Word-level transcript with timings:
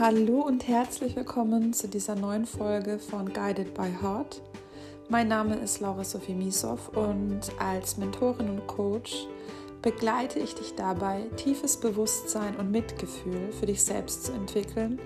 Hallo 0.00 0.42
und 0.42 0.68
herzlich 0.68 1.16
willkommen 1.16 1.72
zu 1.72 1.88
dieser 1.88 2.14
neuen 2.14 2.46
Folge 2.46 3.00
von 3.00 3.32
Guided 3.32 3.74
by 3.74 3.90
Heart. 4.00 4.40
Mein 5.08 5.26
Name 5.26 5.56
ist 5.56 5.80
Laura 5.80 6.04
Sophie 6.04 6.34
Misow 6.34 6.78
und 6.94 7.40
als 7.58 7.96
Mentorin 7.96 8.48
und 8.48 8.64
Coach 8.68 9.26
begleite 9.82 10.38
ich 10.38 10.54
dich 10.54 10.76
dabei, 10.76 11.22
tiefes 11.36 11.80
Bewusstsein 11.80 12.54
und 12.58 12.70
Mitgefühl 12.70 13.50
für 13.50 13.66
dich 13.66 13.82
selbst 13.82 14.26
zu 14.26 14.32
entwickeln 14.32 15.00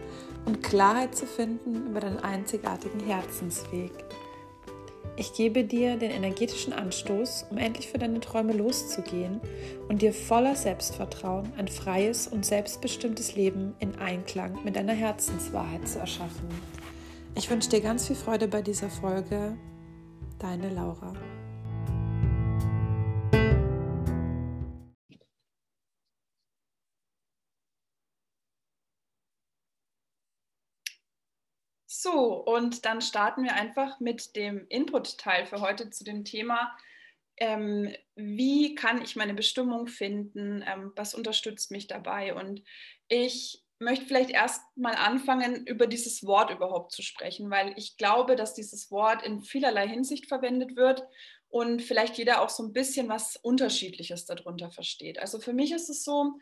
und 0.44 0.62
Klarheit 0.62 1.16
zu 1.16 1.24
finden 1.24 1.86
über 1.86 2.00
deinen 2.00 2.18
einzigartigen 2.18 3.00
Herzensweg. 3.00 3.92
Ich 5.16 5.34
gebe 5.34 5.64
dir 5.64 5.96
den 5.96 6.10
energetischen 6.10 6.72
Anstoß, 6.72 7.46
um 7.50 7.58
endlich 7.58 7.88
für 7.88 7.98
deine 7.98 8.20
Träume 8.20 8.54
loszugehen 8.54 9.40
und 9.88 10.00
dir 10.00 10.14
voller 10.14 10.56
Selbstvertrauen 10.56 11.52
ein 11.58 11.68
freies 11.68 12.26
und 12.26 12.46
selbstbestimmtes 12.46 13.36
Leben 13.36 13.74
in 13.78 13.94
Einklang 13.96 14.64
mit 14.64 14.76
deiner 14.76 14.94
Herzenswahrheit 14.94 15.86
zu 15.86 15.98
erschaffen. 15.98 16.48
Ich 17.34 17.50
wünsche 17.50 17.68
dir 17.68 17.80
ganz 17.80 18.06
viel 18.06 18.16
Freude 18.16 18.48
bei 18.48 18.62
dieser 18.62 18.88
Folge. 18.88 19.56
Deine 20.38 20.70
Laura. 20.70 21.12
Und 32.26 32.84
dann 32.84 33.00
starten 33.00 33.44
wir 33.44 33.54
einfach 33.54 34.00
mit 34.00 34.36
dem 34.36 34.66
Input-Teil 34.68 35.46
für 35.46 35.60
heute 35.60 35.90
zu 35.90 36.04
dem 36.04 36.24
Thema, 36.24 36.76
ähm, 37.36 37.92
wie 38.14 38.74
kann 38.74 39.02
ich 39.02 39.16
meine 39.16 39.34
Bestimmung 39.34 39.86
finden, 39.86 40.64
ähm, 40.66 40.92
was 40.96 41.14
unterstützt 41.14 41.70
mich 41.70 41.86
dabei. 41.86 42.34
Und 42.34 42.62
ich 43.08 43.62
möchte 43.78 44.06
vielleicht 44.06 44.30
erst 44.30 44.62
mal 44.76 44.94
anfangen, 44.94 45.66
über 45.66 45.86
dieses 45.86 46.24
Wort 46.24 46.50
überhaupt 46.50 46.92
zu 46.92 47.02
sprechen, 47.02 47.50
weil 47.50 47.74
ich 47.76 47.96
glaube, 47.96 48.36
dass 48.36 48.54
dieses 48.54 48.90
Wort 48.90 49.24
in 49.24 49.42
vielerlei 49.42 49.88
Hinsicht 49.88 50.26
verwendet 50.26 50.76
wird 50.76 51.02
und 51.48 51.82
vielleicht 51.82 52.16
jeder 52.16 52.40
auch 52.40 52.48
so 52.48 52.62
ein 52.62 52.72
bisschen 52.72 53.08
was 53.08 53.36
Unterschiedliches 53.36 54.24
darunter 54.24 54.70
versteht. 54.70 55.18
Also 55.18 55.38
für 55.38 55.52
mich 55.52 55.72
ist 55.72 55.90
es 55.90 56.04
so, 56.04 56.38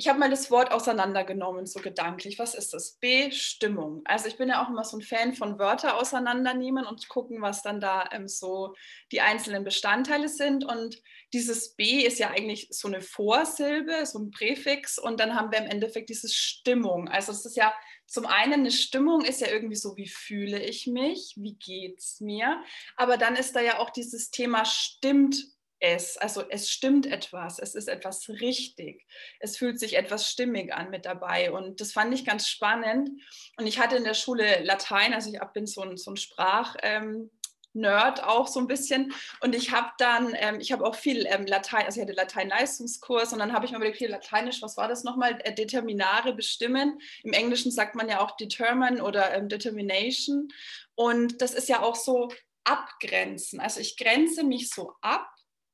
ich 0.00 0.08
habe 0.08 0.18
mal 0.18 0.30
das 0.30 0.50
Wort 0.50 0.72
auseinandergenommen, 0.72 1.66
so 1.66 1.78
gedanklich. 1.78 2.38
Was 2.38 2.54
ist 2.54 2.72
das? 2.72 2.92
Bestimmung. 2.92 4.00
Also 4.06 4.28
ich 4.28 4.38
bin 4.38 4.48
ja 4.48 4.64
auch 4.64 4.70
immer 4.70 4.82
so 4.82 4.96
ein 4.96 5.02
Fan 5.02 5.34
von 5.34 5.58
Wörter 5.58 5.98
auseinandernehmen 5.98 6.86
und 6.86 7.06
gucken, 7.10 7.42
was 7.42 7.62
dann 7.62 7.82
da 7.82 8.08
ähm, 8.10 8.26
so 8.26 8.74
die 9.12 9.20
einzelnen 9.20 9.62
Bestandteile 9.62 10.30
sind. 10.30 10.64
Und 10.64 11.02
dieses 11.34 11.74
B 11.74 12.00
ist 12.00 12.18
ja 12.18 12.30
eigentlich 12.30 12.68
so 12.70 12.88
eine 12.88 13.02
Vorsilbe, 13.02 14.06
so 14.06 14.20
ein 14.20 14.30
Präfix. 14.30 14.98
Und 14.98 15.20
dann 15.20 15.34
haben 15.34 15.52
wir 15.52 15.58
im 15.58 15.66
Endeffekt 15.66 16.08
diese 16.08 16.30
Stimmung. 16.30 17.06
Also 17.08 17.32
es 17.32 17.44
ist 17.44 17.58
ja 17.58 17.70
zum 18.06 18.24
einen 18.24 18.54
eine 18.54 18.70
Stimmung 18.70 19.22
ist 19.22 19.42
ja 19.42 19.48
irgendwie 19.48 19.76
so, 19.76 19.98
wie 19.98 20.08
fühle 20.08 20.62
ich 20.62 20.86
mich, 20.86 21.34
wie 21.36 21.56
geht 21.56 21.98
es 21.98 22.22
mir. 22.22 22.62
Aber 22.96 23.18
dann 23.18 23.36
ist 23.36 23.54
da 23.54 23.60
ja 23.60 23.78
auch 23.78 23.90
dieses 23.90 24.30
Thema 24.30 24.64
stimmt 24.64 25.59
es. 25.80 26.16
Also 26.16 26.44
es 26.48 26.70
stimmt 26.70 27.06
etwas, 27.06 27.58
es 27.58 27.74
ist 27.74 27.88
etwas 27.88 28.28
richtig, 28.28 29.06
es 29.40 29.56
fühlt 29.56 29.80
sich 29.80 29.96
etwas 29.96 30.30
stimmig 30.30 30.72
an 30.72 30.90
mit 30.90 31.06
dabei. 31.06 31.50
Und 31.52 31.80
das 31.80 31.92
fand 31.92 32.14
ich 32.14 32.24
ganz 32.24 32.48
spannend. 32.48 33.10
Und 33.56 33.66
ich 33.66 33.78
hatte 33.78 33.96
in 33.96 34.04
der 34.04 34.14
Schule 34.14 34.62
Latein, 34.62 35.14
also 35.14 35.32
ich 35.32 35.40
bin 35.52 35.66
so 35.66 35.82
ein, 35.82 35.96
so 35.96 36.12
ein 36.12 36.16
Sprach. 36.16 36.76
Ähm, 36.82 37.30
Nerd 37.72 38.24
auch 38.24 38.48
so 38.48 38.58
ein 38.58 38.66
bisschen. 38.66 39.14
Und 39.40 39.54
ich 39.54 39.70
habe 39.70 39.90
dann, 39.98 40.34
ähm, 40.36 40.58
ich 40.58 40.72
habe 40.72 40.84
auch 40.84 40.96
viel 40.96 41.24
ähm, 41.26 41.46
Latein, 41.46 41.86
also 41.86 42.00
ich 42.00 42.06
hatte 42.06 42.16
Latein-Leistungskurs 42.16 43.32
und 43.32 43.38
dann 43.38 43.52
habe 43.52 43.64
ich 43.64 43.70
mir 43.70 43.76
überlegt, 43.76 43.98
viel 43.98 44.10
Lateinisch, 44.10 44.60
was 44.60 44.76
war 44.76 44.88
das 44.88 45.04
nochmal? 45.04 45.38
Äh, 45.44 45.54
Determinare 45.54 46.34
bestimmen. 46.34 47.00
Im 47.22 47.32
Englischen 47.32 47.70
sagt 47.70 47.94
man 47.94 48.08
ja 48.08 48.20
auch 48.20 48.36
determine 48.36 49.04
oder 49.04 49.32
ähm, 49.34 49.48
determination. 49.48 50.48
Und 50.96 51.40
das 51.40 51.54
ist 51.54 51.68
ja 51.68 51.80
auch 51.80 51.94
so 51.94 52.28
abgrenzen. 52.64 53.60
Also 53.60 53.78
ich 53.78 53.96
grenze 53.96 54.42
mich 54.42 54.70
so 54.70 54.94
ab 55.00 55.30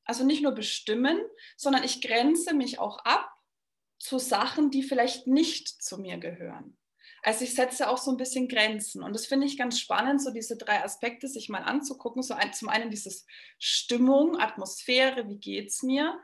also 0.06 0.25
nicht 0.25 0.43
nur 0.43 0.53
bestimmen, 0.53 1.21
sondern 1.56 1.84
ich 1.84 2.00
grenze 2.00 2.55
mich 2.55 2.78
auch 2.78 2.99
ab 3.05 3.31
zu 3.99 4.19
Sachen, 4.19 4.71
die 4.71 4.83
vielleicht 4.83 5.27
nicht 5.27 5.69
zu 5.69 5.99
mir 5.99 6.17
gehören. 6.19 6.78
Also 7.22 7.44
ich 7.44 7.55
setze 7.55 7.89
auch 7.89 7.99
so 7.99 8.12
ein 8.12 8.16
bisschen 8.16 8.47
Grenzen. 8.47 9.03
Und 9.03 9.12
das 9.12 9.27
finde 9.27 9.47
ich 9.47 9.59
ganz 9.59 9.81
spannend, 9.81 10.22
so 10.22 10.31
diese 10.31 10.56
drei 10.56 10.84
Aspekte 10.84 11.27
sich 11.27 11.49
mal 11.49 11.62
anzugucken. 11.62 12.22
So 12.22 12.34
ein, 12.34 12.53
zum 12.53 12.69
einen 12.69 12.89
dieses 12.89 13.27
Stimmung, 13.59 14.39
Atmosphäre, 14.39 15.28
wie 15.28 15.39
geht 15.39 15.69
es 15.71 15.83
mir? 15.83 16.21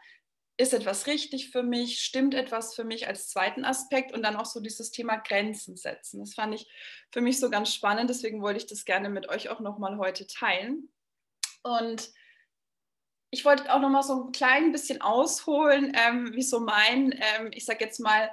Ist 0.58 0.74
etwas 0.74 1.08
richtig 1.08 1.50
für 1.50 1.64
mich? 1.64 1.98
Stimmt 2.00 2.34
etwas 2.34 2.76
für 2.76 2.84
mich 2.84 3.08
als 3.08 3.30
zweiten 3.30 3.64
Aspekt? 3.64 4.12
Und 4.12 4.22
dann 4.22 4.36
auch 4.36 4.46
so 4.46 4.60
dieses 4.60 4.92
Thema 4.92 5.16
Grenzen 5.16 5.76
setzen. 5.76 6.20
Das 6.20 6.34
fand 6.34 6.54
ich 6.54 6.70
für 7.10 7.20
mich 7.20 7.40
so 7.40 7.50
ganz 7.50 7.74
spannend. 7.74 8.08
Deswegen 8.08 8.40
wollte 8.40 8.58
ich 8.58 8.66
das 8.66 8.84
gerne 8.84 9.08
mit 9.08 9.28
euch 9.28 9.48
auch 9.48 9.58
nochmal 9.58 9.96
heute 9.98 10.28
teilen. 10.28 10.92
Und 11.64 12.12
ich 13.32 13.46
wollte 13.46 13.72
auch 13.72 13.80
noch 13.80 13.88
mal 13.88 14.02
so 14.02 14.26
ein 14.26 14.32
klein 14.32 14.72
bisschen 14.72 15.00
ausholen, 15.00 15.96
ähm, 15.96 16.34
wie 16.34 16.42
so 16.42 16.60
mein, 16.60 17.12
ähm, 17.12 17.50
ich 17.52 17.64
sage 17.64 17.82
jetzt 17.82 17.98
mal, 17.98 18.30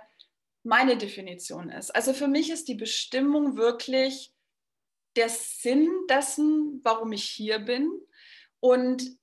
meine 0.63 0.97
Definition 0.97 1.69
ist. 1.69 1.95
Also 1.95 2.13
für 2.13 2.27
mich 2.27 2.49
ist 2.49 2.67
die 2.67 2.75
Bestimmung 2.75 3.55
wirklich 3.55 4.33
der 5.15 5.29
Sinn 5.29 5.89
dessen, 6.09 6.81
warum 6.83 7.13
ich 7.13 7.23
hier 7.23 7.59
bin. 7.59 7.89
Und 8.59 9.17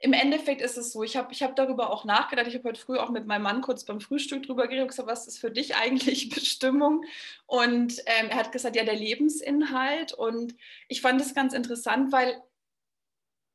im 0.00 0.14
Endeffekt 0.14 0.62
ist 0.62 0.78
es 0.78 0.92
so, 0.92 1.02
ich 1.02 1.18
habe 1.18 1.30
ich 1.32 1.42
hab 1.42 1.54
darüber 1.54 1.90
auch 1.90 2.06
nachgedacht. 2.06 2.46
Ich 2.46 2.54
habe 2.54 2.70
heute 2.70 2.80
früh 2.80 2.96
auch 2.96 3.10
mit 3.10 3.26
meinem 3.26 3.42
Mann 3.42 3.60
kurz 3.60 3.84
beim 3.84 4.00
Frühstück 4.00 4.44
drüber 4.44 4.62
geredet 4.62 4.84
und 4.84 4.88
gesagt, 4.88 5.10
was 5.10 5.26
ist 5.26 5.38
für 5.38 5.50
dich 5.50 5.76
eigentlich 5.76 6.30
Bestimmung? 6.34 7.04
Und 7.44 7.98
ähm, 8.06 8.30
er 8.30 8.36
hat 8.36 8.52
gesagt, 8.52 8.76
ja, 8.76 8.84
der 8.84 8.96
Lebensinhalt. 8.96 10.14
Und 10.14 10.54
ich 10.88 11.02
fand 11.02 11.20
es 11.20 11.34
ganz 11.34 11.52
interessant, 11.52 12.12
weil 12.12 12.42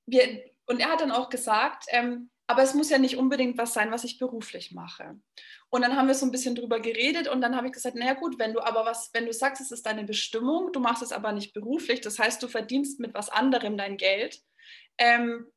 wir, 0.06 0.53
und 0.66 0.80
er 0.80 0.90
hat 0.90 1.02
dann 1.02 1.12
auch 1.12 1.30
gesagt, 1.30 1.86
ähm, 1.90 2.30
aber 2.48 2.62
es 2.62 2.74
muss 2.74 2.90
ja 2.90 2.98
nicht 2.98 3.18
unbedingt 3.18 3.58
was 3.58 3.74
sein, 3.74 3.92
was 3.92 4.04
ich 4.04 4.20
beruflich 4.20 4.74
mache. 4.74 5.20
Und 5.70 5.82
dann 5.82 5.96
haben 5.96 6.08
wir 6.08 6.14
so 6.14 6.26
ein 6.26 6.32
bisschen 6.32 6.56
drüber 6.56 6.80
geredet 6.80 7.28
und 7.28 7.42
dann 7.42 7.56
habe 7.56 7.68
ich 7.68 7.74
gesagt, 7.74 7.96
naja 7.96 8.14
gut, 8.14 8.38
wenn 8.38 8.54
du 8.54 8.60
aber 8.60 8.86
was, 8.86 9.10
wenn 9.14 9.26
du 9.26 9.34
sagst, 9.34 9.62
es 9.62 9.72
ist 9.72 9.86
deine 9.86 10.04
Bestimmung, 10.04 10.72
du 10.72 10.80
machst 10.80 11.02
es 11.02 11.12
aber 11.12 11.32
nicht 11.32 11.54
beruflich, 11.54 12.02
das 12.02 12.20
heißt, 12.20 12.44
du 12.44 12.48
verdienst 12.48 13.00
mit 13.00 13.14
was 13.14 13.30
anderem 13.30 13.78
dein 13.78 13.98
Geld, 13.98 14.40
ähm, 14.98 15.48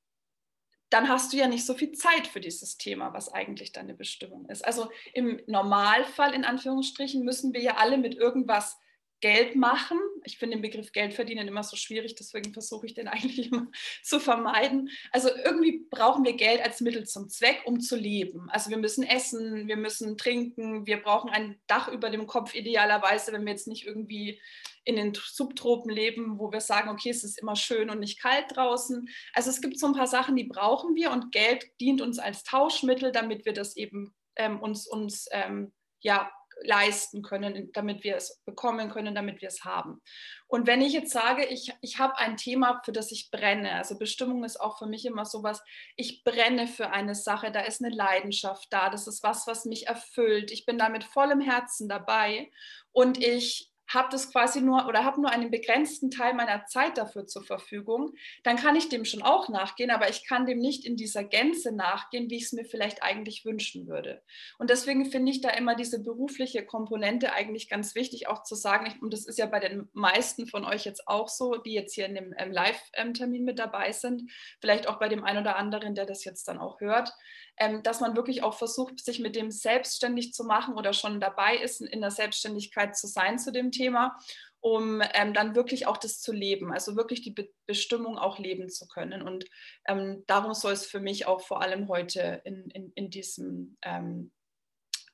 dann 0.89 1.09
hast 1.09 1.33
du 1.33 1.37
ja 1.37 1.49
nicht 1.49 1.67
so 1.67 1.75
viel 1.75 1.93
Zeit 1.93 2.29
für 2.29 2.41
dieses 2.41 2.79
Thema, 2.79 3.13
was 3.13 3.33
eigentlich 3.33 3.73
deine 3.73 3.95
Bestimmung 3.95 4.49
ist. 4.49 4.65
Also 4.65 4.89
im 5.13 5.41
Normalfall, 5.47 6.33
in 6.33 6.45
Anführungsstrichen, 6.45 7.25
müssen 7.25 7.53
wir 7.53 7.61
ja 7.61 7.77
alle 7.77 7.99
mit 7.99 8.15
irgendwas 8.15 8.79
Geld 9.21 9.57
machen. 9.57 9.99
Ich 10.25 10.39
finde 10.39 10.57
den 10.57 10.63
Begriff 10.63 10.93
Geld 10.93 11.15
verdienen 11.15 11.49
immer 11.49 11.63
so 11.63 11.77
schwierig, 11.77 12.15
deswegen 12.15 12.53
versuche 12.53 12.87
ich 12.87 12.95
den 12.95 13.09
eigentlich 13.09 13.51
immer 13.51 13.69
zu 14.03 14.21
vermeiden. 14.21 14.91
Also 15.13 15.29
irgendwie 15.29 15.87
brauchen 15.91 16.25
wir 16.25 16.35
Geld 16.35 16.63
als 16.63 16.81
Mittel 16.81 17.07
zum 17.07 17.29
Zweck, 17.29 17.63
um 17.65 17.81
zu 17.81 17.97
leben. 17.97 18.49
Also 18.51 18.71
wir 18.71 18.79
müssen 18.79 19.05
essen, 19.05 19.69
wir 19.69 19.77
müssen 19.77 20.17
trinken, 20.19 20.87
wir 20.87 21.03
brauchen 21.03 21.31
ein 21.31 21.59
Dach 21.67 21.89
über 21.89 22.11
dem 22.11 22.27
Kopf 22.27 22.55
idealerweise, 22.55 23.33
wenn 23.33 23.45
wir 23.45 23.53
jetzt 23.53 23.69
nicht 23.69 23.87
irgendwie 23.87 24.41
in 24.85 24.97
den 24.97 25.15
Subtropen 25.15 25.91
leben, 25.91 26.39
wo 26.39 26.53
wir 26.53 26.61
sagen, 26.61 26.89
okay, 26.91 27.11
es 27.11 27.25
ist 27.25 27.41
immer 27.41 27.57
schön 27.57 27.91
und 27.91 27.99
nicht 27.99 28.21
kalt 28.21 28.45
draußen. 28.55 29.09
Also 29.33 29.51
es 29.51 29.61
gibt 29.61 29.79
so 29.79 29.87
ein 29.87 29.95
paar 29.95 30.07
Sachen, 30.07 30.37
die 30.37 30.45
brauchen 30.45 30.95
wir 30.95 31.11
und 31.11 31.33
Geld 31.33 31.65
dient 31.81 32.01
uns 32.01 32.19
als 32.19 32.45
Tauschmittel, 32.45 33.11
damit 33.11 33.45
wir 33.45 33.53
das 33.53 33.77
eben 33.77 34.15
ähm, 34.37 34.61
uns, 34.61 34.87
uns 34.87 35.27
ähm, 35.33 35.73
ja, 36.01 36.31
leisten 36.63 37.23
können, 37.23 37.71
damit 37.73 38.03
wir 38.05 38.17
es 38.17 38.43
bekommen 38.45 38.91
können, 38.91 39.15
damit 39.15 39.41
wir 39.41 39.49
es 39.49 39.65
haben. 39.65 40.01
Und 40.47 40.67
wenn 40.67 40.81
ich 40.81 40.93
jetzt 40.93 41.13
sage, 41.13 41.45
ich, 41.45 41.73
ich 41.83 41.99
habe 41.99 42.17
ein 42.19 42.37
Thema, 42.37 42.81
für 42.85 42.93
das 42.93 43.13
ich 43.13 43.31
brenne, 43.31 43.73
also 43.73 43.99
Bestimmung 43.99 44.45
ist 44.45 44.61
auch 44.61 44.79
für 44.79 44.87
mich 44.87 45.05
immer 45.05 45.25
sowas, 45.25 45.63
ich 45.97 46.25
brenne 46.25 46.67
für 46.67 46.91
eine 46.91 47.15
Sache, 47.15 47.51
da 47.53 47.61
ist 47.61 47.85
eine 47.85 47.95
Leidenschaft 47.95 48.69
da, 48.71 48.91
das 48.91 49.07
ist 49.07 49.23
was, 49.23 49.47
was 49.47 49.65
mich 49.65 49.87
erfüllt, 49.87 50.51
ich 50.51 50.65
bin 50.65 50.79
da 50.79 50.89
mit 50.89 51.05
vollem 51.05 51.41
Herzen 51.41 51.89
dabei 51.89 52.51
und 52.93 53.23
ich 53.23 53.71
habe 53.89 54.09
das 54.11 54.31
quasi 54.31 54.61
nur 54.61 54.87
oder 54.87 55.05
habe 55.05 55.21
nur 55.21 55.31
einen 55.31 55.51
begrenzten 55.51 56.11
Teil 56.11 56.35
meiner 56.35 56.67
Zeit 56.67 56.99
dafür 56.99 57.27
zur 57.27 57.45
Verfügung, 57.45 58.15
dann 58.43 58.57
kann 58.57 58.77
ich 58.77 58.89
dem 58.89 59.05
schon 59.05 59.23
auch 59.23 59.49
nachgehen, 59.49 59.91
aber 59.91 60.09
ich 60.09 60.27
kann 60.27 60.47
dem 60.47 60.59
nicht 60.59 60.85
in 60.85 60.97
dieser 60.97 61.25
Gänze 61.25 61.75
nachgehen, 61.75 62.31
wie 62.31 62.37
ich 62.37 62.45
es 62.45 62.53
mir 62.53 62.65
vielleicht 62.65 63.03
eigentlich 63.03 63.45
wünschen 63.45 63.87
würde. 63.87 64.23
Und 64.59 64.71
deswegen 64.71 65.07
finde 65.11 65.33
ich 65.33 65.41
da 65.41 65.51
immer 65.51 65.75
diese 65.75 66.03
berufliche 66.03 66.65
Komponente 66.65 67.33
eigentlich 67.33 67.69
ganz 67.69 67.95
wichtig, 67.95 68.29
auch 68.29 68.43
zu 68.43 68.55
sagen, 68.55 68.95
und 69.01 69.13
das 69.13 69.27
ist 69.27 69.39
ja 69.39 69.47
bei 69.47 69.61
den 69.61 69.89
meisten 69.93 70.47
von 70.47 70.65
euch 70.65 70.85
jetzt 70.85 71.07
auch 71.09 71.29
so, 71.29 71.57
die 71.57 71.73
jetzt 71.73 71.95
hier 71.95 72.07
in 72.07 72.15
dem 72.15 72.35
ähm, 72.39 72.53
Live-Termin 72.53 73.45
mit 73.45 73.59
dabei 73.59 73.93
sind, 73.93 74.31
vielleicht 74.61 74.89
auch 74.89 74.99
bei 74.99 75.09
dem 75.09 75.25
einen 75.25 75.41
oder 75.41 75.57
anderen, 75.57 75.95
der 75.95 76.07
das 76.07 76.25
jetzt 76.25 76.49
dann 76.49 76.59
auch 76.59 76.81
hört, 76.81 77.13
ähm, 77.59 77.83
dass 77.83 78.01
man 78.01 78.17
wirklich 78.17 78.43
auch 78.43 78.55
versucht, 78.55 79.05
sich 79.05 79.19
mit 79.19 79.37
dem 79.37 79.51
selbstständig 79.51 80.33
zu 80.33 80.45
machen 80.45 80.75
oder 80.75 80.93
schon 80.93 81.21
dabei 81.21 81.57
ist, 81.57 81.81
in 81.81 82.01
der 82.01 82.11
Selbstständigkeit 82.11 82.97
zu 82.97 83.07
sein 83.07 83.39
zu 83.39 83.53
dem 83.53 83.73
Thema, 83.73 84.19
um 84.61 85.03
ähm, 85.15 85.33
dann 85.33 85.55
wirklich 85.55 85.87
auch 85.87 85.97
das 85.97 86.21
zu 86.21 86.33
leben, 86.33 86.73
also 86.73 86.97
wirklich 86.97 87.23
die 87.23 87.31
Be 87.31 87.49
Bestimmung 87.67 88.17
auch 88.17 88.39
leben 88.39 88.69
zu 88.69 88.87
können. 88.87 89.23
Und 89.23 89.45
ähm, 89.87 90.23
darum 90.29 90.55
soll 90.55 90.73
es 90.73 90.87
für 90.87 91.01
mich 91.01 91.27
auch 91.27 91.41
vor 91.41 91.63
allem 91.63 91.89
heute 91.89 92.43
in, 92.45 92.71
in, 92.71 92.93
in 92.95 93.11
diesem 93.11 93.77
ähm, 93.83 94.31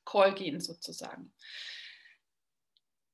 Call 0.05 0.35
gehen 0.35 0.59
sozusagen. 0.59 1.33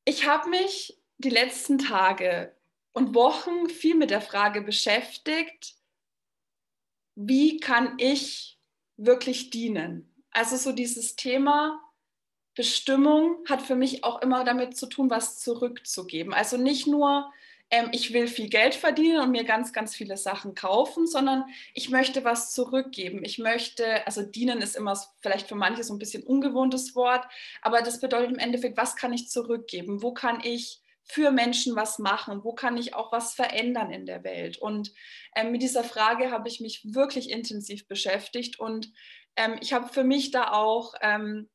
Ich 0.04 0.28
habe 0.28 0.50
mich 0.50 1.00
die 1.20 1.30
letzten 1.30 1.78
Tage 1.78 2.56
und 2.92 3.16
Wochen 3.16 3.70
viel 3.70 3.96
mit 3.96 4.10
der 4.10 4.22
Frage 4.22 4.62
beschäftigt, 4.62 5.75
wie 7.16 7.60
kann 7.60 7.96
ich 7.98 8.59
wirklich 9.00 9.50
dienen? 9.50 10.13
Also 10.31 10.57
so 10.57 10.72
dieses 10.72 11.16
Thema 11.16 11.81
Bestimmung 12.56 13.38
hat 13.48 13.62
für 13.62 13.75
mich 13.75 14.04
auch 14.04 14.22
immer 14.22 14.44
damit 14.44 14.75
zu 14.75 14.88
tun, 14.88 15.10
was 15.10 15.40
zurückzugeben. 15.40 16.34
Also 16.34 16.57
nicht 16.57 16.88
nur, 16.88 17.31
ähm, 17.69 17.90
ich 17.94 18.13
will 18.13 18.28
viel 18.28 18.50
Geld 18.50 18.75
verdienen 18.75 19.22
und 19.22 19.31
mir 19.31 19.46
ganz, 19.46 19.72
ganz 19.72 19.96
viele 19.96 20.18
Sachen 20.18 20.56
kaufen, 20.56 21.07
sondern 21.07 21.46
ich 21.74 21.90
möchte 21.90 22.25
was 22.25 22.54
zurückgeben. 22.54 23.24
Ich 23.24 23.38
möchte, 23.38 24.06
also 24.06 24.24
dienen 24.24 24.62
ist 24.62 24.75
immer 24.75 25.00
vielleicht 25.22 25.48
für 25.48 25.56
manche 25.56 25.84
so 25.84 25.94
ein 25.94 26.00
bisschen 26.00 26.24
ungewohntes 26.24 26.96
Wort, 26.96 27.25
aber 27.62 27.81
das 27.81 28.01
bedeutet 28.01 28.31
im 28.31 28.40
Endeffekt, 28.40 28.78
was 28.78 28.96
kann 28.96 29.13
ich 29.13 29.30
zurückgeben? 29.30 30.04
Wo 30.04 30.13
kann 30.13 30.42
ich 30.44 30.81
für 31.10 31.32
Menschen 31.32 31.76
was 31.76 32.00
machen? 32.00 32.44
Wo 32.44 32.54
kann 32.54 32.78
ich 32.78 32.94
auch 32.94 33.12
was 33.12 33.34
verändern 33.34 33.92
in 33.92 34.06
der 34.06 34.24
Welt? 34.24 34.58
Und 34.58 34.94
ähm, 35.36 35.52
mit 35.52 35.62
dieser 35.62 35.84
Frage 35.84 36.32
habe 36.32 36.48
ich 36.48 36.62
mich 36.62 36.82
wirklich 36.94 37.32
intensiv 37.32 37.88
beschäftigt 37.88 38.60
und 38.60 38.92
ähm, 39.36 39.58
ich 39.62 39.74
habe 39.74 39.88
für 39.88 40.04
mich 40.04 40.32
da 40.32 40.52
auch 40.52 40.94
ähm, 41.02 41.50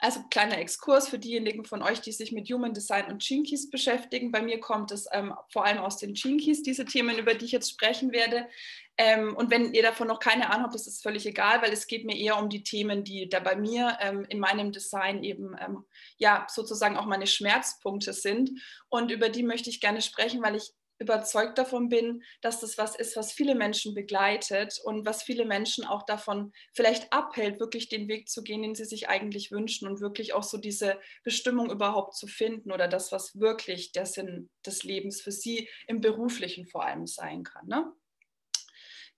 also 0.00 0.20
kleiner 0.30 0.58
Exkurs 0.58 1.08
für 1.08 1.18
diejenigen 1.18 1.64
von 1.64 1.82
euch, 1.82 2.00
die 2.00 2.12
sich 2.12 2.30
mit 2.30 2.50
Human 2.50 2.74
Design 2.74 3.06
und 3.06 3.26
Jinkies 3.26 3.70
beschäftigen. 3.70 4.32
Bei 4.32 4.42
mir 4.42 4.60
kommt 4.60 4.90
es 4.90 5.06
ähm, 5.12 5.32
vor 5.50 5.64
allem 5.64 5.78
aus 5.78 5.96
den 5.96 6.14
Jinkies, 6.14 6.62
diese 6.62 6.84
Themen, 6.84 7.16
über 7.16 7.32
die 7.32 7.46
ich 7.46 7.52
jetzt 7.52 7.70
sprechen 7.70 8.12
werde. 8.12 8.46
Ähm, 8.96 9.34
und 9.36 9.50
wenn 9.50 9.74
ihr 9.74 9.82
davon 9.82 10.08
noch 10.08 10.20
keine 10.20 10.50
Ahnung 10.50 10.64
habt, 10.64 10.74
das 10.74 10.86
ist 10.86 11.02
völlig 11.02 11.26
egal, 11.26 11.62
weil 11.62 11.72
es 11.72 11.86
geht 11.86 12.04
mir 12.04 12.16
eher 12.16 12.38
um 12.38 12.48
die 12.48 12.62
Themen, 12.62 13.02
die 13.02 13.28
da 13.28 13.40
bei 13.40 13.56
mir 13.56 13.98
ähm, 14.00 14.24
in 14.28 14.38
meinem 14.38 14.70
Design 14.70 15.24
eben 15.24 15.56
ähm, 15.60 15.84
ja 16.16 16.46
sozusagen 16.48 16.96
auch 16.96 17.06
meine 17.06 17.26
Schmerzpunkte 17.26 18.12
sind. 18.12 18.50
Und 18.88 19.10
über 19.10 19.28
die 19.28 19.42
möchte 19.42 19.68
ich 19.68 19.80
gerne 19.80 20.00
sprechen, 20.00 20.42
weil 20.42 20.54
ich 20.54 20.72
überzeugt 20.98 21.58
davon 21.58 21.88
bin, 21.88 22.22
dass 22.40 22.60
das 22.60 22.78
was 22.78 22.94
ist, 22.94 23.16
was 23.16 23.32
viele 23.32 23.54
Menschen 23.54 23.94
begleitet 23.94 24.78
und 24.84 25.04
was 25.04 25.22
viele 25.22 25.44
Menschen 25.44 25.84
auch 25.84 26.04
davon 26.04 26.52
vielleicht 26.72 27.12
abhält, 27.12 27.58
wirklich 27.58 27.88
den 27.88 28.08
Weg 28.08 28.28
zu 28.28 28.42
gehen, 28.42 28.62
den 28.62 28.74
sie 28.76 28.84
sich 28.84 29.08
eigentlich 29.08 29.50
wünschen 29.50 29.88
und 29.88 30.00
wirklich 30.00 30.34
auch 30.34 30.44
so 30.44 30.56
diese 30.56 30.98
Bestimmung 31.24 31.70
überhaupt 31.70 32.14
zu 32.14 32.26
finden 32.26 32.70
oder 32.70 32.86
das, 32.86 33.10
was 33.10 33.38
wirklich 33.38 33.92
der 33.92 34.06
Sinn 34.06 34.50
des 34.64 34.84
Lebens 34.84 35.20
für 35.20 35.32
sie 35.32 35.68
im 35.88 36.00
beruflichen 36.00 36.66
vor 36.66 36.84
allem 36.84 37.06
sein 37.06 37.42
kann. 37.42 37.66
Ne? 37.66 37.92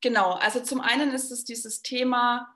Genau, 0.01 0.33
also 0.33 0.61
zum 0.61 0.81
einen 0.81 1.13
ist 1.13 1.31
es 1.31 1.45
dieses 1.45 1.83
Thema, 1.83 2.55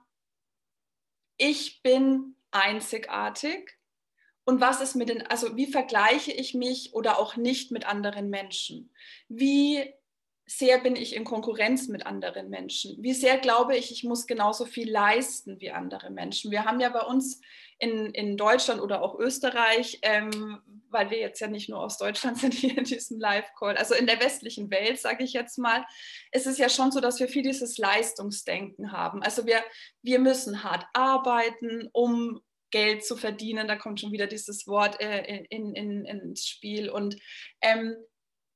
ich 1.37 1.81
bin 1.81 2.35
einzigartig 2.51 3.77
und 4.43 4.61
was 4.61 4.81
ist 4.81 4.95
mit 4.95 5.09
den, 5.09 5.25
also 5.27 5.55
wie 5.55 5.67
vergleiche 5.67 6.31
ich 6.31 6.53
mich 6.53 6.93
oder 6.93 7.17
auch 7.17 7.35
nicht 7.35 7.71
mit 7.71 7.85
anderen 7.85 8.29
Menschen? 8.29 8.93
Wie 9.27 9.93
sehr 10.45 10.79
bin 10.79 10.95
ich 10.95 11.15
in 11.15 11.23
Konkurrenz 11.23 11.87
mit 11.87 12.05
anderen 12.05 12.49
Menschen? 12.49 13.01
Wie 13.01 13.13
sehr 13.13 13.37
glaube 13.37 13.77
ich, 13.77 13.91
ich 13.91 14.03
muss 14.03 14.27
genauso 14.27 14.65
viel 14.65 14.91
leisten 14.91 15.59
wie 15.61 15.71
andere 15.71 16.09
Menschen? 16.09 16.51
Wir 16.51 16.65
haben 16.65 16.79
ja 16.79 16.89
bei 16.89 17.01
uns 17.01 17.41
in, 17.81 18.13
in 18.13 18.37
Deutschland 18.37 18.79
oder 18.79 19.01
auch 19.01 19.17
Österreich, 19.17 19.99
ähm, 20.03 20.61
weil 20.91 21.09
wir 21.09 21.17
jetzt 21.17 21.39
ja 21.39 21.47
nicht 21.47 21.67
nur 21.67 21.81
aus 21.81 21.97
Deutschland 21.97 22.37
sind 22.39 22.53
hier 22.53 22.77
in 22.77 22.83
diesem 22.83 23.19
Live-Call, 23.19 23.75
also 23.75 23.95
in 23.95 24.05
der 24.05 24.21
westlichen 24.21 24.69
Welt, 24.69 24.99
sage 24.99 25.23
ich 25.23 25.33
jetzt 25.33 25.57
mal, 25.57 25.83
ist 26.31 26.45
es 26.45 26.59
ja 26.59 26.69
schon 26.69 26.91
so, 26.91 26.99
dass 26.99 27.19
wir 27.19 27.27
viel 27.27 27.41
dieses 27.41 27.77
Leistungsdenken 27.77 28.91
haben. 28.91 29.23
Also 29.23 29.47
wir, 29.47 29.63
wir 30.03 30.19
müssen 30.19 30.63
hart 30.63 30.85
arbeiten, 30.93 31.89
um 31.91 32.41
Geld 32.69 33.03
zu 33.03 33.17
verdienen. 33.17 33.67
Da 33.67 33.75
kommt 33.75 33.99
schon 33.99 34.11
wieder 34.11 34.27
dieses 34.27 34.67
Wort 34.67 35.01
äh, 35.01 35.43
in, 35.49 35.75
in, 35.75 36.05
ins 36.05 36.47
Spiel. 36.47 36.89
Und 36.89 37.17
ähm, 37.61 37.95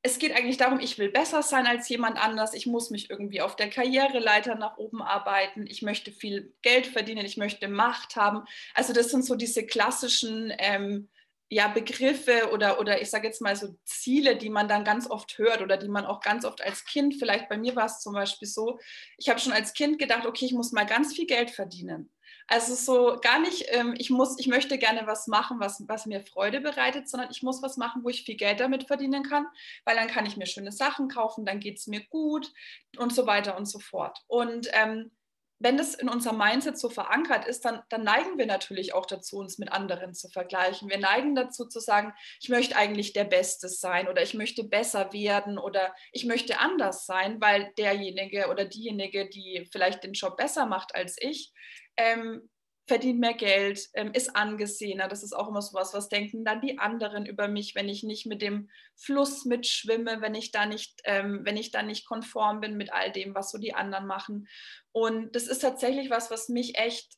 es 0.05 0.19
geht 0.19 0.37
eigentlich 0.37 0.57
darum, 0.57 0.79
ich 0.79 0.99
will 0.99 1.09
besser 1.09 1.41
sein 1.41 1.65
als 1.65 1.89
jemand 1.89 2.23
anders. 2.23 2.53
Ich 2.53 2.67
muss 2.67 2.91
mich 2.91 3.09
irgendwie 3.09 3.41
auf 3.41 3.55
der 3.55 3.71
Karriereleiter 3.71 4.53
nach 4.53 4.77
oben 4.77 5.01
arbeiten. 5.01 5.65
Ich 5.65 5.81
möchte 5.81 6.11
viel 6.11 6.53
Geld 6.61 6.85
verdienen. 6.85 7.25
Ich 7.25 7.37
möchte 7.37 7.67
Macht 7.67 8.15
haben. 8.15 8.43
Also 8.75 8.93
das 8.93 9.09
sind 9.09 9.25
so 9.25 9.33
diese 9.33 9.65
klassischen 9.65 10.53
ähm, 10.59 11.09
ja, 11.49 11.69
Begriffe 11.69 12.51
oder, 12.53 12.79
oder 12.79 13.01
ich 13.01 13.09
sage 13.09 13.25
jetzt 13.25 13.41
mal 13.41 13.55
so 13.55 13.79
Ziele, 13.83 14.35
die 14.35 14.51
man 14.51 14.67
dann 14.67 14.83
ganz 14.83 15.09
oft 15.09 15.39
hört 15.39 15.61
oder 15.61 15.75
die 15.75 15.89
man 15.89 16.05
auch 16.05 16.21
ganz 16.21 16.45
oft 16.45 16.61
als 16.61 16.85
Kind, 16.85 17.15
vielleicht 17.15 17.49
bei 17.49 17.57
mir 17.57 17.75
war 17.75 17.87
es 17.87 17.99
zum 17.99 18.13
Beispiel 18.13 18.47
so, 18.47 18.77
ich 19.17 19.27
habe 19.29 19.39
schon 19.39 19.53
als 19.53 19.73
Kind 19.73 19.97
gedacht, 19.97 20.27
okay, 20.27 20.45
ich 20.45 20.53
muss 20.53 20.71
mal 20.71 20.85
ganz 20.85 21.15
viel 21.15 21.25
Geld 21.25 21.49
verdienen. 21.49 22.11
Also 22.47 22.75
so 22.75 23.19
gar 23.21 23.39
nicht, 23.39 23.65
ähm, 23.69 23.95
ich 23.97 24.11
muss, 24.11 24.37
ich 24.37 24.47
möchte 24.47 24.77
gerne 24.77 25.07
was 25.07 25.25
machen, 25.25 25.59
was, 25.59 25.83
was 25.87 26.05
mir 26.05 26.21
Freude 26.21 26.61
bereitet, 26.61 27.09
sondern 27.09 27.31
ich 27.31 27.41
muss 27.41 27.63
was 27.63 27.75
machen, 27.77 28.03
wo 28.03 28.09
ich 28.09 28.23
viel 28.23 28.35
Geld 28.35 28.59
damit 28.59 28.85
verdienen 28.85 29.23
kann, 29.23 29.47
weil 29.83 29.95
dann 29.95 30.07
kann 30.07 30.27
ich 30.27 30.37
mir 30.37 30.45
schöne 30.45 30.71
Sachen 30.71 31.07
kaufen, 31.07 31.45
dann 31.45 31.59
geht 31.59 31.79
es 31.79 31.87
mir 31.87 32.05
gut 32.05 32.51
und 32.97 33.13
so 33.13 33.25
weiter 33.25 33.57
und 33.57 33.65
so 33.65 33.79
fort. 33.79 34.19
Und 34.27 34.67
ähm, 34.73 35.11
wenn 35.59 35.77
das 35.77 35.95
in 35.95 36.09
unserem 36.09 36.37
Mindset 36.37 36.77
so 36.77 36.89
verankert 36.89 37.45
ist, 37.45 37.63
dann, 37.63 37.81
dann, 37.89 38.03
neigen 38.03 38.37
wir 38.37 38.45
natürlich 38.45 38.93
auch 38.93 39.05
dazu, 39.05 39.37
uns 39.37 39.57
mit 39.57 39.71
anderen 39.71 40.13
zu 40.13 40.27
vergleichen. 40.27 40.89
Wir 40.89 40.99
neigen 40.99 41.33
dazu 41.33 41.65
zu 41.65 41.79
sagen, 41.79 42.13
ich 42.41 42.49
möchte 42.49 42.75
eigentlich 42.75 43.13
der 43.13 43.23
Beste 43.23 43.69
sein 43.69 44.07
oder 44.09 44.21
ich 44.21 44.33
möchte 44.33 44.65
besser 44.65 45.13
werden 45.13 45.57
oder 45.57 45.95
ich 46.11 46.25
möchte 46.25 46.59
anders 46.59 47.05
sein, 47.05 47.39
weil 47.39 47.71
derjenige 47.77 48.49
oder 48.49 48.65
diejenige, 48.65 49.29
die 49.29 49.67
vielleicht 49.71 50.03
den 50.03 50.13
Job 50.13 50.35
besser 50.35 50.65
macht 50.65 50.93
als 50.93 51.15
ich, 51.19 51.53
ähm, 51.97 52.49
verdient 52.87 53.19
mehr 53.19 53.33
Geld, 53.33 53.89
ähm, 53.93 54.11
ist 54.13 54.35
angesehener. 54.35 55.07
Das 55.07 55.23
ist 55.23 55.33
auch 55.33 55.47
immer 55.47 55.61
so 55.61 55.73
was, 55.73 55.93
was 55.93 56.07
denken 56.07 56.45
dann 56.45 56.61
die 56.61 56.77
anderen 56.77 57.25
über 57.25 57.47
mich, 57.47 57.73
wenn 57.73 57.89
ich 57.89 58.03
nicht 58.03 58.25
mit 58.27 58.41
dem 58.41 58.69
Fluss 58.95 59.45
mitschwimme, 59.45 60.21
wenn 60.21 60.35
ich 60.35 60.51
da 60.51 60.65
nicht, 60.65 61.01
ähm, 61.03 61.41
wenn 61.43 61.57
ich 61.57 61.71
da 61.71 61.81
nicht 61.81 62.05
konform 62.05 62.59
bin 62.59 62.77
mit 62.77 62.93
all 62.93 63.11
dem, 63.11 63.33
was 63.33 63.51
so 63.51 63.57
die 63.57 63.73
anderen 63.73 64.05
machen. 64.05 64.47
Und 64.91 65.35
das 65.35 65.47
ist 65.47 65.59
tatsächlich 65.59 66.09
was, 66.09 66.29
was 66.29 66.47
mich 66.47 66.77
echt 66.77 67.17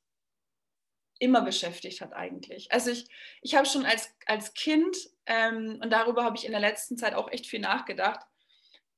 immer 1.20 1.42
beschäftigt 1.42 2.00
hat 2.00 2.14
eigentlich. 2.14 2.72
Also 2.72 2.92
ich, 2.92 3.08
ich 3.42 3.56
habe 3.56 3.66
schon 3.66 3.86
als, 3.86 4.10
als 4.26 4.54
Kind, 4.54 4.96
ähm, 5.26 5.80
und 5.84 5.92
darüber 5.92 6.24
habe 6.24 6.38
ich 6.38 6.46
in 6.46 6.52
der 6.52 6.62
letzten 6.62 6.98
Zeit 6.98 7.14
auch 7.14 7.30
echt 7.30 7.48
viel 7.48 7.60
nachgedacht, 7.60 8.22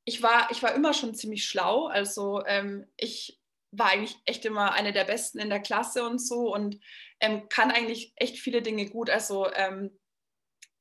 ich 0.06 0.22
war, 0.22 0.50
ich 0.52 0.62
war 0.62 0.74
immer 0.74 0.94
schon 0.94 1.16
ziemlich 1.16 1.46
schlau. 1.46 1.86
Also 1.86 2.44
ähm, 2.46 2.88
ich 2.98 3.39
war 3.72 3.92
eigentlich 3.92 4.18
echt 4.26 4.46
immer 4.46 4.74
eine 4.74 4.94
der 4.94 5.04
Besten 5.04 5.40
in 5.40 5.50
der 5.50 5.60
Klasse 5.60 6.04
und 6.04 6.20
so 6.20 6.54
und 6.54 6.80
ähm, 7.20 7.48
kann 7.50 7.72
eigentlich 7.72 8.14
echt 8.16 8.40
viele 8.40 8.62
Dinge 8.62 8.90
gut. 8.90 9.10
Also 9.10 9.52
ähm, 9.54 9.98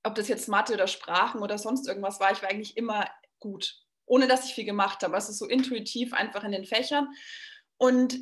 ob 0.02 0.14
das 0.14 0.28
jetzt 0.28 0.48
Mathe 0.48 0.74
oder 0.74 0.86
Sprachen 0.86 1.42
oder 1.42 1.58
sonst 1.58 1.86
irgendwas 1.86 2.20
war, 2.20 2.32
ich 2.32 2.42
war 2.42 2.50
eigentlich 2.50 2.76
immer 2.76 3.08
gut, 3.40 3.76
ohne 4.06 4.26
dass 4.26 4.46
ich 4.46 4.54
viel 4.54 4.64
gemacht 4.64 5.02
habe. 5.02 5.14
Also 5.14 5.32
so 5.32 5.46
intuitiv 5.46 6.12
einfach 6.12 6.44
in 6.44 6.52
den 6.52 6.64
Fächern. 6.64 7.08
Und 7.76 8.18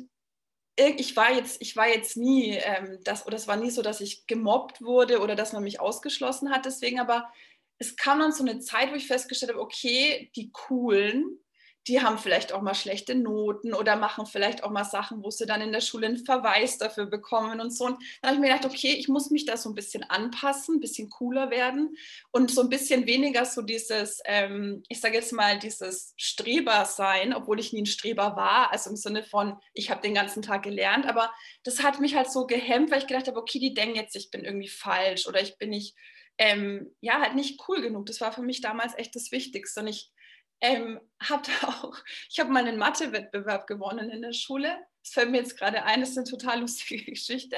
ich 0.77 1.15
war 1.15 1.33
jetzt, 1.33 1.61
ich 1.61 1.75
war 1.75 1.87
jetzt 1.87 2.17
nie, 2.17 2.51
ähm, 2.51 2.99
das, 3.03 3.25
oder 3.25 3.35
es 3.35 3.47
war 3.47 3.55
nie 3.55 3.71
so, 3.71 3.81
dass 3.81 3.99
ich 3.99 4.27
gemobbt 4.27 4.81
wurde 4.81 5.21
oder 5.21 5.35
dass 5.35 5.53
man 5.53 5.63
mich 5.63 5.79
ausgeschlossen 5.79 6.51
hat. 6.51 6.65
Deswegen 6.65 6.99
aber, 6.99 7.31
es 7.79 7.95
kam 7.95 8.19
dann 8.19 8.31
so 8.31 8.43
eine 8.43 8.59
Zeit, 8.59 8.91
wo 8.91 8.95
ich 8.95 9.07
festgestellt 9.07 9.51
habe, 9.53 9.61
okay, 9.61 10.31
die 10.35 10.51
Coolen, 10.51 11.39
die 11.87 12.01
haben 12.01 12.17
vielleicht 12.17 12.51
auch 12.51 12.61
mal 12.61 12.75
schlechte 12.75 13.15
Noten 13.15 13.73
oder 13.73 13.95
machen 13.95 14.25
vielleicht 14.25 14.63
auch 14.63 14.71
mal 14.71 14.83
Sachen, 14.83 15.23
wo 15.23 15.29
sie 15.29 15.45
dann 15.45 15.61
in 15.61 15.71
der 15.71 15.81
Schule 15.81 16.07
einen 16.07 16.25
Verweis 16.25 16.77
dafür 16.77 17.05
bekommen 17.05 17.61
und 17.61 17.71
so. 17.71 17.85
Und 17.85 18.03
dann 18.21 18.29
habe 18.29 18.35
ich 18.35 18.41
mir 18.41 18.53
gedacht, 18.53 18.65
okay, 18.65 18.93
ich 18.93 19.07
muss 19.07 19.29
mich 19.29 19.45
da 19.45 19.55
so 19.55 19.69
ein 19.69 19.75
bisschen 19.75 20.03
anpassen, 20.03 20.75
ein 20.75 20.79
bisschen 20.79 21.09
cooler 21.09 21.49
werden 21.49 21.95
und 22.31 22.51
so 22.51 22.61
ein 22.61 22.69
bisschen 22.69 23.05
weniger 23.05 23.45
so 23.45 23.61
dieses, 23.61 24.21
ähm, 24.25 24.83
ich 24.89 24.99
sage 24.99 25.15
jetzt 25.15 25.31
mal, 25.31 25.59
dieses 25.59 26.13
Streber 26.17 26.85
sein, 26.85 27.33
obwohl 27.33 27.59
ich 27.59 27.71
nie 27.71 27.83
ein 27.83 27.85
Streber 27.85 28.35
war, 28.35 28.71
also 28.71 28.89
im 28.89 28.97
Sinne 28.97 29.23
von, 29.23 29.57
ich 29.73 29.89
habe 29.89 30.01
den 30.01 30.13
ganzen 30.13 30.41
Tag 30.41 30.63
gelernt, 30.63 31.05
aber 31.05 31.31
das 31.63 31.83
hat 31.83 31.99
mich 31.99 32.15
halt 32.15 32.29
so 32.29 32.47
gehemmt, 32.47 32.91
weil 32.91 32.99
ich 32.99 33.07
gedacht 33.07 33.27
habe, 33.27 33.39
okay, 33.39 33.59
die 33.59 33.73
denken 33.73 33.95
jetzt, 33.95 34.15
ich 34.15 34.29
bin 34.29 34.43
irgendwie 34.43 34.67
falsch 34.67 35.27
oder 35.27 35.41
ich 35.41 35.57
bin 35.57 35.69
nicht, 35.69 35.95
ähm, 36.37 36.91
ja, 36.99 37.19
halt 37.21 37.35
nicht 37.35 37.61
cool 37.67 37.81
genug. 37.81 38.05
Das 38.05 38.21
war 38.21 38.31
für 38.31 38.43
mich 38.43 38.61
damals 38.61 38.95
echt 38.97 39.15
das 39.15 39.31
Wichtigste. 39.31 39.79
Und 39.79 39.87
ich 39.87 40.11
ähm, 40.61 40.99
habe 41.21 41.49
auch, 41.63 41.95
ich 42.29 42.39
habe 42.39 42.51
mal 42.51 42.65
einen 42.65 42.77
Mathe-Wettbewerb 42.77 43.67
gewonnen 43.67 44.09
in 44.09 44.21
der 44.21 44.33
Schule. 44.33 44.77
Das 45.03 45.13
fällt 45.13 45.31
mir 45.31 45.37
jetzt 45.37 45.57
gerade 45.57 45.83
ein, 45.83 46.01
das 46.01 46.11
ist 46.11 46.17
eine 46.17 46.27
total 46.27 46.61
lustige 46.61 47.03
Geschichte. 47.11 47.57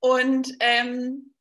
Und 0.00 0.54
ähm, 0.60 1.34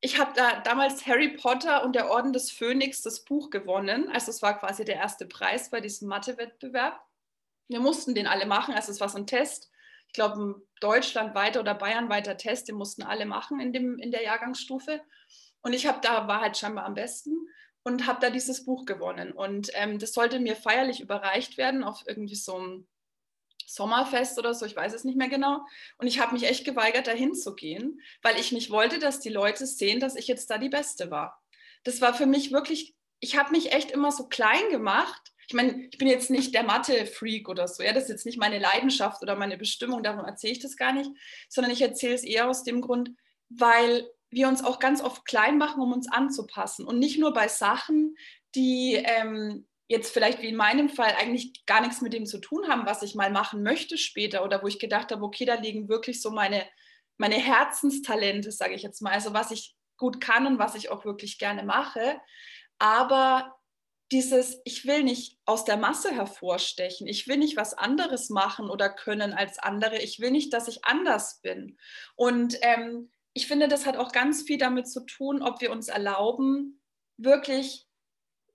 ich 0.00 0.20
habe 0.20 0.32
da 0.36 0.60
damals 0.60 1.06
Harry 1.06 1.36
Potter 1.36 1.82
und 1.82 1.96
der 1.96 2.10
Orden 2.10 2.32
des 2.32 2.50
Phönix 2.50 3.02
das 3.02 3.24
Buch 3.24 3.50
gewonnen. 3.50 4.10
Also 4.10 4.30
es 4.30 4.42
war 4.42 4.58
quasi 4.58 4.84
der 4.84 4.96
erste 4.96 5.26
Preis 5.26 5.70
bei 5.70 5.80
diesem 5.80 6.08
Mathe-Wettbewerb. 6.08 7.00
Wir 7.68 7.80
mussten 7.80 8.14
den 8.14 8.26
alle 8.26 8.46
machen, 8.46 8.74
also 8.74 8.92
es 8.92 9.00
war 9.00 9.08
so 9.08 9.18
ein 9.18 9.26
Test. 9.26 9.70
Ich 10.06 10.12
glaube, 10.12 10.40
ein 10.40 10.54
deutschlandweiter 10.80 11.60
oder 11.60 11.74
bayernweiter 11.74 12.36
Test, 12.36 12.68
den 12.68 12.76
mussten 12.76 13.02
alle 13.02 13.26
machen 13.26 13.58
in, 13.58 13.72
dem, 13.72 13.98
in 13.98 14.12
der 14.12 14.22
Jahrgangsstufe. 14.22 15.00
Und 15.62 15.72
ich 15.72 15.86
habe 15.86 15.98
da 16.00 16.28
war 16.28 16.40
halt 16.40 16.56
scheinbar 16.56 16.84
am 16.84 16.94
besten 16.94 17.48
und 17.86 18.08
habe 18.08 18.18
da 18.20 18.30
dieses 18.30 18.64
Buch 18.64 18.84
gewonnen. 18.84 19.30
Und 19.30 19.70
ähm, 19.74 20.00
das 20.00 20.12
sollte 20.12 20.40
mir 20.40 20.56
feierlich 20.56 21.00
überreicht 21.00 21.56
werden 21.56 21.84
auf 21.84 22.02
irgendwie 22.04 22.34
so 22.34 22.58
ein 22.58 22.88
Sommerfest 23.64 24.40
oder 24.40 24.54
so, 24.54 24.66
ich 24.66 24.74
weiß 24.74 24.92
es 24.92 25.04
nicht 25.04 25.16
mehr 25.16 25.28
genau. 25.28 25.64
Und 25.96 26.08
ich 26.08 26.18
habe 26.18 26.32
mich 26.32 26.48
echt 26.48 26.64
geweigert, 26.64 27.06
da 27.06 27.12
hinzugehen, 27.12 28.00
weil 28.22 28.40
ich 28.40 28.50
nicht 28.50 28.70
wollte, 28.70 28.98
dass 28.98 29.20
die 29.20 29.28
Leute 29.28 29.66
sehen, 29.66 30.00
dass 30.00 30.16
ich 30.16 30.26
jetzt 30.26 30.50
da 30.50 30.58
die 30.58 30.68
Beste 30.68 31.12
war. 31.12 31.40
das 31.84 32.00
war 32.00 32.12
für 32.12 32.26
mich 32.26 32.50
wirklich, 32.50 32.96
ich 33.20 33.38
habe 33.38 33.52
mich 33.52 33.70
echt 33.70 33.92
immer 33.92 34.10
so 34.10 34.26
klein 34.26 34.68
gemacht. 34.72 35.22
Ich 35.46 35.54
meine, 35.54 35.86
ich 35.88 35.96
bin 35.96 36.08
jetzt 36.08 36.28
nicht 36.28 36.54
der 36.56 36.64
Mathe-Freak 36.64 37.48
oder 37.48 37.68
so, 37.68 37.84
ja, 37.84 37.92
das 37.92 38.04
ist 38.04 38.10
jetzt 38.10 38.26
nicht 38.26 38.38
meine 38.38 38.58
Leidenschaft 38.58 39.22
oder 39.22 39.36
meine 39.36 39.58
Bestimmung, 39.58 40.02
darum 40.02 40.24
erzähle 40.24 40.54
ich 40.54 40.58
das 40.58 40.76
gar 40.76 40.92
nicht, 40.92 41.12
sondern 41.48 41.72
ich 41.72 41.82
erzähle 41.82 42.14
es 42.14 42.24
eher 42.24 42.50
aus 42.50 42.64
dem 42.64 42.80
Grund, 42.80 43.10
weil 43.48 44.10
wir 44.30 44.48
uns 44.48 44.64
auch 44.64 44.78
ganz 44.78 45.02
oft 45.02 45.24
klein 45.24 45.58
machen, 45.58 45.82
um 45.82 45.92
uns 45.92 46.10
anzupassen. 46.10 46.86
Und 46.86 46.98
nicht 46.98 47.18
nur 47.18 47.32
bei 47.32 47.48
Sachen, 47.48 48.16
die 48.54 48.94
ähm, 48.94 49.66
jetzt 49.88 50.12
vielleicht 50.12 50.42
wie 50.42 50.48
in 50.48 50.56
meinem 50.56 50.88
Fall 50.88 51.14
eigentlich 51.18 51.64
gar 51.66 51.80
nichts 51.80 52.00
mit 52.00 52.12
dem 52.12 52.26
zu 52.26 52.38
tun 52.38 52.68
haben, 52.68 52.86
was 52.86 53.02
ich 53.02 53.14
mal 53.14 53.30
machen 53.30 53.62
möchte 53.62 53.98
später 53.98 54.44
oder 54.44 54.62
wo 54.62 54.66
ich 54.66 54.78
gedacht 54.78 55.12
habe, 55.12 55.22
okay, 55.22 55.44
da 55.44 55.54
liegen 55.54 55.88
wirklich 55.88 56.20
so 56.20 56.30
meine, 56.30 56.66
meine 57.18 57.36
Herzenstalente, 57.36 58.50
sage 58.50 58.74
ich 58.74 58.82
jetzt 58.82 59.00
mal, 59.00 59.12
also 59.12 59.32
was 59.32 59.50
ich 59.50 59.76
gut 59.96 60.20
kann 60.20 60.46
und 60.46 60.58
was 60.58 60.74
ich 60.74 60.90
auch 60.90 61.04
wirklich 61.04 61.38
gerne 61.38 61.62
mache. 61.62 62.20
Aber 62.78 63.56
dieses, 64.12 64.60
ich 64.64 64.86
will 64.86 65.02
nicht 65.02 65.38
aus 65.46 65.64
der 65.64 65.76
Masse 65.76 66.12
hervorstechen, 66.12 67.06
ich 67.06 67.26
will 67.26 67.38
nicht 67.38 67.56
was 67.56 67.74
anderes 67.74 68.28
machen 68.28 68.70
oder 68.70 68.88
können 68.88 69.32
als 69.32 69.58
andere, 69.58 69.98
ich 69.98 70.20
will 70.20 70.30
nicht, 70.30 70.52
dass 70.52 70.68
ich 70.68 70.84
anders 70.84 71.40
bin. 71.42 71.76
Und 72.14 72.56
ähm, 72.62 73.10
ich 73.36 73.46
finde, 73.46 73.68
das 73.68 73.84
hat 73.84 73.98
auch 73.98 74.12
ganz 74.12 74.44
viel 74.44 74.56
damit 74.56 74.88
zu 74.88 75.04
tun, 75.04 75.42
ob 75.42 75.60
wir 75.60 75.70
uns 75.70 75.88
erlauben, 75.88 76.80
wirklich 77.18 77.86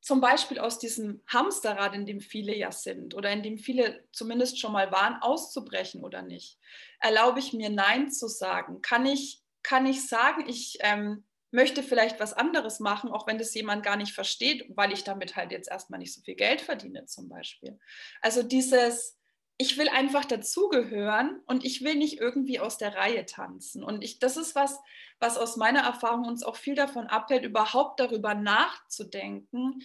zum 0.01 0.19
Beispiel 0.19 0.57
aus 0.57 0.79
diesem 0.79 1.21
Hamsterrad, 1.27 1.93
in 1.93 2.07
dem 2.07 2.19
viele 2.19 2.55
ja 2.55 2.71
sind 2.71 3.13
oder 3.13 3.29
in 3.29 3.43
dem 3.43 3.59
viele 3.59 4.03
zumindest 4.11 4.59
schon 4.59 4.71
mal 4.71 4.91
waren, 4.91 5.21
auszubrechen 5.21 6.03
oder 6.03 6.23
nicht. 6.23 6.57
Erlaube 6.99 7.37
ich 7.37 7.53
mir 7.53 7.69
Nein 7.69 8.09
zu 8.09 8.27
sagen? 8.27 8.81
Kann 8.81 9.05
ich, 9.05 9.43
kann 9.61 9.85
ich 9.85 10.07
sagen, 10.07 10.49
ich 10.49 10.79
ähm, 10.79 11.25
möchte 11.51 11.83
vielleicht 11.83 12.19
was 12.19 12.33
anderes 12.33 12.79
machen, 12.79 13.11
auch 13.11 13.27
wenn 13.27 13.37
das 13.37 13.53
jemand 13.53 13.83
gar 13.83 13.97
nicht 13.97 14.13
versteht, 14.13 14.65
weil 14.75 14.91
ich 14.91 15.03
damit 15.03 15.35
halt 15.35 15.51
jetzt 15.51 15.69
erstmal 15.69 15.99
nicht 15.99 16.15
so 16.15 16.21
viel 16.21 16.35
Geld 16.35 16.59
verdiene 16.59 17.05
zum 17.05 17.29
Beispiel. 17.29 17.77
Also 18.21 18.41
dieses, 18.41 19.15
ich 19.61 19.77
will 19.77 19.89
einfach 19.89 20.25
dazugehören 20.25 21.39
und 21.45 21.63
ich 21.63 21.83
will 21.83 21.93
nicht 21.93 22.19
irgendwie 22.19 22.59
aus 22.59 22.79
der 22.79 22.95
Reihe 22.95 23.27
tanzen. 23.27 23.83
Und 23.83 24.03
ich, 24.03 24.17
das 24.17 24.35
ist 24.35 24.55
was, 24.55 24.79
was 25.19 25.37
aus 25.37 25.55
meiner 25.55 25.81
Erfahrung 25.81 26.25
uns 26.25 26.41
auch 26.41 26.55
viel 26.55 26.73
davon 26.73 27.05
abhält, 27.05 27.45
überhaupt 27.45 27.99
darüber 27.99 28.33
nachzudenken, 28.33 29.83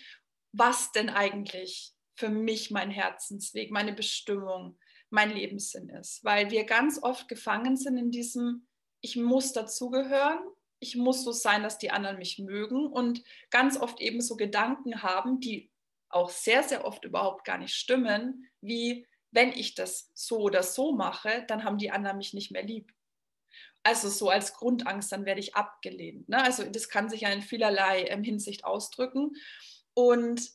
was 0.52 0.92
denn 0.92 1.11
eigentlich 1.11 1.92
für 2.14 2.30
mich 2.30 2.71
mein 2.71 2.90
Herzensweg, 2.90 3.71
meine 3.71 3.92
Bestimmung, 3.92 4.78
mein 5.11 5.30
Lebenssinn 5.30 5.90
ist. 5.90 6.25
Weil 6.25 6.50
wir 6.50 6.64
ganz 6.64 7.02
oft 7.02 7.28
gefangen 7.28 7.76
sind 7.76 7.99
in 7.99 8.11
diesem, 8.11 8.66
ich 9.02 9.16
muss 9.16 9.52
dazugehören, 9.52 10.38
ich 10.78 10.97
muss 10.97 11.23
so 11.23 11.33
sein, 11.33 11.62
dass 11.62 11.76
die 11.76 11.90
anderen 11.90 12.16
mich 12.16 12.38
mögen 12.38 12.87
und 12.87 13.23
ganz 13.50 13.78
oft 13.78 14.00
eben 14.00 14.23
so 14.23 14.37
Gedanken 14.37 15.02
haben, 15.02 15.38
die 15.38 15.71
auch 16.09 16.30
sehr, 16.30 16.62
sehr 16.62 16.87
oft 16.87 17.04
überhaupt 17.04 17.45
gar 17.45 17.59
nicht 17.59 17.75
stimmen, 17.75 18.49
wie 18.62 19.06
wenn 19.30 19.52
ich 19.52 19.75
das 19.75 20.11
so 20.14 20.38
oder 20.38 20.62
so 20.62 20.92
mache, 20.92 21.45
dann 21.49 21.64
haben 21.64 21.78
die 21.78 21.90
anderen 21.90 22.18
mich 22.18 22.35
nicht 22.35 22.50
mehr 22.50 22.62
lieb. 22.62 22.92
Also 23.83 24.09
so 24.09 24.30
als 24.30 24.54
Grundangst, 24.54 25.12
dann 25.12 25.26
werde 25.26 25.40
ich 25.40 25.54
abgelehnt. 25.54 26.28
Ne? 26.28 26.42
Also 26.42 26.64
das 26.64 26.88
kann 26.88 27.09
sich 27.09 27.21
ja 27.21 27.28
in 27.30 27.42
vielerlei 27.42 28.04
ähm, 28.09 28.25
Hinsicht 28.25 28.64
ausdrücken. 28.64 29.37
Und 29.95 30.50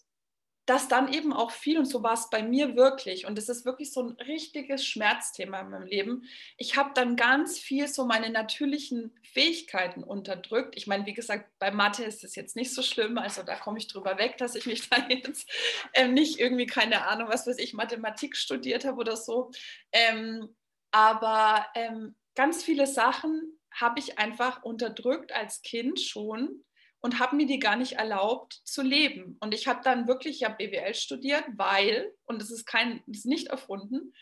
das 0.65 0.87
dann 0.87 1.11
eben 1.11 1.33
auch 1.33 1.51
viel, 1.51 1.79
und 1.79 1.85
so 1.85 2.03
war 2.03 2.13
es 2.13 2.29
bei 2.29 2.43
mir 2.43 2.75
wirklich, 2.75 3.25
und 3.25 3.37
es 3.37 3.49
ist 3.49 3.65
wirklich 3.65 3.91
so 3.91 4.03
ein 4.03 4.11
richtiges 4.11 4.85
Schmerzthema 4.85 5.61
in 5.61 5.69
meinem 5.69 5.87
Leben. 5.87 6.23
Ich 6.57 6.77
habe 6.77 6.91
dann 6.93 7.15
ganz 7.15 7.57
viel 7.57 7.87
so 7.87 8.05
meine 8.05 8.29
natürlichen 8.29 9.17
Fähigkeiten 9.23 10.03
unterdrückt. 10.03 10.75
Ich 10.77 10.85
meine, 10.85 11.05
wie 11.05 11.13
gesagt, 11.13 11.49
bei 11.57 11.71
Mathe 11.71 12.03
ist 12.03 12.23
es 12.23 12.35
jetzt 12.35 12.55
nicht 12.55 12.73
so 12.73 12.83
schlimm, 12.83 13.17
also 13.17 13.41
da 13.43 13.55
komme 13.55 13.79
ich 13.79 13.87
drüber 13.87 14.17
weg, 14.17 14.37
dass 14.37 14.55
ich 14.55 14.65
mich 14.65 14.89
da 14.89 14.97
jetzt 15.09 15.49
ähm, 15.93 16.13
nicht 16.13 16.39
irgendwie, 16.39 16.67
keine 16.67 17.07
Ahnung, 17.07 17.29
was 17.29 17.47
weiß 17.47 17.57
ich, 17.57 17.73
Mathematik 17.73 18.37
studiert 18.37 18.85
habe 18.85 18.97
oder 18.97 19.17
so. 19.17 19.51
Ähm, 19.91 20.55
aber 20.91 21.65
ähm, 21.75 22.15
ganz 22.35 22.63
viele 22.63 22.85
Sachen 22.85 23.59
habe 23.73 23.99
ich 23.99 24.19
einfach 24.19 24.63
unterdrückt 24.63 25.31
als 25.31 25.61
Kind 25.61 25.99
schon 25.99 26.63
und 27.01 27.19
habe 27.19 27.35
mir 27.35 27.47
die 27.47 27.59
gar 27.59 27.75
nicht 27.75 27.93
erlaubt 27.93 28.61
zu 28.63 28.81
leben. 28.81 29.37
Und 29.39 29.53
ich 29.53 29.67
habe 29.67 29.81
dann 29.83 30.07
wirklich 30.07 30.39
ja 30.39 30.49
BWL 30.49 30.93
studiert, 30.93 31.43
weil, 31.55 32.13
und 32.25 32.41
das 32.41 32.51
ist 32.51 32.65
kein, 32.65 33.01
das 33.07 33.19
ist 33.19 33.25
nicht 33.25 33.47
erfunden, 33.47 34.13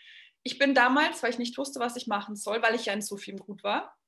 ich 0.43 0.57
bin 0.57 0.73
damals, 0.73 1.21
weil 1.21 1.31
ich 1.31 1.37
nicht 1.37 1.57
wusste, 1.57 1.79
was 1.79 1.97
ich 1.97 2.07
machen 2.07 2.35
soll, 2.35 2.61
weil 2.61 2.75
ich 2.75 2.85
ja 2.85 2.93
in 2.93 3.01
so 3.01 3.17
viel 3.17 3.35
gut 3.35 3.63
war, 3.63 3.98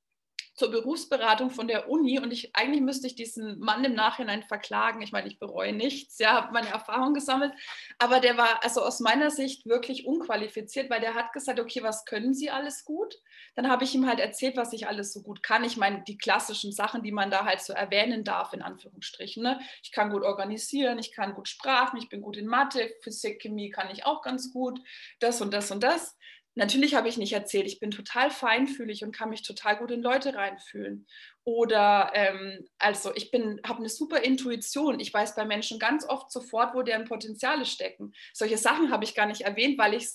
zur 0.62 0.70
Berufsberatung 0.70 1.50
von 1.50 1.68
der 1.68 1.90
Uni 1.90 2.20
und 2.20 2.32
ich 2.32 2.56
eigentlich 2.56 2.82
müsste 2.82 3.08
ich 3.08 3.16
diesen 3.16 3.58
Mann 3.58 3.84
im 3.84 3.96
Nachhinein 3.96 4.44
verklagen. 4.44 5.02
Ich 5.02 5.12
meine, 5.12 5.28
ich 5.28 5.40
bereue 5.40 5.74
nichts, 5.74 6.20
ja, 6.20 6.34
habe 6.34 6.54
meine 6.54 6.70
Erfahrung 6.70 7.16
gesammelt, 7.16 7.52
aber 7.98 8.20
der 8.20 8.38
war 8.38 8.64
also 8.64 8.84
aus 8.84 9.00
meiner 9.00 9.32
Sicht 9.32 9.66
wirklich 9.66 10.06
unqualifiziert, 10.06 10.92
weil 10.92 11.02
der 11.02 11.16
hat 11.16 11.34
gesagt, 11.34 11.60
okay, 11.60 11.82
was 11.82 12.06
können 12.06 12.36
Sie 12.36 12.52
alles 12.52 12.86
gut? 12.86 13.16
Dann 13.56 13.72
habe 13.72 13.86
ich 13.86 13.96
ihm 13.96 14.06
halt 14.06 14.20
erzählt, 14.20 14.56
was 14.56 14.72
ich 14.72 14.88
alles 14.88 15.14
so 15.14 15.24
gut 15.24 15.42
kann. 15.42 15.64
Ich 15.64 15.78
meine, 15.78 16.04
die 16.04 16.20
klassischen 16.20 16.72
Sachen, 16.72 17.02
die 17.02 17.12
man 17.12 17.32
da 17.32 17.44
halt 17.44 17.62
so 17.62 17.74
erwähnen 17.74 18.24
darf, 18.24 18.54
in 18.54 18.62
Anführungsstrichen. 18.62 19.42
Ne? 19.42 19.60
Ich 19.82 19.92
kann 19.92 20.12
gut 20.12 20.22
organisieren, 20.22 21.00
ich 21.00 21.12
kann 21.12 21.34
gut 21.34 21.48
Sprachen, 21.48 21.98
ich 21.98 22.08
bin 22.08 22.22
gut 22.22 22.38
in 22.38 22.46
Mathe, 22.46 22.94
Physik, 23.02 23.42
Chemie 23.42 23.72
kann 23.72 23.90
ich 23.90 24.06
auch 24.06 24.22
ganz 24.22 24.54
gut, 24.54 24.80
das 25.20 25.42
und 25.42 25.56
das 25.56 25.72
und 25.72 25.82
das. 25.82 26.16
Natürlich 26.56 26.96
habe 26.96 27.08
ich 27.08 27.18
nicht 27.18 27.34
erzählt, 27.34 27.66
ich 27.66 27.80
bin 27.80 27.92
total 27.92 28.30
feinfühlig 28.30 29.04
und 29.04 29.16
kann 29.16 29.30
mich 29.30 29.42
total 29.42 29.78
gut 29.78 29.92
in 29.92 30.02
Leute 30.02 30.36
reinfühlen. 30.36 31.08
Oder 31.44 32.12
ähm, 32.14 32.68
also 32.78 33.14
ich 33.16 33.32
bin, 33.32 33.62
habe 33.66 33.80
eine 33.80 33.90
super 33.90 34.22
Intuition. 34.22 35.00
Ich 35.00 35.14
weiß 35.14 35.36
bei 35.36 35.46
Menschen 35.46 35.80
ganz 35.80 36.08
oft 36.08 36.32
sofort, 36.32 36.76
wo 36.76 36.82
deren 36.82 37.06
Potenziale 37.06 37.66
stecken. 37.66 38.14
Solche 38.34 38.58
Sachen 38.58 38.92
habe 38.92 39.06
ich 39.06 39.16
gar 39.16 39.28
nicht 39.28 39.42
erwähnt, 39.42 39.78
weil 39.78 39.94
ich 39.94 40.10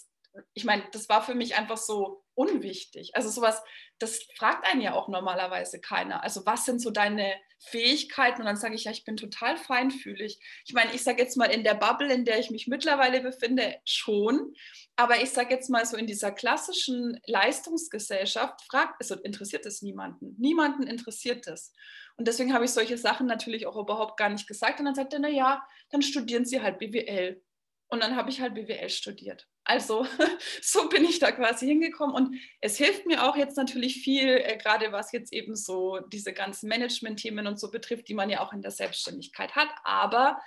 ich 0.54 0.64
meine, 0.64 0.84
das 0.92 1.08
war 1.08 1.22
für 1.22 1.34
mich 1.34 1.56
einfach 1.56 1.76
so 1.76 2.22
unwichtig. 2.36 3.16
Also 3.16 3.28
sowas, 3.30 3.62
das 3.98 4.22
fragt 4.36 4.66
einen 4.66 4.82
ja 4.82 4.94
auch 4.94 5.08
normalerweise 5.08 5.80
keiner. 5.80 6.22
Also 6.22 6.44
was 6.46 6.66
sind 6.66 6.80
so 6.80 6.90
deine 6.90 7.34
Fähigkeiten? 7.58 8.42
Und 8.42 8.46
dann 8.46 8.56
sage 8.56 8.74
ich, 8.74 8.84
ja, 8.84 8.92
ich 8.92 9.04
bin 9.04 9.16
total 9.16 9.56
feinfühlig. 9.56 10.38
Ich 10.66 10.74
meine, 10.74 10.94
ich 10.94 11.02
sage 11.02 11.20
jetzt 11.20 11.36
mal 11.36 11.46
in 11.46 11.64
der 11.64 11.74
Bubble, 11.74 12.12
in 12.12 12.24
der 12.24 12.38
ich 12.38 12.50
mich 12.50 12.66
mittlerweile 12.68 13.22
befinde, 13.22 13.76
schon. 13.84 14.54
Aber 14.96 15.22
ich 15.22 15.30
sage 15.30 15.54
jetzt 15.54 15.70
mal 15.70 15.86
so 15.86 15.96
in 15.96 16.06
dieser 16.06 16.30
klassischen 16.30 17.18
Leistungsgesellschaft, 17.26 18.60
fragt, 18.70 19.00
also 19.00 19.14
interessiert 19.22 19.64
es 19.64 19.80
niemanden. 19.80 20.36
Niemanden 20.38 20.86
interessiert 20.86 21.46
es. 21.46 21.72
Und 22.16 22.28
deswegen 22.28 22.52
habe 22.52 22.66
ich 22.66 22.70
solche 22.70 22.98
Sachen 22.98 23.26
natürlich 23.26 23.66
auch 23.66 23.76
überhaupt 23.76 24.18
gar 24.18 24.28
nicht 24.28 24.46
gesagt. 24.46 24.78
Und 24.78 24.86
dann 24.86 24.94
sagt 24.94 25.14
er, 25.14 25.20
na 25.20 25.28
ja, 25.28 25.66
dann 25.90 26.02
studieren 26.02 26.44
Sie 26.44 26.60
halt 26.60 26.78
BWL. 26.78 27.42
Und 27.88 28.02
dann 28.02 28.16
habe 28.16 28.30
ich 28.30 28.40
halt 28.40 28.54
BWL 28.54 28.88
studiert. 28.88 29.46
Also 29.64 30.06
so 30.62 30.88
bin 30.88 31.04
ich 31.04 31.18
da 31.18 31.32
quasi 31.32 31.66
hingekommen 31.66 32.14
und 32.14 32.36
es 32.60 32.76
hilft 32.76 33.06
mir 33.06 33.24
auch 33.24 33.36
jetzt 33.36 33.56
natürlich 33.56 34.02
viel, 34.02 34.28
äh, 34.28 34.56
gerade 34.56 34.92
was 34.92 35.12
jetzt 35.12 35.32
eben 35.32 35.54
so 35.56 35.98
diese 36.12 36.32
ganzen 36.32 36.68
Management-Themen 36.68 37.46
und 37.46 37.60
so 37.60 37.70
betrifft, 37.70 38.08
die 38.08 38.14
man 38.14 38.30
ja 38.30 38.40
auch 38.40 38.52
in 38.52 38.62
der 38.62 38.70
Selbstständigkeit 38.70 39.54
hat. 39.54 39.68
Aber 39.84 40.40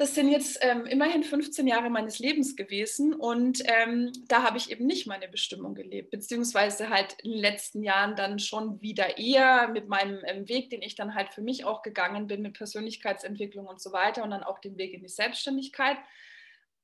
das 0.00 0.14
sind 0.14 0.30
jetzt 0.30 0.58
ähm, 0.62 0.86
immerhin 0.86 1.22
15 1.22 1.66
Jahre 1.66 1.90
meines 1.90 2.20
Lebens 2.20 2.56
gewesen 2.56 3.12
und 3.12 3.62
ähm, 3.66 4.10
da 4.28 4.44
habe 4.44 4.56
ich 4.56 4.70
eben 4.70 4.86
nicht 4.86 5.06
meine 5.06 5.28
Bestimmung 5.28 5.74
gelebt, 5.74 6.10
beziehungsweise 6.10 6.88
halt 6.88 7.16
in 7.22 7.32
den 7.32 7.40
letzten 7.40 7.82
Jahren 7.82 8.16
dann 8.16 8.38
schon 8.38 8.80
wieder 8.80 9.18
eher 9.18 9.68
mit 9.68 9.88
meinem 9.88 10.22
ähm, 10.24 10.48
Weg, 10.48 10.70
den 10.70 10.80
ich 10.80 10.94
dann 10.94 11.14
halt 11.14 11.34
für 11.34 11.42
mich 11.42 11.66
auch 11.66 11.82
gegangen 11.82 12.28
bin, 12.28 12.40
mit 12.40 12.54
Persönlichkeitsentwicklung 12.54 13.66
und 13.66 13.82
so 13.82 13.92
weiter 13.92 14.24
und 14.24 14.30
dann 14.30 14.42
auch 14.42 14.58
den 14.58 14.78
Weg 14.78 14.94
in 14.94 15.02
die 15.02 15.08
Selbstständigkeit 15.08 15.98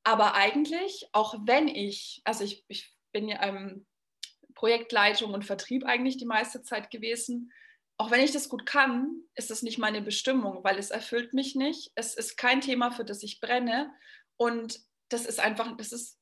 aber 0.06 0.34
eigentlich, 0.34 1.08
auch 1.10 1.34
wenn 1.46 1.66
ich, 1.66 2.22
also 2.22 2.44
ich, 2.44 2.64
ich 2.68 2.94
bin 3.10 3.28
ja 3.28 3.42
ähm, 3.42 3.86
Projektleitung 4.54 5.34
und 5.34 5.44
Vertrieb 5.44 5.84
eigentlich 5.84 6.16
die 6.16 6.26
meiste 6.26 6.62
Zeit 6.62 6.92
gewesen, 6.92 7.52
auch 7.96 8.12
wenn 8.12 8.20
ich 8.20 8.30
das 8.30 8.48
gut 8.48 8.66
kann, 8.66 9.22
ist 9.34 9.50
das 9.50 9.62
nicht 9.62 9.78
meine 9.78 10.00
Bestimmung, 10.00 10.62
weil 10.62 10.78
es 10.78 10.92
erfüllt 10.92 11.34
mich 11.34 11.56
nicht. 11.56 11.90
Es 11.96 12.14
ist 12.14 12.36
kein 12.36 12.60
Thema, 12.60 12.92
für 12.92 13.04
das 13.04 13.24
ich 13.24 13.40
brenne. 13.40 13.92
Und 14.36 14.78
das 15.08 15.26
ist 15.26 15.40
einfach, 15.40 15.76
das 15.76 15.90
ist 15.90 16.20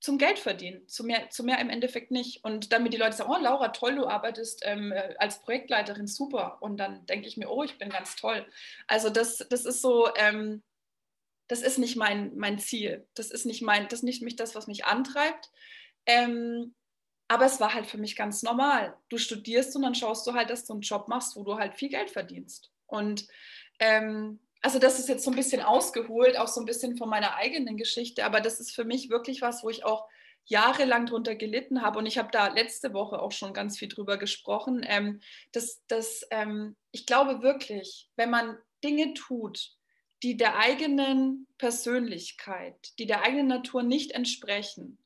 zum 0.00 0.18
Geld 0.18 0.40
verdienen, 0.40 0.88
zu 0.88 1.04
mehr, 1.04 1.30
zu 1.30 1.44
mehr 1.44 1.60
im 1.60 1.70
Endeffekt 1.70 2.10
nicht. 2.10 2.42
Und 2.42 2.72
damit 2.72 2.92
die 2.92 2.98
Leute 2.98 3.14
sagen, 3.14 3.30
oh 3.32 3.40
Laura, 3.40 3.68
toll, 3.68 3.94
du 3.94 4.08
arbeitest 4.08 4.62
ähm, 4.64 4.92
als 5.18 5.40
Projektleiterin, 5.42 6.08
super. 6.08 6.58
Und 6.60 6.78
dann 6.78 7.06
denke 7.06 7.28
ich 7.28 7.36
mir, 7.36 7.48
oh, 7.48 7.62
ich 7.62 7.78
bin 7.78 7.90
ganz 7.90 8.16
toll. 8.16 8.44
Also 8.88 9.10
das, 9.10 9.46
das 9.48 9.64
ist 9.64 9.80
so, 9.80 10.12
ähm, 10.16 10.64
das 11.52 11.60
ist 11.60 11.76
nicht 11.76 11.96
mein, 11.96 12.34
mein 12.34 12.58
Ziel. 12.58 13.06
Das 13.12 13.30
ist 13.30 13.44
nicht 13.44 13.60
mein, 13.60 13.86
das 13.88 13.98
ist 13.98 14.04
nicht 14.04 14.22
mich 14.22 14.36
das, 14.36 14.54
was 14.54 14.68
mich 14.68 14.86
antreibt. 14.86 15.50
Ähm, 16.06 16.74
aber 17.28 17.44
es 17.44 17.60
war 17.60 17.74
halt 17.74 17.86
für 17.86 17.98
mich 17.98 18.16
ganz 18.16 18.42
normal. 18.42 18.96
Du 19.10 19.18
studierst 19.18 19.76
und 19.76 19.82
dann 19.82 19.94
schaust 19.94 20.26
du 20.26 20.32
halt, 20.32 20.48
dass 20.48 20.64
du 20.64 20.72
einen 20.72 20.80
Job 20.80 21.08
machst, 21.08 21.36
wo 21.36 21.44
du 21.44 21.58
halt 21.58 21.74
viel 21.74 21.90
Geld 21.90 22.10
verdienst. 22.10 22.72
Und 22.86 23.28
ähm, 23.80 24.40
also 24.62 24.78
das 24.78 24.98
ist 24.98 25.10
jetzt 25.10 25.24
so 25.24 25.30
ein 25.30 25.36
bisschen 25.36 25.60
ausgeholt, 25.60 26.38
auch 26.38 26.48
so 26.48 26.58
ein 26.58 26.64
bisschen 26.64 26.96
von 26.96 27.10
meiner 27.10 27.36
eigenen 27.36 27.76
Geschichte, 27.76 28.24
aber 28.24 28.40
das 28.40 28.58
ist 28.58 28.74
für 28.74 28.86
mich 28.86 29.10
wirklich 29.10 29.42
was, 29.42 29.62
wo 29.62 29.68
ich 29.68 29.84
auch 29.84 30.08
jahrelang 30.46 31.04
drunter 31.04 31.34
gelitten 31.34 31.82
habe 31.82 31.98
und 31.98 32.06
ich 32.06 32.16
habe 32.16 32.30
da 32.32 32.48
letzte 32.48 32.94
Woche 32.94 33.20
auch 33.20 33.32
schon 33.32 33.52
ganz 33.52 33.78
viel 33.78 33.88
drüber 33.88 34.16
gesprochen. 34.16 34.86
Ähm, 34.88 35.20
dass, 35.52 35.84
dass, 35.86 36.26
ähm, 36.30 36.76
ich 36.92 37.04
glaube 37.04 37.42
wirklich, 37.42 38.08
wenn 38.16 38.30
man 38.30 38.56
Dinge 38.82 39.12
tut, 39.12 39.76
die 40.22 40.36
der 40.36 40.56
eigenen 40.58 41.46
Persönlichkeit, 41.58 42.98
die 42.98 43.06
der 43.06 43.22
eigenen 43.22 43.48
Natur 43.48 43.82
nicht 43.82 44.12
entsprechen, 44.12 44.98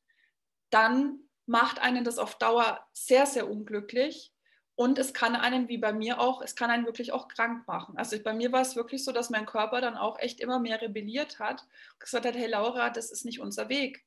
dann 0.70 1.20
macht 1.46 1.80
einen 1.80 2.04
das 2.04 2.18
auf 2.18 2.36
Dauer 2.38 2.84
sehr, 2.92 3.26
sehr 3.26 3.48
unglücklich. 3.48 4.32
Und 4.74 4.98
es 4.98 5.14
kann 5.14 5.36
einen, 5.36 5.68
wie 5.68 5.78
bei 5.78 5.94
mir 5.94 6.20
auch, 6.20 6.42
es 6.42 6.54
kann 6.54 6.70
einen 6.70 6.84
wirklich 6.84 7.12
auch 7.12 7.28
krank 7.28 7.66
machen. 7.66 7.96
Also 7.96 8.22
bei 8.22 8.34
mir 8.34 8.52
war 8.52 8.60
es 8.60 8.76
wirklich 8.76 9.04
so, 9.04 9.12
dass 9.12 9.30
mein 9.30 9.46
Körper 9.46 9.80
dann 9.80 9.96
auch 9.96 10.18
echt 10.18 10.38
immer 10.38 10.58
mehr 10.58 10.82
rebelliert 10.82 11.38
hat 11.38 11.62
und 11.94 12.00
gesagt 12.00 12.26
hat, 12.26 12.36
hey 12.36 12.48
Laura, 12.48 12.90
das 12.90 13.10
ist 13.10 13.24
nicht 13.24 13.40
unser 13.40 13.70
Weg. 13.70 14.04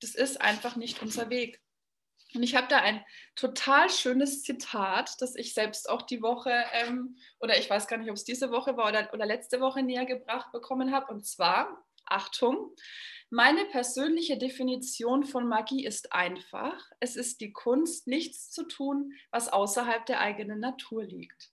Das 0.00 0.14
ist 0.14 0.40
einfach 0.40 0.76
nicht 0.76 1.02
unser 1.02 1.28
Weg. 1.28 1.60
Und 2.34 2.42
ich 2.42 2.54
habe 2.54 2.68
da 2.68 2.78
ein 2.78 3.02
total 3.36 3.88
schönes 3.88 4.42
Zitat, 4.42 5.16
das 5.20 5.34
ich 5.34 5.54
selbst 5.54 5.88
auch 5.88 6.02
die 6.02 6.20
Woche, 6.20 6.52
ähm, 6.72 7.16
oder 7.40 7.58
ich 7.58 7.70
weiß 7.70 7.86
gar 7.86 7.96
nicht, 7.96 8.10
ob 8.10 8.16
es 8.16 8.24
diese 8.24 8.50
Woche 8.50 8.76
war 8.76 8.88
oder, 8.88 9.12
oder 9.14 9.24
letzte 9.24 9.60
Woche 9.60 9.82
näher 9.82 10.04
gebracht 10.04 10.52
bekommen 10.52 10.92
habe. 10.92 11.10
Und 11.12 11.26
zwar, 11.26 11.86
Achtung, 12.04 12.74
meine 13.30 13.64
persönliche 13.66 14.38
Definition 14.38 15.24
von 15.24 15.48
Magie 15.48 15.84
ist 15.84 16.12
einfach. 16.12 16.90
Es 17.00 17.16
ist 17.16 17.40
die 17.40 17.52
Kunst, 17.52 18.06
nichts 18.06 18.50
zu 18.50 18.64
tun, 18.64 19.12
was 19.30 19.48
außerhalb 19.48 20.04
der 20.06 20.20
eigenen 20.20 20.60
Natur 20.60 21.04
liegt. 21.04 21.50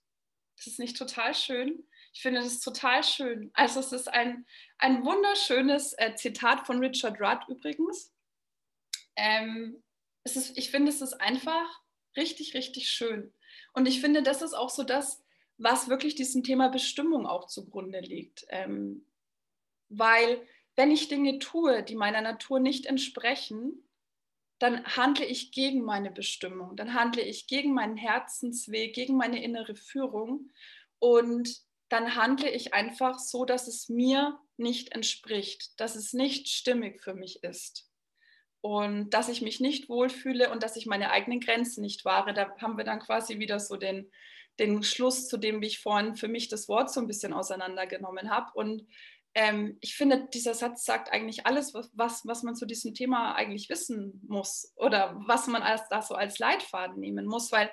Das 0.56 0.66
ist 0.66 0.78
nicht 0.78 0.96
total 0.96 1.34
schön. 1.34 1.86
Ich 2.14 2.22
finde 2.22 2.40
das 2.40 2.60
total 2.60 3.04
schön. 3.04 3.50
Also 3.52 3.80
es 3.80 3.92
ist 3.92 4.08
ein, 4.08 4.46
ein 4.78 5.04
wunderschönes 5.04 5.92
äh, 5.98 6.14
Zitat 6.14 6.66
von 6.66 6.78
Richard 6.78 7.20
Rudd 7.20 7.46
übrigens. 7.48 8.14
Ähm, 9.16 9.82
es 10.26 10.34
ist, 10.34 10.58
ich 10.58 10.72
finde, 10.72 10.90
es 10.90 11.00
ist 11.00 11.14
einfach 11.14 11.80
richtig, 12.16 12.54
richtig 12.54 12.88
schön. 12.88 13.32
Und 13.74 13.86
ich 13.86 14.00
finde, 14.00 14.24
das 14.24 14.42
ist 14.42 14.54
auch 14.54 14.70
so 14.70 14.82
das, 14.82 15.22
was 15.56 15.88
wirklich 15.88 16.16
diesem 16.16 16.42
Thema 16.42 16.68
Bestimmung 16.68 17.26
auch 17.26 17.46
zugrunde 17.46 18.00
liegt. 18.00 18.44
Ähm, 18.48 19.06
weil 19.88 20.44
wenn 20.74 20.90
ich 20.90 21.06
Dinge 21.06 21.38
tue, 21.38 21.84
die 21.84 21.94
meiner 21.94 22.22
Natur 22.22 22.58
nicht 22.58 22.86
entsprechen, 22.86 23.88
dann 24.58 24.84
handle 24.96 25.24
ich 25.24 25.52
gegen 25.52 25.82
meine 25.82 26.10
Bestimmung, 26.10 26.74
dann 26.74 26.94
handle 26.94 27.22
ich 27.22 27.46
gegen 27.46 27.72
meinen 27.72 27.96
Herzensweg, 27.96 28.94
gegen 28.94 29.16
meine 29.16 29.42
innere 29.44 29.76
Führung 29.76 30.50
und 30.98 31.62
dann 31.88 32.16
handle 32.16 32.50
ich 32.50 32.74
einfach 32.74 33.20
so, 33.20 33.44
dass 33.44 33.68
es 33.68 33.88
mir 33.88 34.40
nicht 34.56 34.92
entspricht, 34.92 35.78
dass 35.78 35.94
es 35.94 36.14
nicht 36.14 36.48
stimmig 36.48 37.00
für 37.00 37.14
mich 37.14 37.44
ist 37.44 37.85
und 38.60 39.10
dass 39.10 39.28
ich 39.28 39.42
mich 39.42 39.60
nicht 39.60 39.88
wohlfühle 39.88 40.50
und 40.50 40.62
dass 40.62 40.76
ich 40.76 40.86
meine 40.86 41.10
eigenen 41.10 41.40
Grenzen 41.40 41.82
nicht 41.82 42.04
wahre. 42.04 42.34
Da 42.34 42.56
haben 42.58 42.76
wir 42.76 42.84
dann 42.84 43.00
quasi 43.00 43.38
wieder 43.38 43.60
so 43.60 43.76
den, 43.76 44.10
den 44.58 44.82
Schluss, 44.82 45.28
zu 45.28 45.36
dem 45.36 45.62
ich 45.62 45.78
vorhin 45.78 46.16
für 46.16 46.28
mich 46.28 46.48
das 46.48 46.68
Wort 46.68 46.90
so 46.90 47.00
ein 47.00 47.06
bisschen 47.06 47.32
auseinandergenommen 47.32 48.30
habe. 48.30 48.50
Und 48.54 48.86
ähm, 49.34 49.76
ich 49.80 49.94
finde, 49.94 50.28
dieser 50.32 50.54
Satz 50.54 50.84
sagt 50.84 51.12
eigentlich 51.12 51.46
alles, 51.46 51.74
was, 51.74 52.22
was, 52.24 52.42
man 52.42 52.56
zu 52.56 52.66
diesem 52.66 52.94
Thema 52.94 53.34
eigentlich 53.34 53.68
wissen 53.68 54.20
muss 54.26 54.72
oder 54.76 55.14
was 55.26 55.46
man 55.46 55.62
als, 55.62 55.88
das 55.90 56.08
so 56.08 56.14
als 56.14 56.38
Leitfaden 56.38 56.98
nehmen 56.98 57.26
muss, 57.26 57.52
weil 57.52 57.70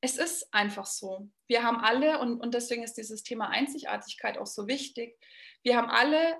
es 0.00 0.18
ist 0.18 0.52
einfach 0.52 0.86
so. 0.86 1.30
Wir 1.46 1.62
haben 1.62 1.78
alle, 1.78 2.18
und, 2.18 2.40
und 2.40 2.52
deswegen 2.52 2.82
ist 2.82 2.94
dieses 2.94 3.22
Thema 3.22 3.48
Einzigartigkeit 3.48 4.38
auch 4.38 4.46
so 4.46 4.66
wichtig, 4.66 5.16
wir 5.62 5.76
haben 5.76 5.88
alle 5.88 6.36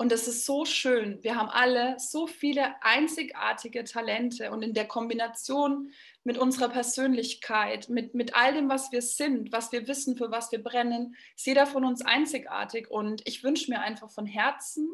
und 0.00 0.12
es 0.12 0.26
ist 0.26 0.46
so 0.46 0.64
schön. 0.64 1.22
Wir 1.22 1.36
haben 1.36 1.50
alle 1.50 1.94
so 1.98 2.26
viele 2.26 2.82
einzigartige 2.82 3.84
Talente 3.84 4.50
und 4.50 4.62
in 4.62 4.72
der 4.72 4.88
Kombination 4.88 5.92
mit 6.24 6.38
unserer 6.38 6.70
Persönlichkeit, 6.70 7.90
mit, 7.90 8.14
mit 8.14 8.34
all 8.34 8.54
dem, 8.54 8.70
was 8.70 8.92
wir 8.92 9.02
sind, 9.02 9.52
was 9.52 9.72
wir 9.72 9.86
wissen, 9.88 10.16
für 10.16 10.30
was 10.30 10.52
wir 10.52 10.62
brennen, 10.62 11.16
ist 11.36 11.46
jeder 11.46 11.66
von 11.66 11.84
uns 11.84 12.00
einzigartig. 12.00 12.90
Und 12.90 13.20
ich 13.26 13.44
wünsche 13.44 13.70
mir 13.70 13.82
einfach 13.82 14.10
von 14.10 14.24
Herzen 14.24 14.88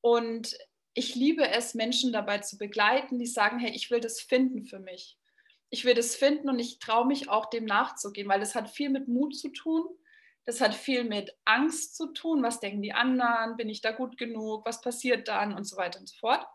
und 0.00 0.58
ich 0.94 1.14
liebe 1.14 1.48
es, 1.48 1.74
Menschen 1.74 2.12
dabei 2.12 2.38
zu 2.38 2.58
begleiten, 2.58 3.20
die 3.20 3.28
sagen, 3.28 3.60
hey, 3.60 3.70
ich 3.70 3.92
will 3.92 4.00
das 4.00 4.20
finden 4.20 4.64
für 4.64 4.80
mich. 4.80 5.16
Ich 5.70 5.84
will 5.84 5.94
das 5.94 6.16
finden 6.16 6.48
und 6.48 6.58
ich 6.58 6.80
traue 6.80 7.06
mich 7.06 7.28
auch 7.28 7.50
dem 7.50 7.66
nachzugehen, 7.66 8.28
weil 8.28 8.40
das 8.40 8.56
hat 8.56 8.68
viel 8.68 8.90
mit 8.90 9.06
Mut 9.06 9.36
zu 9.36 9.50
tun 9.50 9.84
das 10.46 10.60
hat 10.60 10.74
viel 10.74 11.04
mit 11.04 11.34
Angst 11.44 11.96
zu 11.96 12.12
tun. 12.12 12.42
Was 12.42 12.60
denken 12.60 12.82
die 12.82 12.92
anderen? 12.92 13.56
Bin 13.56 13.68
ich 13.68 13.80
da 13.80 13.92
gut 13.92 14.18
genug? 14.18 14.66
Was 14.66 14.80
passiert 14.80 15.28
dann? 15.28 15.54
Und 15.54 15.64
so 15.64 15.76
weiter 15.76 16.00
und 16.00 16.08
so 16.08 16.16
fort. 16.18 16.46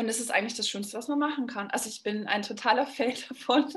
Und 0.00 0.08
es 0.08 0.20
ist 0.20 0.30
eigentlich 0.30 0.54
das 0.54 0.68
Schönste, 0.68 0.96
was 0.96 1.08
man 1.08 1.18
machen 1.18 1.48
kann. 1.48 1.70
Also 1.70 1.88
ich 1.88 2.04
bin 2.04 2.28
ein 2.28 2.42
totaler 2.42 2.86
Fan 2.86 3.14
davon, 3.28 3.72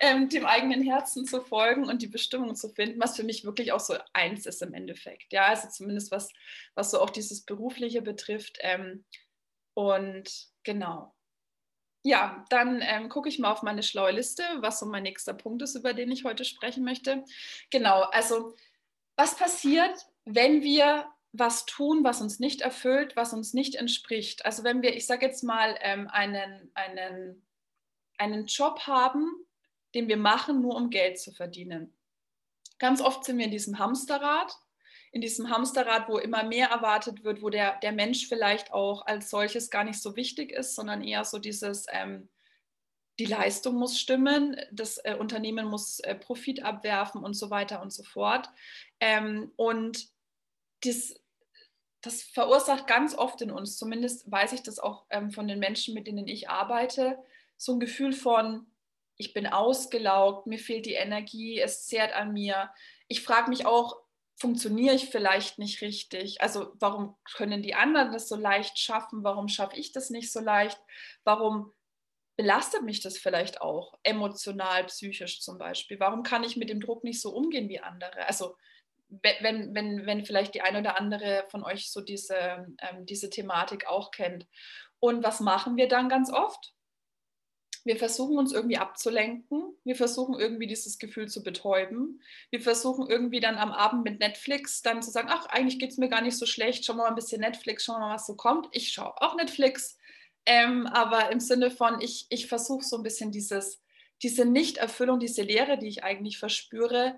ähm, 0.00 0.28
dem 0.30 0.46
eigenen 0.46 0.82
Herzen 0.82 1.26
zu 1.26 1.42
folgen 1.42 1.86
und 1.86 2.00
die 2.00 2.06
Bestimmung 2.06 2.54
zu 2.54 2.70
finden, 2.70 3.00
was 3.00 3.16
für 3.16 3.24
mich 3.24 3.44
wirklich 3.44 3.72
auch 3.72 3.80
so 3.80 3.94
eins 4.14 4.46
ist 4.46 4.62
im 4.62 4.72
Endeffekt. 4.72 5.32
Ja, 5.32 5.46
also 5.46 5.68
zumindest 5.68 6.10
was, 6.10 6.32
was 6.74 6.90
so 6.90 7.00
auch 7.00 7.10
dieses 7.10 7.44
Berufliche 7.44 8.00
betrifft. 8.00 8.58
Ähm, 8.60 9.04
und 9.74 10.48
genau, 10.62 11.14
ja, 12.06 12.44
dann 12.50 12.82
ähm, 12.82 13.08
gucke 13.08 13.28
ich 13.28 13.40
mal 13.40 13.50
auf 13.50 13.62
meine 13.62 13.82
schlaue 13.82 14.12
Liste, 14.12 14.44
was 14.60 14.78
so 14.78 14.86
mein 14.86 15.02
nächster 15.02 15.34
Punkt 15.34 15.60
ist, 15.62 15.74
über 15.74 15.92
den 15.92 16.12
ich 16.12 16.24
heute 16.24 16.44
sprechen 16.44 16.84
möchte. 16.84 17.24
Genau, 17.70 18.02
also 18.02 18.54
was 19.16 19.36
passiert, 19.36 20.06
wenn 20.24 20.62
wir 20.62 21.06
was 21.32 21.66
tun, 21.66 22.04
was 22.04 22.20
uns 22.20 22.38
nicht 22.38 22.60
erfüllt, 22.60 23.16
was 23.16 23.32
uns 23.32 23.54
nicht 23.54 23.74
entspricht? 23.74 24.46
Also 24.46 24.62
wenn 24.62 24.82
wir, 24.82 24.94
ich 24.94 25.06
sage 25.06 25.26
jetzt 25.26 25.42
mal, 25.42 25.76
ähm, 25.80 26.06
einen, 26.08 26.70
einen, 26.74 27.44
einen 28.18 28.46
Job 28.46 28.86
haben, 28.86 29.28
den 29.96 30.06
wir 30.06 30.16
machen, 30.16 30.60
nur 30.60 30.76
um 30.76 30.90
Geld 30.90 31.18
zu 31.18 31.32
verdienen. 31.32 31.92
Ganz 32.78 33.00
oft 33.00 33.24
sind 33.24 33.38
wir 33.38 33.46
in 33.46 33.50
diesem 33.50 33.80
Hamsterrad 33.80 34.56
in 35.16 35.22
diesem 35.22 35.48
Hamsterrad, 35.48 36.10
wo 36.10 36.18
immer 36.18 36.44
mehr 36.44 36.68
erwartet 36.68 37.24
wird, 37.24 37.40
wo 37.40 37.48
der, 37.48 37.78
der 37.80 37.92
Mensch 37.92 38.28
vielleicht 38.28 38.74
auch 38.74 39.06
als 39.06 39.30
solches 39.30 39.70
gar 39.70 39.82
nicht 39.82 39.98
so 39.98 40.14
wichtig 40.14 40.52
ist, 40.52 40.74
sondern 40.74 41.02
eher 41.02 41.24
so 41.24 41.38
dieses, 41.38 41.86
ähm, 41.90 42.28
die 43.18 43.24
Leistung 43.24 43.76
muss 43.76 43.98
stimmen, 43.98 44.60
das 44.70 44.98
äh, 44.98 45.16
Unternehmen 45.18 45.68
muss 45.68 46.00
äh, 46.00 46.14
Profit 46.14 46.62
abwerfen 46.62 47.24
und 47.24 47.32
so 47.32 47.48
weiter 47.48 47.80
und 47.80 47.94
so 47.94 48.02
fort. 48.02 48.50
Ähm, 49.00 49.52
und 49.56 50.06
dies, 50.84 51.18
das 52.02 52.22
verursacht 52.22 52.86
ganz 52.86 53.14
oft 53.16 53.40
in 53.40 53.50
uns, 53.50 53.78
zumindest 53.78 54.30
weiß 54.30 54.52
ich 54.52 54.62
das 54.64 54.78
auch 54.78 55.06
ähm, 55.08 55.30
von 55.30 55.48
den 55.48 55.58
Menschen, 55.58 55.94
mit 55.94 56.06
denen 56.06 56.28
ich 56.28 56.50
arbeite, 56.50 57.16
so 57.56 57.72
ein 57.72 57.80
Gefühl 57.80 58.12
von, 58.12 58.66
ich 59.16 59.32
bin 59.32 59.46
ausgelaugt, 59.46 60.46
mir 60.46 60.58
fehlt 60.58 60.84
die 60.84 60.92
Energie, 60.92 61.58
es 61.58 61.86
zehrt 61.86 62.14
an 62.14 62.34
mir. 62.34 62.68
Ich 63.08 63.22
frage 63.22 63.48
mich 63.48 63.64
auch, 63.64 64.04
funktioniere 64.36 64.94
ich 64.94 65.08
vielleicht 65.08 65.58
nicht 65.58 65.80
richtig? 65.80 66.42
Also 66.42 66.72
warum 66.74 67.16
können 67.34 67.62
die 67.62 67.74
anderen 67.74 68.12
das 68.12 68.28
so 68.28 68.36
leicht 68.36 68.78
schaffen? 68.78 69.24
Warum 69.24 69.48
schaffe 69.48 69.76
ich 69.76 69.92
das 69.92 70.10
nicht 70.10 70.30
so 70.30 70.40
leicht? 70.40 70.78
Warum 71.24 71.72
belastet 72.36 72.82
mich 72.82 73.00
das 73.00 73.16
vielleicht 73.16 73.62
auch 73.62 73.94
emotional, 74.02 74.84
psychisch 74.84 75.40
zum 75.40 75.56
Beispiel? 75.56 75.98
Warum 76.00 76.22
kann 76.22 76.44
ich 76.44 76.56
mit 76.56 76.68
dem 76.68 76.80
Druck 76.80 77.02
nicht 77.02 77.20
so 77.20 77.30
umgehen 77.30 77.68
wie 77.70 77.80
andere? 77.80 78.26
Also 78.26 78.56
wenn, 79.08 79.74
wenn, 79.74 80.04
wenn 80.04 80.24
vielleicht 80.24 80.54
die 80.54 80.62
eine 80.62 80.80
oder 80.80 80.98
andere 80.98 81.44
von 81.48 81.64
euch 81.64 81.90
so 81.90 82.00
diese, 82.00 82.66
ähm, 82.78 83.06
diese 83.06 83.30
Thematik 83.30 83.86
auch 83.86 84.10
kennt. 84.10 84.46
Und 84.98 85.24
was 85.24 85.40
machen 85.40 85.76
wir 85.76 85.88
dann 85.88 86.08
ganz 86.08 86.30
oft? 86.30 86.74
Wir 87.86 87.96
versuchen 87.96 88.36
uns 88.36 88.52
irgendwie 88.52 88.78
abzulenken. 88.78 89.76
Wir 89.84 89.94
versuchen 89.94 90.34
irgendwie 90.38 90.66
dieses 90.66 90.98
Gefühl 90.98 91.28
zu 91.28 91.44
betäuben. 91.44 92.20
Wir 92.50 92.60
versuchen 92.60 93.08
irgendwie 93.08 93.38
dann 93.38 93.58
am 93.58 93.70
Abend 93.70 94.02
mit 94.02 94.18
Netflix 94.18 94.82
dann 94.82 95.02
zu 95.02 95.12
sagen, 95.12 95.28
ach, 95.30 95.46
eigentlich 95.46 95.78
geht 95.78 95.92
es 95.92 95.96
mir 95.96 96.08
gar 96.08 96.20
nicht 96.20 96.36
so 96.36 96.46
schlecht, 96.46 96.84
schau 96.84 96.94
mal 96.94 97.06
ein 97.06 97.14
bisschen 97.14 97.40
Netflix, 97.40 97.84
schau 97.84 97.92
mal, 97.92 98.12
was 98.12 98.26
so 98.26 98.34
kommt. 98.34 98.66
Ich 98.72 98.88
schaue 98.88 99.14
auch 99.22 99.36
Netflix, 99.36 99.96
ähm, 100.46 100.88
aber 100.88 101.30
im 101.30 101.38
Sinne 101.38 101.70
von, 101.70 102.00
ich, 102.00 102.26
ich 102.28 102.48
versuche 102.48 102.84
so 102.84 102.96
ein 102.96 103.04
bisschen 103.04 103.30
dieses, 103.30 103.80
diese 104.20 104.44
Nichterfüllung, 104.44 105.20
diese 105.20 105.42
Leere, 105.42 105.78
die 105.78 105.86
ich 105.86 106.02
eigentlich 106.02 106.38
verspüre, 106.38 107.14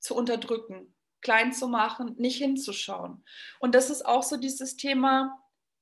zu 0.00 0.16
unterdrücken, 0.16 0.92
klein 1.20 1.52
zu 1.52 1.68
machen, 1.68 2.16
nicht 2.18 2.38
hinzuschauen. 2.38 3.24
Und 3.60 3.76
das 3.76 3.90
ist 3.90 4.04
auch 4.04 4.24
so 4.24 4.36
dieses 4.38 4.76
Thema, 4.76 5.38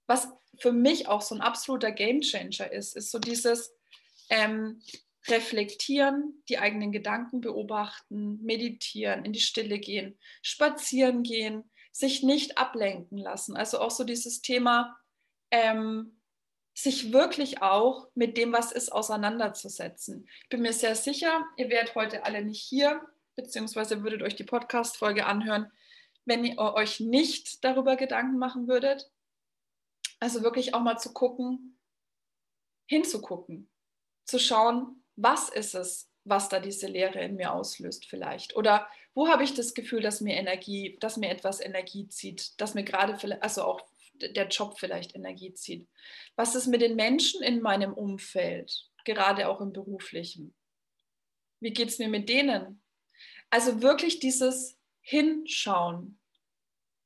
was 0.07 0.29
für 0.59 0.72
mich 0.72 1.09
auch 1.09 1.22
so 1.22 1.35
ein 1.35 1.40
absoluter 1.40 1.92
Gamechanger 1.92 2.70
ist, 2.70 2.94
ist 2.94 3.11
so 3.11 3.18
dieses, 3.18 3.75
ähm, 4.33 4.81
reflektieren, 5.29 6.42
die 6.49 6.59
eigenen 6.59 6.90
Gedanken 6.90 7.42
beobachten, 7.42 8.42
meditieren, 8.42 9.25
in 9.25 9.33
die 9.33 9.40
Stille 9.40 9.79
gehen, 9.79 10.18
spazieren 10.40 11.23
gehen, 11.23 11.71
sich 11.92 12.23
nicht 12.23 12.57
ablenken 12.59 13.18
lassen. 13.18 13.57
Also 13.57 13.79
auch 13.79 13.90
so 13.90 14.05
dieses 14.05 14.40
Thema, 14.40 14.97
ähm, 15.51 16.18
sich 16.75 17.12
wirklich 17.12 17.61
auch 17.61 18.09
mit 18.14 18.38
dem, 18.38 18.55
was 18.55 18.73
ist, 18.73 18.90
auseinanderzusetzen. 18.90 20.27
Ich 20.45 20.49
bin 20.49 20.62
mir 20.62 20.73
sehr 20.73 20.97
sicher, 20.97 21.45
ihr 21.59 21.68
werdet 21.68 21.95
heute 21.95 22.25
alle 22.25 22.42
nicht 22.42 22.62
hier, 22.62 23.07
beziehungsweise 23.37 24.03
würdet 24.03 24.23
euch 24.23 24.35
die 24.35 24.45
Podcast-Folge 24.45 25.27
anhören, 25.27 25.71
wenn 26.25 26.45
ihr 26.45 26.59
euch 26.59 27.01
nicht 27.01 27.62
darüber 27.62 27.97
Gedanken 27.97 28.38
machen 28.38 28.66
würdet. 28.66 29.11
Also 30.21 30.42
wirklich 30.42 30.73
auch 30.73 30.81
mal 30.81 30.97
zu 30.97 31.12
gucken, 31.12 31.79
hinzugucken 32.87 33.68
zu 34.24 34.38
schauen, 34.38 35.02
was 35.16 35.48
ist 35.48 35.74
es, 35.74 36.11
was 36.24 36.48
da 36.48 36.61
diese 36.61 36.87
Lehre 36.87 37.20
in 37.20 37.37
mir 37.37 37.52
auslöst 37.52 38.06
vielleicht? 38.06 38.56
Oder 38.56 38.87
wo 39.14 39.28
habe 39.28 39.44
ich 39.44 39.54
das 39.54 39.74
Gefühl, 39.74 40.00
dass 40.00 40.20
mir 40.20 40.37
Energie, 40.37 40.96
dass 41.00 41.16
mir 41.16 41.30
etwas 41.30 41.61
Energie 41.61 42.08
zieht, 42.08 42.61
dass 42.61 42.74
mir 42.74 42.85
gerade, 42.85 43.42
also 43.42 43.64
auch 43.64 43.80
der 44.14 44.48
Job 44.48 44.78
vielleicht 44.78 45.14
Energie 45.14 45.52
zieht? 45.52 45.88
Was 46.37 46.54
ist 46.54 46.66
mit 46.66 46.80
den 46.80 46.96
Menschen 46.96 47.42
in 47.42 47.61
meinem 47.61 47.92
Umfeld, 47.92 48.90
gerade 49.04 49.48
auch 49.48 49.61
im 49.61 49.72
beruflichen? 49.72 50.54
Wie 51.61 51.72
geht 51.72 51.88
es 51.88 51.98
mir 51.98 52.08
mit 52.08 52.28
denen? 52.28 52.82
Also 53.50 53.82
wirklich 53.82 54.18
dieses 54.18 54.78
Hinschauen 55.00 56.18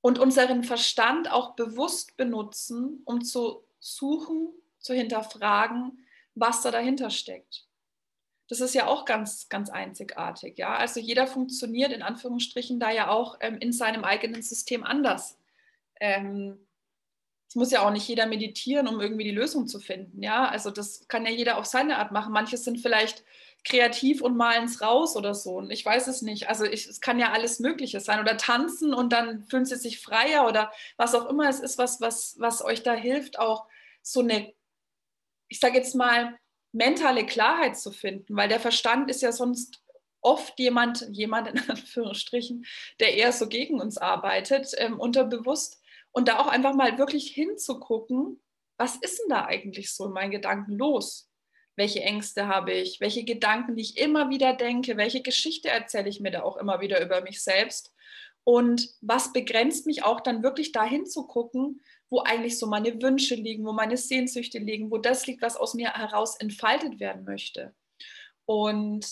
und 0.01 0.19
unseren 0.19 0.63
Verstand 0.63 1.31
auch 1.31 1.57
bewusst 1.57 2.17
benutzen, 2.17 3.03
um 3.05 3.25
zu 3.25 3.65
suchen, 3.81 4.53
zu 4.79 4.95
hinterfragen, 4.95 6.06
was 6.37 6.63
da 6.63 6.71
dahinter 6.71 7.11
steckt. 7.11 7.67
Das 8.49 8.61
ist 8.61 8.75
ja 8.75 8.87
auch 8.87 9.05
ganz, 9.05 9.49
ganz 9.49 9.71
einzigartig. 9.71 10.57
Ja? 10.59 10.77
Also 10.77 11.01
jeder 11.01 11.27
funktioniert 11.27 11.93
in 11.93 12.03
Anführungsstrichen 12.03 12.79
da 12.79 12.91
ja 12.91 13.09
auch 13.09 13.39
ähm, 13.41 13.59
in 13.59 13.73
seinem 13.73 14.05
eigenen 14.05 14.43
System 14.43 14.85
anders. 14.85 15.37
Ähm, 15.99 16.65
es 17.49 17.57
muss 17.57 17.73
ja 17.73 17.83
auch 17.83 17.91
nicht 17.91 18.07
jeder 18.07 18.27
meditieren, 18.27 18.87
um 18.87 19.01
irgendwie 19.01 19.25
die 19.25 19.31
Lösung 19.31 19.67
zu 19.67 19.81
finden. 19.81 20.23
Ja, 20.23 20.49
also 20.49 20.71
das 20.71 21.09
kann 21.09 21.25
ja 21.25 21.33
jeder 21.33 21.59
auf 21.59 21.67
seine 21.67 21.99
Art 21.99 22.13
machen. 22.13 22.33
Manche 22.33 22.57
sind 22.57 22.79
vielleicht 22.79 23.25
kreativ 23.65 24.21
und 24.21 24.37
malen 24.37 24.65
es 24.65 24.81
raus 24.81 25.17
oder 25.17 25.35
so. 25.35 25.57
Und 25.57 25.71
ich 25.71 25.85
weiß 25.85 26.07
es 26.07 26.23
nicht. 26.23 26.49
Also 26.49 26.65
ich, 26.65 26.87
es 26.87 27.01
kann 27.01 27.19
ja 27.19 27.33
alles 27.33 27.59
Mögliche 27.59 28.01
sein. 28.01 28.21
Oder 28.21 28.37
tanzen 28.37 28.95
und 28.95 29.13
dann 29.13 29.45
fühlen 29.45 29.65
sie 29.65 29.77
sich 29.77 30.01
freier 30.01 30.47
oder 30.47 30.73
was 30.97 31.15
auch 31.15 31.27
immer 31.27 31.49
es 31.49 31.61
ist, 31.61 31.79
was, 31.79 32.01
was, 32.01 32.37
was 32.39 32.65
euch 32.65 32.83
da 32.83 32.95
hilft, 32.95 33.39
auch 33.39 33.67
so 34.03 34.21
eine, 34.21 34.53
ich 35.49 35.61
sage 35.61 35.79
jetzt 35.79 35.95
mal, 35.95 36.39
mentale 36.73 37.25
Klarheit 37.25 37.79
zu 37.79 37.93
finden, 37.93 38.37
weil 38.37 38.49
der 38.49 38.61
Verstand 38.61 39.11
ist 39.11 39.23
ja 39.23 39.33
sonst 39.33 39.83
oft 40.21 40.59
jemand, 40.59 41.09
jemand 41.13 41.49
in 41.49 41.59
Anführungsstrichen, 41.71 42.67
der 43.01 43.15
eher 43.15 43.33
so 43.33 43.49
gegen 43.49 43.81
uns 43.81 43.97
arbeitet, 43.99 44.73
ähm, 44.79 44.99
unterbewusst. 44.99 45.81
Und 46.13 46.29
da 46.29 46.39
auch 46.39 46.49
einfach 46.49 46.75
mal 46.75 46.99
wirklich 46.99 47.31
hinzugucken, 47.31 48.41
was 48.79 48.97
ist 48.97 49.21
denn 49.21 49.29
da 49.31 49.45
eigentlich 49.47 49.93
so 49.93 50.07
in 50.07 50.13
meinen 50.13 50.31
Gedanken 50.31 50.73
los? 50.73 51.31
Welche 51.77 52.01
Ängste 52.01 52.49
habe 52.49 52.73
ich? 52.73 53.01
Welche 53.01 53.25
Gedanken, 53.25 53.77
die 53.77 53.83
ich 53.83 53.99
immer 53.99 54.31
wieder 54.31 54.55
denke? 54.55 54.97
Welche 54.97 55.23
Geschichte 55.23 55.69
erzähle 55.69 56.09
ich 56.09 56.21
mir 56.21 56.31
da 56.31 56.43
auch 56.43 56.57
immer 56.57 56.81
wieder 56.81 57.03
über 57.05 57.21
mich 57.21 57.43
selbst? 57.43 57.95
Und 58.45 58.95
was 59.01 59.33
begrenzt 59.33 59.87
mich 59.87 60.05
auch 60.05 60.21
dann 60.21 60.43
wirklich 60.43 60.73
dahin 60.73 61.05
zu 61.05 61.27
gucken, 61.27 61.81
wo 62.09 62.21
eigentlich 62.21 62.59
so 62.59 62.67
meine 62.67 63.01
Wünsche 63.03 63.35
liegen, 63.35 63.65
wo 63.65 63.73
meine 63.73 63.97
Sehnsüchte 63.97 64.59
liegen, 64.59 64.91
wo 64.91 64.99
das 64.99 65.27
liegt, 65.27 65.43
was 65.43 65.57
aus 65.57 65.75
mir 65.75 65.93
heraus 65.93 66.37
entfaltet 66.37 67.01
werden 67.01 67.25
möchte. 67.25 67.75
Und 68.45 69.07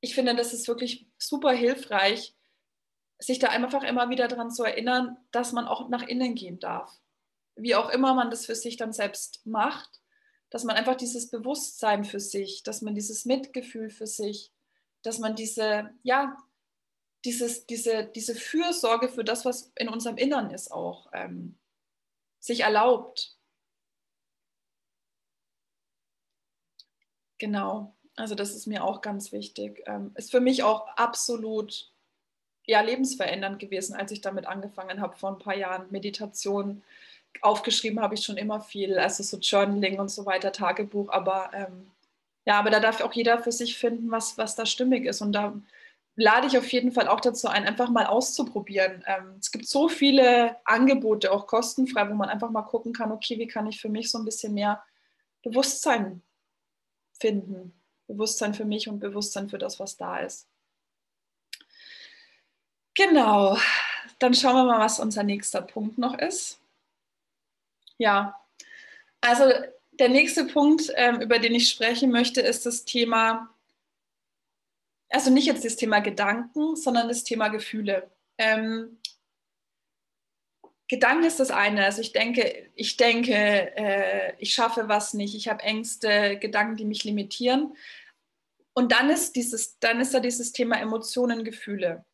ich 0.00 0.14
finde, 0.14 0.34
das 0.34 0.52
ist 0.52 0.68
wirklich 0.68 1.06
super 1.18 1.52
hilfreich, 1.52 2.34
sich 3.18 3.38
da 3.38 3.48
einfach 3.48 3.82
immer 3.82 4.10
wieder 4.10 4.28
daran 4.28 4.50
zu 4.50 4.64
erinnern, 4.64 5.16
dass 5.30 5.52
man 5.52 5.66
auch 5.66 5.88
nach 5.88 6.02
innen 6.02 6.34
gehen 6.34 6.58
darf. 6.58 6.92
Wie 7.56 7.74
auch 7.74 7.88
immer 7.90 8.14
man 8.14 8.30
das 8.30 8.46
für 8.46 8.54
sich 8.54 8.76
dann 8.76 8.92
selbst 8.92 9.46
macht, 9.46 10.00
dass 10.50 10.64
man 10.64 10.76
einfach 10.76 10.96
dieses 10.96 11.30
Bewusstsein 11.30 12.04
für 12.04 12.20
sich, 12.20 12.62
dass 12.62 12.82
man 12.82 12.94
dieses 12.94 13.24
Mitgefühl 13.24 13.90
für 13.90 14.06
sich, 14.06 14.52
dass 15.02 15.18
man 15.18 15.36
diese, 15.36 15.90
ja, 16.02 16.36
dieses, 17.24 17.66
diese, 17.66 18.04
diese 18.04 18.34
Fürsorge 18.34 19.08
für 19.08 19.24
das, 19.24 19.44
was 19.44 19.72
in 19.76 19.88
unserem 19.88 20.16
Innern 20.16 20.50
ist, 20.50 20.70
auch 20.70 21.08
ähm, 21.12 21.58
sich 22.44 22.60
erlaubt. 22.60 23.34
Genau, 27.38 27.94
also 28.16 28.34
das 28.34 28.54
ist 28.54 28.66
mir 28.66 28.84
auch 28.84 29.00
ganz 29.00 29.32
wichtig. 29.32 29.82
Ähm, 29.86 30.12
ist 30.14 30.30
für 30.30 30.40
mich 30.40 30.62
auch 30.62 30.86
absolut 30.96 31.90
ja, 32.66 32.82
lebensverändernd 32.82 33.58
gewesen, 33.58 33.94
als 33.94 34.12
ich 34.12 34.20
damit 34.20 34.46
angefangen 34.46 35.00
habe 35.00 35.16
vor 35.16 35.30
ein 35.30 35.38
paar 35.38 35.56
Jahren. 35.56 35.90
Meditation, 35.90 36.82
aufgeschrieben 37.40 38.00
habe 38.00 38.14
ich 38.14 38.24
schon 38.24 38.36
immer 38.36 38.60
viel, 38.60 38.98
also 38.98 39.22
so 39.22 39.38
Journaling 39.38 39.98
und 39.98 40.10
so 40.10 40.26
weiter, 40.26 40.52
Tagebuch, 40.52 41.10
aber 41.10 41.50
ähm, 41.54 41.90
ja, 42.46 42.58
aber 42.58 42.70
da 42.70 42.78
darf 42.78 43.00
auch 43.00 43.12
jeder 43.14 43.38
für 43.42 43.52
sich 43.52 43.78
finden, 43.78 44.10
was, 44.10 44.36
was 44.36 44.54
da 44.54 44.66
stimmig 44.66 45.06
ist. 45.06 45.22
Und 45.22 45.32
da 45.32 45.54
lade 46.16 46.46
ich 46.46 46.56
auf 46.56 46.70
jeden 46.72 46.92
Fall 46.92 47.08
auch 47.08 47.20
dazu 47.20 47.48
ein, 47.48 47.66
einfach 47.66 47.90
mal 47.90 48.06
auszuprobieren. 48.06 49.02
Ähm, 49.06 49.36
es 49.40 49.50
gibt 49.50 49.66
so 49.66 49.88
viele 49.88 50.56
Angebote, 50.64 51.32
auch 51.32 51.46
kostenfrei, 51.46 52.08
wo 52.08 52.14
man 52.14 52.28
einfach 52.28 52.50
mal 52.50 52.62
gucken 52.62 52.92
kann, 52.92 53.12
okay, 53.12 53.38
wie 53.38 53.46
kann 53.46 53.66
ich 53.66 53.80
für 53.80 53.88
mich 53.88 54.10
so 54.10 54.18
ein 54.18 54.24
bisschen 54.24 54.54
mehr 54.54 54.82
Bewusstsein 55.42 56.22
finden. 57.18 57.80
Bewusstsein 58.06 58.54
für 58.54 58.64
mich 58.64 58.88
und 58.88 59.00
Bewusstsein 59.00 59.48
für 59.48 59.58
das, 59.58 59.80
was 59.80 59.96
da 59.96 60.18
ist. 60.18 60.48
Genau, 62.94 63.58
dann 64.18 64.34
schauen 64.34 64.54
wir 64.54 64.64
mal, 64.64 64.78
was 64.78 65.00
unser 65.00 65.24
nächster 65.24 65.62
Punkt 65.62 65.98
noch 65.98 66.16
ist. 66.16 66.60
Ja, 67.98 68.40
also 69.20 69.44
der 69.92 70.08
nächste 70.08 70.44
Punkt, 70.44 70.92
ähm, 70.94 71.20
über 71.20 71.38
den 71.38 71.54
ich 71.54 71.70
sprechen 71.70 72.10
möchte, 72.10 72.40
ist 72.40 72.66
das 72.66 72.84
Thema 72.84 73.53
also 75.10 75.30
nicht 75.30 75.46
jetzt 75.46 75.64
das 75.64 75.76
Thema 75.76 76.00
Gedanken, 76.00 76.76
sondern 76.76 77.08
das 77.08 77.24
Thema 77.24 77.48
Gefühle. 77.48 78.10
Ähm, 78.38 78.98
Gedanken 80.88 81.24
ist 81.24 81.40
das 81.40 81.50
eine. 81.50 81.84
Also 81.84 82.02
ich 82.02 82.12
denke, 82.12 82.70
ich 82.74 82.96
denke, 82.96 83.32
äh, 83.32 84.34
ich 84.38 84.52
schaffe 84.54 84.88
was 84.88 85.14
nicht, 85.14 85.34
ich 85.34 85.48
habe 85.48 85.62
Ängste, 85.62 86.38
Gedanken, 86.38 86.76
die 86.76 86.84
mich 86.84 87.04
limitieren. 87.04 87.76
Und 88.74 88.92
dann 88.92 89.08
ist 89.08 89.36
dieses, 89.36 89.78
dann 89.78 90.00
ist 90.00 90.12
da 90.12 90.20
dieses 90.20 90.52
Thema 90.52 90.78
Emotionen, 90.80 91.44
Gefühle. 91.44 92.04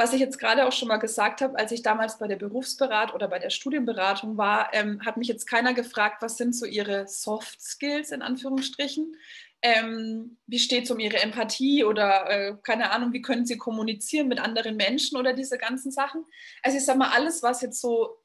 Was 0.00 0.12
ich 0.12 0.20
jetzt 0.20 0.38
gerade 0.38 0.64
auch 0.66 0.72
schon 0.72 0.86
mal 0.86 0.98
gesagt 0.98 1.40
habe, 1.40 1.58
als 1.58 1.72
ich 1.72 1.82
damals 1.82 2.18
bei 2.18 2.28
der 2.28 2.36
Berufsberatung 2.36 3.16
oder 3.16 3.26
bei 3.26 3.40
der 3.40 3.50
Studienberatung 3.50 4.36
war, 4.36 4.72
ähm, 4.72 5.04
hat 5.04 5.16
mich 5.16 5.26
jetzt 5.26 5.46
keiner 5.46 5.74
gefragt, 5.74 6.22
was 6.22 6.36
sind 6.36 6.54
so 6.54 6.66
ihre 6.66 7.08
Soft 7.08 7.60
Skills 7.60 8.12
in 8.12 8.22
Anführungsstrichen, 8.22 9.16
ähm, 9.62 10.38
wie 10.46 10.58
steht 10.58 10.84
es 10.84 10.90
um 10.90 11.00
ihre 11.00 11.18
Empathie 11.18 11.84
oder 11.84 12.30
äh, 12.30 12.56
keine 12.62 12.92
Ahnung, 12.92 13.12
wie 13.12 13.22
können 13.22 13.46
sie 13.46 13.56
kommunizieren 13.56 14.28
mit 14.28 14.38
anderen 14.38 14.76
Menschen 14.76 15.18
oder 15.18 15.32
diese 15.32 15.58
ganzen 15.58 15.90
Sachen. 15.90 16.24
Also 16.62 16.78
ich 16.78 16.84
sage 16.84 16.98
mal, 16.98 17.10
alles, 17.10 17.42
was 17.42 17.62
jetzt 17.62 17.80
so 17.80 18.18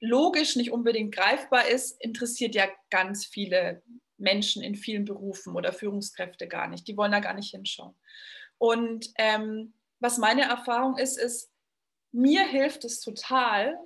logisch 0.00 0.56
nicht 0.56 0.72
unbedingt 0.72 1.14
greifbar 1.14 1.68
ist, 1.68 2.00
interessiert 2.02 2.54
ja 2.54 2.68
ganz 2.90 3.24
viele 3.24 3.82
Menschen 4.18 4.62
in 4.62 4.74
vielen 4.74 5.04
Berufen 5.06 5.56
oder 5.56 5.72
Führungskräfte 5.72 6.48
gar 6.48 6.68
nicht. 6.68 6.86
Die 6.86 6.96
wollen 6.96 7.12
da 7.12 7.20
gar 7.20 7.34
nicht 7.34 7.50
hinschauen. 7.50 7.94
Und 8.58 9.10
ähm, 9.18 9.74
was 10.00 10.18
meine 10.18 10.42
Erfahrung 10.42 10.98
ist, 10.98 11.18
ist, 11.18 11.50
mir 12.12 12.46
hilft 12.46 12.84
es 12.84 13.00
total, 13.00 13.78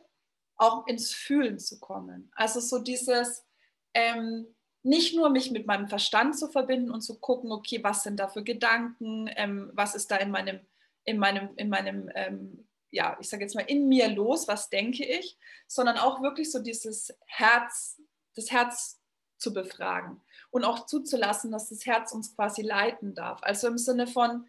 auch 0.57 0.87
ins 0.89 1.13
Fühlen 1.13 1.59
zu 1.59 1.79
kommen. 1.79 2.31
Also 2.35 2.61
so 2.61 2.81
dieses, 2.81 3.47
ähm, 3.95 4.47
nicht 4.89 5.15
nur 5.15 5.29
mich 5.29 5.51
mit 5.51 5.67
meinem 5.67 5.87
Verstand 5.87 6.39
zu 6.39 6.49
verbinden 6.49 6.91
und 6.91 7.03
zu 7.03 7.19
gucken, 7.19 7.53
okay, 7.53 7.85
was 7.85 8.03
sind 8.03 8.19
da 8.19 8.27
für 8.27 8.43
Gedanken, 8.43 9.31
ähm, 9.37 9.71
was 9.75 9.95
ist 9.95 10.11
da 10.11 10.17
in 10.17 10.31
meinem, 10.31 10.61
in 11.05 11.19
meinem, 11.19 11.51
in 11.57 11.69
meinem, 11.69 12.11
ähm, 12.15 12.67
ja, 12.91 13.17
ich 13.21 13.29
sage 13.29 13.43
jetzt 13.43 13.55
mal, 13.55 13.67
in 13.69 13.87
mir 13.89 14.09
los, 14.09 14.49
was 14.49 14.71
denke 14.71 15.05
ich, 15.05 15.37
sondern 15.67 15.99
auch 15.99 16.23
wirklich 16.23 16.51
so 16.51 16.61
dieses 16.61 17.15
Herz, 17.27 18.01
das 18.35 18.51
Herz 18.51 18.99
zu 19.37 19.53
befragen 19.53 20.23
und 20.51 20.65
auch 20.65 20.87
zuzulassen, 20.87 21.53
dass 21.53 21.69
das 21.69 21.85
Herz 21.85 22.13
uns 22.13 22.35
quasi 22.35 22.63
leiten 22.63 23.15
darf. 23.15 23.43
Also 23.43 23.69
im 23.69 23.77
Sinne 23.77 24.07
von, 24.07 24.49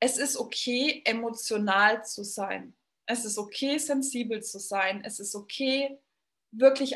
es 0.00 0.18
ist 0.18 0.36
okay, 0.36 1.00
emotional 1.06 2.04
zu 2.04 2.24
sein. 2.24 2.76
Es 3.06 3.24
ist 3.24 3.38
okay, 3.38 3.78
sensibel 3.78 4.42
zu 4.42 4.58
sein. 4.58 5.02
Es 5.02 5.18
ist 5.18 5.34
okay, 5.34 5.98
wirklich 6.50 6.94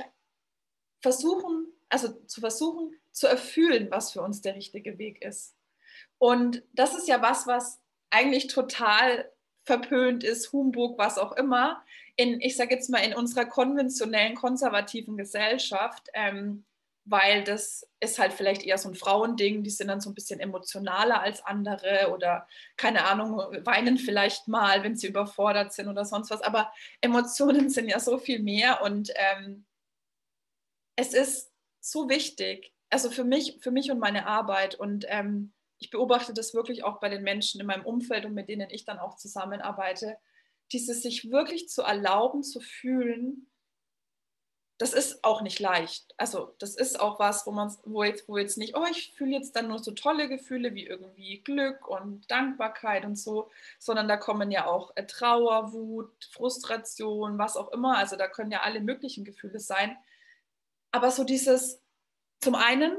versuchen, 1.01 1.72
also 1.93 2.09
zu 2.27 2.41
versuchen 2.41 2.95
zu 3.13 3.27
erfüllen, 3.27 3.89
was 3.91 4.13
für 4.13 4.23
uns 4.23 4.41
der 4.41 4.55
richtige 4.55 4.99
Weg 4.99 5.23
ist. 5.23 5.55
Und 6.19 6.63
das 6.73 6.97
ist 6.97 7.09
ja 7.09 7.21
was, 7.21 7.47
was 7.47 7.81
eigentlich 8.11 8.47
total 8.47 9.31
verpönt 9.65 10.25
ist, 10.25 10.53
Humbug, 10.53 10.99
was 10.99 11.19
auch 11.19 11.33
immer, 11.33 11.85
in, 12.17 12.41
ich 12.41 12.57
sage 12.57 12.75
jetzt 12.75 12.91
mal, 12.91 12.99
in 12.99 13.15
unserer 13.15 13.45
konventionellen, 13.45 14.35
konservativen 14.35 15.17
Gesellschaft, 15.17 16.09
ähm, 16.15 16.65
weil 17.05 17.43
das 17.43 17.89
ist 18.01 18.19
halt 18.19 18.33
vielleicht 18.33 18.63
eher 18.63 18.79
so 18.79 18.89
ein 18.89 18.95
Frauending, 18.95 19.63
die 19.63 19.71
sind 19.71 19.89
dann 19.89 20.01
so 20.01 20.11
ein 20.11 20.15
bisschen 20.15 20.41
emotionaler 20.41 21.21
als 21.21 21.45
andere 21.45 22.13
oder 22.13 22.47
keine 22.77 23.05
Ahnung, 23.07 23.39
weinen 23.65 23.99
vielleicht 23.99 24.47
mal, 24.47 24.83
wenn 24.83 24.97
sie 24.97 25.09
überfordert 25.09 25.73
sind 25.73 25.89
oder 25.89 26.05
sonst 26.05 26.31
was. 26.31 26.43
Aber 26.43 26.73
Emotionen 27.01 27.71
sind 27.71 27.89
ja 27.89 27.99
so 27.99 28.19
viel 28.19 28.41
mehr 28.41 28.83
und 28.83 29.11
ähm, 29.17 29.65
es 30.97 31.15
ist 31.15 31.52
so 31.83 32.09
wichtig. 32.09 32.73
Also 32.91 33.11
für 33.11 33.25
mich, 33.25 33.59
für 33.61 33.71
mich 33.71 33.91
und 33.91 33.99
meine 33.99 34.27
Arbeit. 34.27 34.75
Und 34.75 35.05
ähm, 35.09 35.53
ich 35.79 35.91
beobachte 35.91 36.33
das 36.33 36.55
wirklich 36.55 36.85
auch 36.85 37.01
bei 37.01 37.09
den 37.09 37.23
Menschen 37.23 37.61
in 37.61 37.67
meinem 37.67 37.85
Umfeld 37.85 38.25
und 38.25 38.35
mit 38.35 38.49
denen 38.49 38.71
ich 38.71 38.85
dann 38.85 38.99
auch 38.99 39.17
zusammenarbeite, 39.17 40.17
dieses 40.73 41.03
sich 41.03 41.31
wirklich 41.31 41.69
zu 41.69 41.83
erlauben, 41.83 42.43
zu 42.43 42.61
fühlen, 42.61 43.49
das 44.79 44.95
ist 44.95 45.23
auch 45.23 45.43
nicht 45.43 45.61
leicht. 45.61 46.13
Also 46.17 46.57
das 46.59 46.75
ist 46.75 46.99
auch 46.99 47.21
was, 47.21 47.47
wo 47.47 47.53
man 47.53 47.73
wo 47.85 48.03
jetzt, 48.03 48.29
wo 48.29 48.37
jetzt 48.37 48.59
nicht, 48.59 48.77
oh, 48.77 48.85
ich 48.91 49.13
fühle 49.13 49.33
jetzt 49.33 49.55
dann 49.55 49.69
nur 49.69 49.79
so 49.79 49.93
tolle 49.93 50.29
Gefühle 50.29 50.75
wie 50.75 50.87
irgendwie 50.87 51.41
Glück 51.45 51.87
und 51.87 52.29
Dankbarkeit 52.31 53.05
und 53.05 53.17
so, 53.17 53.49
sondern 53.79 54.09
da 54.09 54.17
kommen 54.17 54.51
ja 54.51 54.67
auch 54.67 54.91
äh, 54.97 55.07
Trauer, 55.07 55.73
Wut, 55.73 56.13
Frustration, 56.33 57.39
was 57.39 57.57
auch 57.57 57.71
immer. 57.71 57.97
Also 57.97 58.17
da 58.17 58.27
können 58.27 58.51
ja 58.51 58.63
alle 58.63 58.81
möglichen 58.81 59.25
Gefühle 59.25 59.61
sein. 59.61 59.97
Aber 60.93 61.11
so 61.11 61.25
dieses, 61.25 61.81
zum 62.41 62.55
einen, 62.55 62.97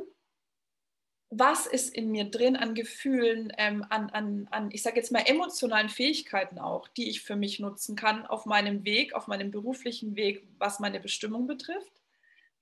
was 1.30 1.66
ist 1.66 1.94
in 1.96 2.12
mir 2.12 2.26
drin 2.26 2.56
an 2.56 2.76
Gefühlen, 2.76 3.52
ähm, 3.58 3.86
an, 3.90 4.10
an, 4.10 4.48
an, 4.52 4.70
ich 4.72 4.84
sage 4.84 4.98
jetzt 4.98 5.12
mal, 5.12 5.24
emotionalen 5.26 5.90
Fähigkeiten 5.90 6.60
auch, 6.60 6.88
die 6.90 7.10
ich 7.10 7.22
für 7.22 7.36
mich 7.36 7.60
nutzen 7.60 7.96
kann 7.96 8.26
auf 8.26 8.46
meinem 8.46 8.84
Weg, 8.84 9.14
auf 9.14 9.28
meinem 9.28 9.52
beruflichen 9.52 10.16
Weg, 10.16 10.48
was 10.60 10.80
meine 10.80 11.00
Bestimmung 11.00 11.48
betrifft. 11.48 11.94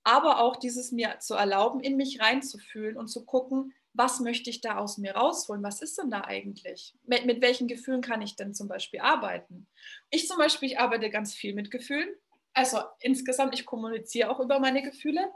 Aber 0.04 0.40
auch 0.40 0.56
dieses 0.56 0.90
mir 0.90 1.18
zu 1.20 1.34
erlauben, 1.34 1.80
in 1.80 1.96
mich 1.96 2.20
reinzufühlen 2.20 2.96
und 2.96 3.08
zu 3.08 3.24
gucken, 3.24 3.72
was 3.94 4.20
möchte 4.20 4.50
ich 4.50 4.60
da 4.60 4.78
aus 4.78 4.96
mir 4.96 5.14
rausholen? 5.14 5.62
Was 5.62 5.82
ist 5.82 5.98
denn 5.98 6.10
da 6.10 6.22
eigentlich? 6.22 6.94
Mit, 7.04 7.26
mit 7.26 7.42
welchen 7.42 7.68
Gefühlen 7.68 8.00
kann 8.00 8.22
ich 8.22 8.36
denn 8.36 8.54
zum 8.54 8.68
Beispiel 8.68 9.00
arbeiten? 9.00 9.66
Ich 10.10 10.26
zum 10.28 10.38
Beispiel, 10.38 10.70
ich 10.70 10.78
arbeite 10.78 11.10
ganz 11.10 11.34
viel 11.34 11.54
mit 11.54 11.70
Gefühlen. 11.70 12.08
Also 12.54 12.80
insgesamt, 13.00 13.54
ich 13.54 13.64
kommuniziere 13.64 14.30
auch 14.30 14.40
über 14.40 14.58
meine 14.58 14.82
Gefühle 14.82 15.32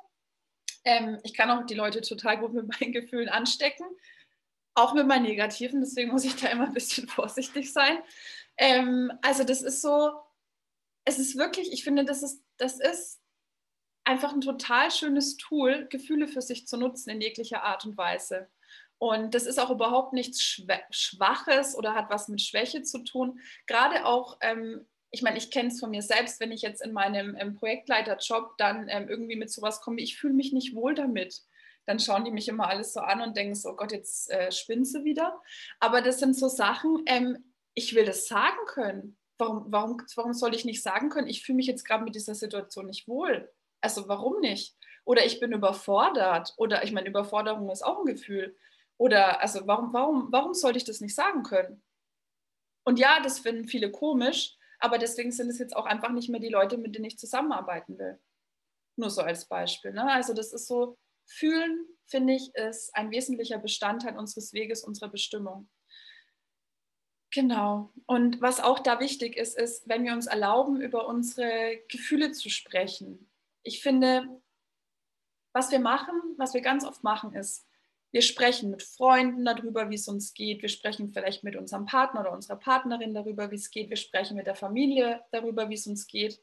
ähm, 0.87 1.19
ich 1.25 1.35
kann 1.35 1.51
auch 1.51 1.67
die 1.67 1.75
Leute 1.75 2.01
total 2.01 2.39
gut 2.39 2.55
mit 2.55 2.69
meinen 2.69 2.93
Gefühlen 2.93 3.29
anstecken, 3.29 3.85
auch 4.75 4.95
mit 4.95 5.07
meinen 5.07 5.25
negativen, 5.25 5.81
deswegen 5.81 6.13
muss 6.13 6.25
ich 6.25 6.37
da 6.37 6.49
immer 6.49 6.67
ein 6.67 6.73
bisschen 6.73 7.09
vorsichtig 7.09 7.73
sein. 7.73 7.99
Ähm, 8.57 9.13
also 9.21 9.45
das 9.45 9.61
ist 9.61 9.83
so, 9.83 10.13
es 11.05 11.19
ist 11.19 11.37
wirklich, 11.37 11.73
ich 11.73 11.85
finde, 11.85 12.05
das 12.05 12.23
ist, 12.23 12.43
das 12.57 12.81
ist 12.81 13.21
einfach 14.05 14.33
ein 14.33 14.41
total 14.41 14.91
schönes 14.91 15.37
Tool, 15.37 15.89
Gefühle 15.91 16.29
für 16.29 16.41
sich 16.41 16.67
zu 16.69 16.77
nutzen 16.77 17.11
in 17.11 17.21
jeglicher 17.21 17.65
Art 17.65 17.85
und 17.85 17.97
Weise. 17.99 18.49
Und 18.99 19.35
das 19.35 19.45
ist 19.45 19.59
auch 19.59 19.71
überhaupt 19.71 20.15
nichts 20.15 20.41
Schwaches 20.91 21.77
oder 21.77 21.95
hat 21.95 22.09
was 22.09 22.29
mit 22.29 22.41
Schwäche 22.41 22.83
zu 22.83 23.05
tun. 23.05 23.41
Gerade 23.67 24.07
auch 24.07 24.39
ähm, 24.41 24.87
ich 25.17 25.23
meine, 25.23 25.39
ich 25.39 25.51
kenne 25.51 25.71
es 25.71 25.81
von 25.81 25.91
mir 25.91 26.03
selbst, 26.03 26.41
wenn 26.41 26.53
ich 26.53 26.61
jetzt 26.61 26.83
in 26.85 26.93
meinem 26.93 27.35
ähm, 27.39 27.55
Projektleiterjob 27.55 28.59
dann 28.59 28.87
ähm, 28.91 29.09
irgendwie 29.09 29.37
mit 29.37 29.51
sowas 29.51 29.81
komme, 29.81 30.03
ich 30.03 30.19
fühle 30.19 30.35
mich 30.35 30.53
nicht 30.53 30.75
wohl 30.75 30.95
damit. 30.95 31.41
Dann 31.87 31.99
schauen 31.99 32.27
die 32.27 32.31
mich 32.31 32.49
immer 32.49 32.69
alles 32.69 32.93
so 32.93 33.01
an 33.01 33.23
und 33.23 33.35
denken 33.35 33.55
so, 33.55 33.71
oh 33.71 33.77
Gott, 33.77 33.93
jetzt 33.93 34.31
äh, 34.31 34.53
spinnst 34.53 34.95
du 34.95 35.05
wieder. 35.05 35.41
Aber 35.81 36.03
das 36.03 36.19
sind 36.19 36.37
so 36.37 36.49
Sachen, 36.49 37.03
ähm, 37.07 37.55
ich 37.73 37.95
will 37.95 38.05
das 38.05 38.29
sagen 38.29 38.59
können. 38.67 39.17
Warum, 39.39 39.65
warum, 39.69 40.03
warum 40.17 40.35
soll 40.35 40.55
ich 40.55 40.67
nicht 40.67 40.83
sagen 40.83 41.09
können, 41.09 41.29
ich 41.29 41.43
fühle 41.43 41.57
mich 41.57 41.67
jetzt 41.67 41.85
gerade 41.85 42.05
mit 42.05 42.15
dieser 42.15 42.35
Situation 42.35 42.85
nicht 42.85 43.09
wohl? 43.09 43.51
Also 43.81 44.09
warum 44.09 44.41
nicht? 44.41 44.77
Oder 45.07 45.25
ich 45.25 45.41
bin 45.41 45.53
überfordert. 45.53 46.53
Oder 46.59 46.85
ich 46.85 46.93
meine, 46.93 47.09
Überforderung 47.09 47.71
ist 47.71 47.83
auch 47.83 48.01
ein 48.01 48.05
Gefühl. 48.07 48.55
Oder 48.99 49.41
also 49.41 49.67
warum, 49.67 49.95
warum, 49.95 50.29
warum 50.31 50.53
sollte 50.53 50.77
ich 50.77 50.85
das 50.85 51.01
nicht 51.01 51.15
sagen 51.15 51.43
können? 51.43 51.83
Und 52.85 52.99
ja, 52.99 53.21
das 53.23 53.39
finden 53.39 53.67
viele 53.67 53.91
komisch, 53.91 54.59
aber 54.79 54.99
deswegen 54.99 55.33
sind 55.33 55.49
es 55.49 55.59
jetzt 55.59 55.77
auch 55.77 55.87
einfach 55.87 56.11
nicht 56.11 56.29
mehr 56.29 56.41
die 56.41 56.49
Leute, 56.49 56.79
mit 56.79 56.95
denen 56.95 57.07
ich 57.07 57.19
zusammenarbeiten 57.19 57.99
will. 57.99 58.21
Nur 58.97 59.11
so 59.11 59.23
als 59.23 59.47
Beispiel. 59.47 59.93
Ne? 59.93 60.11
Also 60.11 60.35
das 60.35 60.53
ist 60.53 60.67
so, 60.67 60.99
fühlen, 61.27 61.87
finde 62.07 62.35
ich, 62.35 62.55
ist 62.55 62.95
ein 62.95 63.11
wesentlicher 63.11 63.59
Bestandteil 63.59 64.17
unseres 64.17 64.53
Weges, 64.53 64.85
unserer 64.85 65.09
Bestimmung. 65.09 65.69
Genau. 67.33 67.93
Und 68.07 68.41
was 68.41 68.61
auch 68.61 68.79
da 68.79 69.01
wichtig 69.01 69.37
ist, 69.37 69.59
ist, 69.59 69.89
wenn 69.89 70.05
wir 70.05 70.12
uns 70.12 70.27
erlauben, 70.27 70.81
über 70.81 71.07
unsere 71.07 71.79
Gefühle 71.89 72.33
zu 72.33 72.49
sprechen. 72.49 73.31
Ich 73.62 73.83
finde, 73.83 74.41
was 75.53 75.71
wir 75.71 75.81
machen, 75.81 76.15
was 76.39 76.55
wir 76.55 76.61
ganz 76.61 76.85
oft 76.85 77.03
machen, 77.03 77.35
ist, 77.35 77.67
wir 78.12 78.23
sprechen 78.23 78.71
mit 78.71 78.83
Freunden 78.83 79.45
darüber, 79.45 79.90
wie 79.90 79.97
es 79.97 80.09
uns 80.09 80.33
geht. 80.33 80.62
Wir 80.62 80.69
sprechen 80.69 81.12
vielleicht 81.12 81.45
mit 81.45 81.57
unserem 81.57 81.87
Partner 81.87 82.21
oder 82.21 82.33
unserer 82.33 82.57
Partnerin 82.57 83.14
darüber, 83.14 83.51
wie 83.51 83.57
es 83.57 83.71
geht. 83.71 83.90
Wir 83.90 83.97
sprechen 83.97 84.37
mit 84.37 84.47
der 84.47 84.55
Familie 84.55 85.23
darüber, 85.33 85.69
wie 85.69 85.75
es 85.75 85.87
uns 85.87 86.07
geht. 86.07 86.40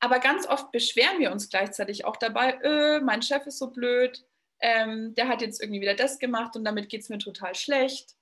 Aber 0.00 0.20
ganz 0.20 0.46
oft 0.46 0.70
beschweren 0.70 1.18
wir 1.18 1.32
uns 1.32 1.48
gleichzeitig 1.48 2.04
auch 2.04 2.16
dabei, 2.16 2.60
öh, 2.62 3.00
mein 3.00 3.22
Chef 3.22 3.46
ist 3.46 3.58
so 3.58 3.70
blöd, 3.70 4.24
ähm, 4.60 5.14
der 5.14 5.28
hat 5.28 5.40
jetzt 5.40 5.60
irgendwie 5.60 5.80
wieder 5.80 5.94
das 5.94 6.18
gemacht 6.18 6.56
und 6.56 6.64
damit 6.64 6.88
geht 6.88 7.02
es 7.02 7.08
mir 7.08 7.18
total 7.18 7.54
schlecht. 7.54 8.14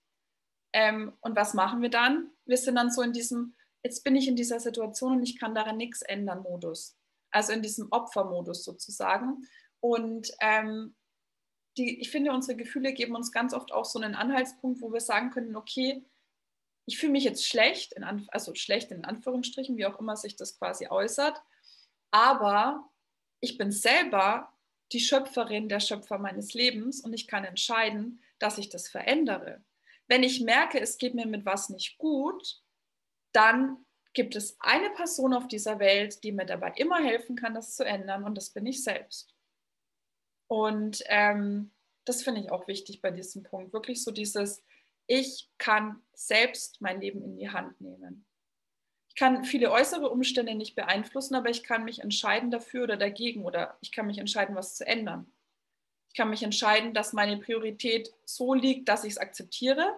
Ähm, 0.72 1.12
und 1.20 1.37
was 1.37 1.54
machen 1.54 1.82
wir 1.82 1.90
dann? 1.90 2.30
Wir 2.44 2.56
sind 2.56 2.76
dann 2.76 2.90
so 2.90 3.02
in 3.02 3.12
diesem, 3.12 3.54
jetzt 3.82 4.04
bin 4.04 4.16
ich 4.16 4.28
in 4.28 4.37
dieser 4.37 4.61
Situation 4.61 5.18
und 5.18 5.22
ich 5.22 5.38
kann 5.38 5.54
daran 5.54 5.76
nichts 5.76 6.02
ändern 6.02 6.42
Modus. 6.42 6.96
Also 7.30 7.52
in 7.52 7.62
diesem 7.62 7.88
Opfermodus 7.90 8.64
sozusagen. 8.64 9.46
Und 9.80 10.32
ähm, 10.40 10.94
die, 11.76 12.00
ich 12.00 12.10
finde, 12.10 12.32
unsere 12.32 12.56
Gefühle 12.56 12.92
geben 12.92 13.14
uns 13.14 13.32
ganz 13.32 13.52
oft 13.52 13.72
auch 13.72 13.84
so 13.84 13.98
einen 13.98 14.14
Anhaltspunkt, 14.14 14.80
wo 14.80 14.92
wir 14.92 15.00
sagen 15.00 15.30
können, 15.30 15.56
okay, 15.56 16.04
ich 16.86 16.98
fühle 16.98 17.12
mich 17.12 17.24
jetzt 17.24 17.46
schlecht, 17.46 17.94
also 18.28 18.54
schlecht 18.54 18.90
in 18.92 19.04
Anführungsstrichen, 19.04 19.76
wie 19.76 19.86
auch 19.86 19.98
immer 19.98 20.16
sich 20.16 20.36
das 20.36 20.58
quasi 20.58 20.86
äußert, 20.88 21.42
aber 22.10 22.88
ich 23.40 23.58
bin 23.58 23.72
selber 23.72 24.52
die 24.92 25.00
Schöpferin, 25.00 25.68
der 25.68 25.80
Schöpfer 25.80 26.18
meines 26.18 26.54
Lebens 26.54 27.00
und 27.00 27.12
ich 27.12 27.26
kann 27.26 27.44
entscheiden, 27.44 28.22
dass 28.38 28.58
ich 28.58 28.68
das 28.68 28.88
verändere. 28.88 29.64
Wenn 30.06 30.22
ich 30.22 30.40
merke, 30.40 30.80
es 30.80 30.98
geht 30.98 31.14
mir 31.14 31.26
mit 31.26 31.44
was 31.44 31.68
nicht 31.68 31.98
gut, 31.98 32.62
dann 33.32 33.84
gibt 34.14 34.36
es 34.36 34.56
eine 34.60 34.90
Person 34.90 35.34
auf 35.34 35.48
dieser 35.48 35.78
Welt, 35.78 36.22
die 36.22 36.32
mir 36.32 36.46
dabei 36.46 36.72
immer 36.76 37.02
helfen 37.02 37.36
kann, 37.36 37.54
das 37.54 37.74
zu 37.74 37.84
ändern 37.84 38.24
und 38.24 38.36
das 38.36 38.50
bin 38.50 38.64
ich 38.64 38.82
selbst. 38.82 39.36
Und 40.48 41.02
ähm, 41.06 41.72
das 42.04 42.22
finde 42.22 42.40
ich 42.40 42.50
auch 42.50 42.68
wichtig 42.68 43.02
bei 43.02 43.11
diesem 43.11 43.42
Punkt. 43.42 43.72
Wirklich 43.72 44.02
so 44.02 44.11
dieses, 44.11 44.62
ich 45.06 45.50
kann 45.59 46.02
selbst 46.14 46.80
mein 46.80 47.00
Leben 47.00 47.22
in 47.22 47.37
die 47.37 47.50
Hand 47.50 47.80
nehmen. 47.80 48.24
Ich 49.09 49.16
kann 49.16 49.44
viele 49.44 49.70
äußere 49.70 50.11
Umstände 50.11 50.54
nicht 50.54 50.74
beeinflussen, 50.74 51.35
aber 51.35 51.48
ich 51.48 51.62
kann 51.62 51.85
mich 51.85 52.00
entscheiden 52.00 52.50
dafür 52.50 52.85
oder 52.85 52.96
dagegen 52.96 53.44
oder 53.44 53.78
ich 53.80 53.92
kann 53.92 54.06
mich 54.06 54.18
entscheiden, 54.18 54.54
was 54.54 54.76
zu 54.76 54.87
ändern. 54.87 55.32
Ich 56.09 56.16
kann 56.16 56.30
mich 56.30 56.42
entscheiden, 56.42 56.94
dass 56.94 57.12
meine 57.12 57.38
Priorität 57.38 58.12
so 58.24 58.54
liegt, 58.54 58.88
dass 58.88 59.04
ich 59.04 59.12
es 59.12 59.18
akzeptiere, 59.18 59.94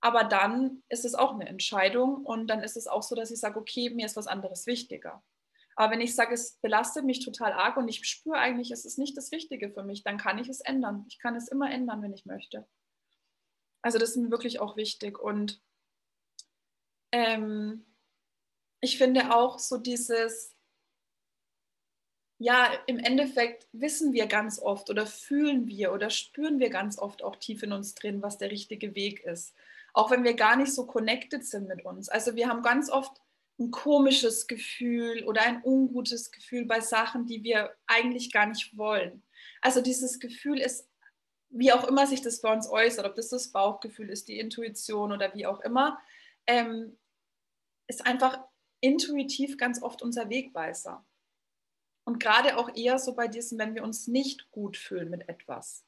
aber 0.00 0.24
dann 0.24 0.82
ist 0.88 1.04
es 1.04 1.14
auch 1.14 1.34
eine 1.34 1.46
Entscheidung 1.46 2.24
und 2.24 2.46
dann 2.48 2.62
ist 2.62 2.76
es 2.76 2.86
auch 2.86 3.02
so, 3.02 3.14
dass 3.14 3.30
ich 3.30 3.40
sage, 3.40 3.58
okay, 3.58 3.90
mir 3.90 4.06
ist 4.06 4.16
was 4.16 4.26
anderes 4.26 4.66
wichtiger. 4.66 5.22
Aber 5.76 5.92
wenn 5.92 6.00
ich 6.00 6.14
sage, 6.14 6.34
es 6.34 6.54
belastet 6.62 7.04
mich 7.04 7.24
total 7.24 7.52
arg 7.52 7.76
und 7.76 7.86
ich 7.86 8.04
spüre 8.06 8.38
eigentlich, 8.38 8.70
es 8.70 8.86
ist 8.86 8.98
nicht 8.98 9.16
das 9.16 9.30
Richtige 9.30 9.70
für 9.70 9.82
mich, 9.82 10.02
dann 10.02 10.16
kann 10.16 10.38
ich 10.38 10.48
es 10.48 10.60
ändern. 10.60 11.04
Ich 11.08 11.18
kann 11.18 11.36
es 11.36 11.48
immer 11.48 11.70
ändern, 11.70 12.02
wenn 12.02 12.14
ich 12.14 12.24
möchte. 12.24 12.66
Also 13.82 13.98
das 13.98 14.10
ist 14.10 14.16
mir 14.16 14.30
wirklich 14.30 14.58
auch 14.58 14.76
wichtig. 14.78 15.18
Und 15.18 15.62
ähm, 17.12 17.84
ich 18.80 18.96
finde 18.96 19.34
auch 19.34 19.58
so 19.58 19.76
dieses, 19.76 20.56
ja, 22.38 22.72
im 22.86 22.98
Endeffekt 22.98 23.68
wissen 23.72 24.14
wir 24.14 24.26
ganz 24.26 24.58
oft 24.58 24.88
oder 24.88 25.06
fühlen 25.06 25.66
wir 25.66 25.92
oder 25.92 26.08
spüren 26.08 26.58
wir 26.58 26.70
ganz 26.70 26.98
oft 26.98 27.22
auch 27.22 27.36
tief 27.36 27.62
in 27.62 27.72
uns 27.72 27.94
drin, 27.94 28.22
was 28.22 28.38
der 28.38 28.50
richtige 28.50 28.94
Weg 28.94 29.20
ist. 29.24 29.54
Auch 29.92 30.10
wenn 30.10 30.24
wir 30.24 30.34
gar 30.34 30.56
nicht 30.56 30.72
so 30.72 30.86
connected 30.86 31.44
sind 31.44 31.68
mit 31.68 31.84
uns. 31.84 32.08
Also 32.08 32.34
wir 32.34 32.48
haben 32.48 32.62
ganz 32.62 32.90
oft 32.90 33.20
ein 33.58 33.70
komisches 33.70 34.46
Gefühl 34.46 35.24
oder 35.24 35.42
ein 35.42 35.62
ungutes 35.64 36.30
Gefühl 36.30 36.66
bei 36.66 36.80
Sachen, 36.80 37.26
die 37.26 37.42
wir 37.42 37.74
eigentlich 37.86 38.32
gar 38.32 38.46
nicht 38.46 38.76
wollen. 38.76 39.22
Also 39.62 39.80
dieses 39.80 40.20
Gefühl 40.20 40.58
ist, 40.58 40.88
wie 41.48 41.72
auch 41.72 41.84
immer 41.84 42.06
sich 42.06 42.22
das 42.22 42.40
bei 42.40 42.52
uns 42.52 42.68
äußert, 42.68 43.06
ob 43.06 43.14
das 43.14 43.28
das 43.28 43.48
Bauchgefühl 43.48 44.10
ist, 44.10 44.28
die 44.28 44.38
Intuition 44.38 45.12
oder 45.12 45.32
wie 45.34 45.46
auch 45.46 45.60
immer, 45.60 45.98
ähm, 46.46 46.98
ist 47.86 48.06
einfach 48.06 48.38
intuitiv 48.80 49.56
ganz 49.56 49.82
oft 49.82 50.02
unser 50.02 50.28
Wegweiser. 50.28 51.04
Und 52.04 52.20
gerade 52.20 52.56
auch 52.56 52.74
eher 52.74 52.98
so 52.98 53.14
bei 53.14 53.26
diesem, 53.26 53.58
wenn 53.58 53.74
wir 53.74 53.82
uns 53.82 54.06
nicht 54.06 54.50
gut 54.50 54.76
fühlen 54.76 55.10
mit 55.10 55.28
etwas. 55.28 55.84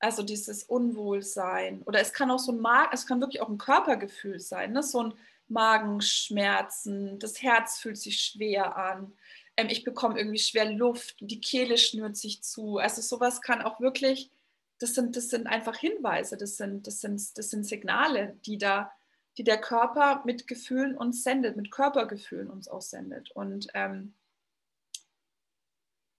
Also 0.00 0.22
dieses 0.22 0.64
Unwohlsein. 0.64 1.82
Oder 1.82 2.00
es 2.00 2.12
kann 2.12 2.30
auch 2.30 2.38
so 2.38 2.52
ein 2.52 2.60
Mag 2.60 2.92
es 2.92 3.06
kann 3.06 3.20
wirklich 3.20 3.40
auch 3.40 3.48
ein 3.48 3.58
Körpergefühl 3.58 4.38
sein, 4.38 4.72
ne? 4.72 4.82
so 4.82 5.02
ein 5.02 5.14
Magenschmerzen, 5.48 7.18
das 7.18 7.42
Herz 7.42 7.78
fühlt 7.78 7.98
sich 7.98 8.20
schwer 8.20 8.76
an, 8.76 9.12
ähm, 9.58 9.68
ich 9.70 9.84
bekomme 9.84 10.18
irgendwie 10.18 10.38
schwer 10.38 10.70
Luft, 10.70 11.16
die 11.20 11.40
Kehle 11.40 11.76
schnürt 11.76 12.16
sich 12.16 12.42
zu. 12.42 12.78
Also 12.78 13.02
sowas 13.02 13.42
kann 13.42 13.60
auch 13.60 13.80
wirklich, 13.80 14.30
das 14.78 14.94
sind, 14.94 15.16
das 15.16 15.28
sind 15.28 15.46
einfach 15.46 15.76
Hinweise, 15.76 16.36
das 16.36 16.56
sind, 16.56 16.86
das, 16.86 17.00
sind, 17.00 17.36
das 17.36 17.50
sind 17.50 17.64
Signale, 17.66 18.38
die 18.46 18.56
da, 18.56 18.92
die 19.36 19.44
der 19.44 19.60
Körper 19.60 20.22
mit 20.24 20.46
Gefühlen 20.46 20.96
uns 20.96 21.24
sendet, 21.24 21.56
mit 21.56 21.70
Körpergefühlen 21.72 22.48
uns 22.48 22.68
auch 22.68 22.80
sendet. 22.82 23.32
Und 23.32 23.68
ähm, 23.74 24.14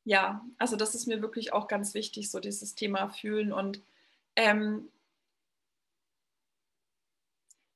ja, 0.03 0.45
also 0.57 0.75
das 0.75 0.93
ist 0.93 1.07
mir 1.07 1.21
wirklich 1.21 1.53
auch 1.53 1.67
ganz 1.67 1.93
wichtig, 1.93 2.29
so 2.29 2.39
dieses 2.39 2.75
Thema 2.75 3.09
Fühlen 3.09 3.53
und 3.53 3.81
ähm, 4.35 4.89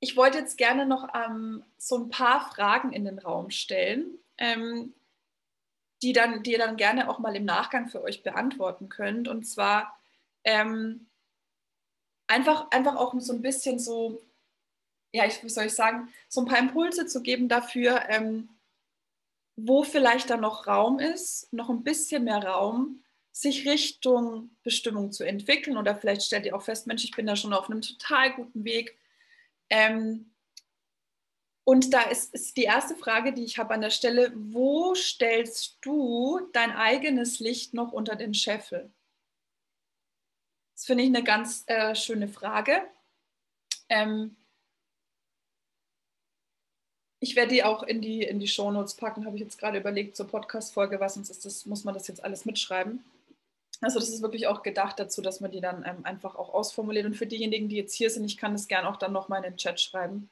ich 0.03 0.17
wollte 0.17 0.37
jetzt 0.37 0.57
gerne 0.57 0.85
noch 0.85 1.07
ähm, 1.15 1.63
so 1.77 1.95
ein 1.95 2.09
paar 2.09 2.51
Fragen 2.51 2.91
in 2.91 3.05
den 3.05 3.19
Raum 3.19 3.51
stellen, 3.51 4.19
ähm, 4.37 4.93
die, 6.01 6.11
dann, 6.11 6.43
die 6.43 6.51
ihr 6.51 6.57
dann 6.57 6.75
gerne 6.75 7.09
auch 7.09 7.19
mal 7.19 7.33
im 7.37 7.45
Nachgang 7.45 7.87
für 7.87 8.03
euch 8.03 8.21
beantworten 8.21 8.89
könnt. 8.89 9.29
Und 9.29 9.45
zwar 9.45 9.97
ähm, 10.43 11.07
einfach, 12.27 12.69
einfach 12.71 12.97
auch 12.97 13.13
so 13.19 13.31
ein 13.31 13.41
bisschen 13.41 13.79
so, 13.79 14.21
ja, 15.13 15.25
ich, 15.25 15.41
wie 15.41 15.47
soll 15.47 15.67
ich 15.67 15.73
sagen, 15.73 16.09
so 16.27 16.41
ein 16.41 16.47
paar 16.47 16.59
Impulse 16.59 17.05
zu 17.05 17.21
geben 17.21 17.47
dafür, 17.47 18.03
ähm, 18.09 18.49
wo 19.55 19.83
vielleicht 19.83 20.29
da 20.29 20.35
noch 20.35 20.67
Raum 20.67 20.99
ist, 20.99 21.47
noch 21.53 21.69
ein 21.69 21.85
bisschen 21.85 22.25
mehr 22.25 22.43
Raum, 22.43 23.01
sich 23.31 23.65
Richtung 23.65 24.49
Bestimmung 24.63 25.13
zu 25.13 25.23
entwickeln. 25.23 25.77
Oder 25.77 25.95
vielleicht 25.95 26.23
stellt 26.23 26.45
ihr 26.45 26.57
auch 26.57 26.63
fest, 26.63 26.87
Mensch, 26.87 27.05
ich 27.05 27.15
bin 27.15 27.25
da 27.25 27.37
schon 27.37 27.53
auf 27.53 27.69
einem 27.69 27.81
total 27.81 28.33
guten 28.33 28.65
Weg. 28.65 28.97
Ähm, 29.73 30.31
und 31.63 31.95
da 31.95 32.03
ist, 32.03 32.31
ist, 32.35 32.57
die 32.57 32.63
erste 32.63 32.95
Frage, 32.95 33.33
die 33.33 33.43
ich 33.43 33.57
habe 33.57 33.73
an 33.73 33.81
der 33.81 33.89
Stelle, 33.89 34.31
wo 34.35 34.93
stellst 34.93 35.79
du 35.81 36.41
dein 36.53 36.71
eigenes 36.71 37.39
Licht 37.39 37.73
noch 37.73 37.91
unter 37.91 38.15
den 38.15 38.35
Scheffel? 38.35 38.91
Das 40.75 40.85
finde 40.85 41.03
ich 41.03 41.09
eine 41.09 41.23
ganz 41.23 41.63
äh, 41.65 41.95
schöne 41.95 42.27
Frage. 42.27 42.83
Ähm, 43.89 44.35
ich 47.19 47.35
werde 47.35 47.53
die 47.53 47.63
auch 47.63 47.81
in 47.81 47.99
die, 47.99 48.21
in 48.21 48.39
die 48.39 48.47
Shownotes 48.47 48.93
packen, 48.93 49.25
habe 49.25 49.37
ich 49.37 49.41
jetzt 49.41 49.57
gerade 49.57 49.79
überlegt 49.79 50.15
zur 50.15 50.27
Podcast-Folge, 50.27 50.99
was 50.99 51.15
sonst 51.15 51.31
ist 51.31 51.45
das, 51.45 51.65
muss 51.65 51.83
man 51.83 51.95
das 51.95 52.07
jetzt 52.07 52.23
alles 52.23 52.45
mitschreiben. 52.45 53.03
Also 53.83 53.99
das 53.99 54.09
ist 54.09 54.21
wirklich 54.21 54.47
auch 54.47 54.63
gedacht 54.63 54.99
dazu, 54.99 55.21
dass 55.21 55.39
man 55.39 55.51
die 55.51 55.61
dann 55.61 55.83
ähm, 55.85 56.05
einfach 56.05 56.35
auch 56.35 56.53
ausformuliert. 56.53 57.05
Und 57.05 57.15
für 57.15 57.27
diejenigen, 57.27 57.69
die 57.69 57.75
jetzt 57.75 57.93
hier 57.93 58.09
sind, 58.09 58.25
ich 58.25 58.37
kann 58.37 58.53
das 58.53 58.67
gerne 58.67 58.89
auch 58.89 58.97
dann 58.97 59.13
nochmal 59.13 59.43
in 59.43 59.51
den 59.51 59.57
Chat 59.57 59.79
schreiben. 59.79 60.29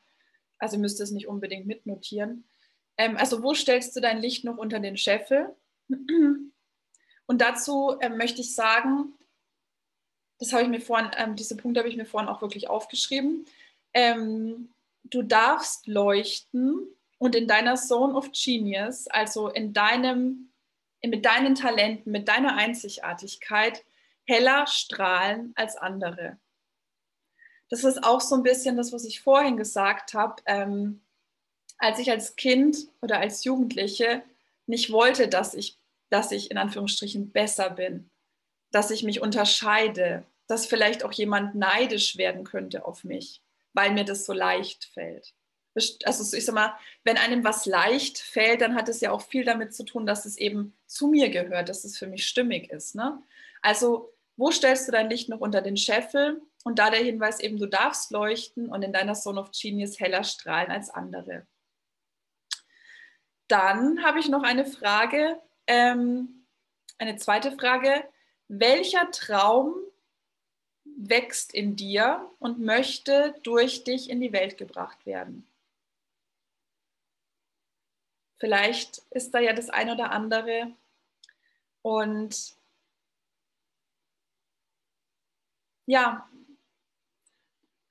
Also 0.58 0.78
ihr 0.78 0.82
müsst 0.82 1.02
es 1.02 1.12
nicht 1.12 1.28
unbedingt 1.28 1.66
mitnotieren. 1.68 2.46
Ähm, 2.98 3.18
also 3.18 3.44
wo 3.44 3.54
stellst 3.54 3.96
du 3.96 4.00
dein 4.00 4.20
Licht 4.20 4.44
noch 4.44 4.58
unter 4.58 4.80
den 4.80 4.98
Scheffel? 4.98 5.56
Und 5.90 7.42
dazu 7.42 7.96
ähm, 8.02 8.18
möchte 8.18 8.42
ich 8.42 8.54
sagen, 8.56 9.14
das 10.40 10.54
habe 10.54 10.64
ich 10.64 10.70
mir 10.70 10.82
vorhin, 10.82 11.12
ähm, 11.18 11.36
diese 11.36 11.56
Punkte 11.56 11.80
habe 11.80 11.90
ich 11.90 11.98
mir 11.98 12.06
vorhin 12.06 12.30
auch 12.30 12.42
wirklich 12.42 12.70
aufgeschrieben. 12.70 13.46
Ähm, 13.94 14.70
du 15.04 15.22
darfst 15.22 15.88
leuchten 15.88 16.88
und 17.18 17.36
in 17.36 17.48
deiner 17.48 17.76
Zone 17.76 18.14
of 18.16 18.32
Genius, 18.32 19.08
also 19.08 19.50
in 19.50 19.74
deinem, 19.74 20.51
mit 21.06 21.26
deinen 21.26 21.56
Talenten, 21.56 22.12
mit 22.12 22.28
deiner 22.28 22.56
Einzigartigkeit, 22.56 23.84
heller 24.26 24.68
strahlen 24.68 25.54
als 25.56 25.76
andere. 25.76 26.38
Das 27.70 27.84
ist 27.84 28.04
auch 28.04 28.22
so 28.22 28.36
ein 28.36 28.44
bisschen 28.44 28.78
das, 28.78 28.92
was 28.94 29.06
ich 29.06 29.22
vorhin 29.22 29.58
gesagt 29.58 30.14
habe. 30.14 30.42
Ähm, 30.46 31.02
als 31.78 32.00
ich 32.00 32.12
als 32.12 32.36
Kind 32.36 32.78
oder 33.02 33.20
als 33.20 33.44
Jugendliche 33.44 34.24
nicht 34.68 34.92
wollte, 34.92 35.28
dass 35.28 35.54
ich, 35.54 35.78
dass 36.10 36.32
ich 36.32 36.52
in 36.52 36.58
Anführungsstrichen 36.58 37.32
besser 37.32 37.70
bin, 37.72 38.10
dass 38.72 38.92
ich 38.92 39.04
mich 39.04 39.22
unterscheide, 39.22 40.24
dass 40.48 40.68
vielleicht 40.68 41.04
auch 41.04 41.14
jemand 41.14 41.56
neidisch 41.56 42.18
werden 42.18 42.44
könnte 42.44 42.86
auf 42.86 43.04
mich 43.04 43.42
weil 43.74 43.92
mir 43.92 44.06
das 44.06 44.26
so 44.26 44.34
leicht 44.34 44.86
fällt. 44.94 45.34
Also 46.04 46.36
ich 46.36 46.46
sag 46.46 46.54
mal, 46.54 46.76
wenn 47.04 47.18
einem 47.18 47.44
was 47.44 47.66
leicht 47.66 48.20
fällt, 48.20 48.62
dann 48.62 48.76
hat 48.76 48.90
es 48.90 49.00
ja 49.00 49.12
auch 49.12 49.22
viel 49.22 49.46
damit 49.46 49.74
zu 49.74 49.84
tun, 49.84 50.06
dass 50.06 50.26
es 50.26 50.38
eben 50.38 50.76
zu 50.86 51.08
mir 51.08 51.30
gehört, 51.30 51.70
dass 51.70 51.86
es 51.86 51.98
für 51.98 52.08
mich 52.08 52.28
stimmig 52.28 52.70
ist. 52.70 52.96
Ne? 52.96 53.22
Also 53.62 54.14
wo 54.36 54.52
stellst 54.52 54.88
du 54.88 54.92
dein 54.92 55.10
Licht 55.10 55.30
noch 55.30 55.40
unter 55.40 55.62
den 55.62 55.78
Scheffel? 55.78 56.42
Und 56.64 56.80
da 56.80 56.90
der 56.90 57.04
Hinweis 57.04 57.40
eben, 57.40 57.58
du 57.58 57.68
darfst 57.68 58.12
leuchten 58.12 58.70
und 58.70 58.84
in 58.84 58.94
deiner 58.94 59.14
Zone 59.14 59.40
of 59.40 59.52
Genius 59.52 60.00
heller 60.00 60.24
strahlen 60.24 60.72
als 60.72 60.90
andere. 60.90 61.48
Dann 63.48 64.04
habe 64.04 64.20
ich 64.20 64.30
noch 64.30 64.44
eine 64.44 64.66
Frage, 64.66 65.40
ähm, 65.68 66.46
eine 66.98 67.18
zweite 67.18 67.52
Frage. 67.52 68.04
Welcher 68.48 69.12
Traum 69.12 69.74
wächst 70.86 71.54
in 71.54 71.76
dir 71.76 72.30
und 72.40 72.60
möchte 72.60 73.36
durch 73.44 73.84
dich 73.84 74.10
in 74.10 74.22
die 74.22 74.34
Welt 74.34 74.58
gebracht 74.58 75.06
werden. 75.06 75.48
Vielleicht 78.42 79.04
ist 79.12 79.36
da 79.36 79.40
ja 79.40 79.54
das 79.54 79.70
eine 79.70 79.94
oder 79.94 80.10
andere 80.10 80.74
und 81.84 82.56
ja, 85.86 86.28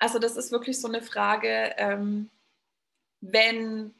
also 0.00 0.18
das 0.18 0.36
ist 0.36 0.50
wirklich 0.50 0.80
so 0.80 0.88
eine 0.88 1.02
Frage, 1.02 1.72
ähm, 1.76 2.30
wenn 3.20 3.94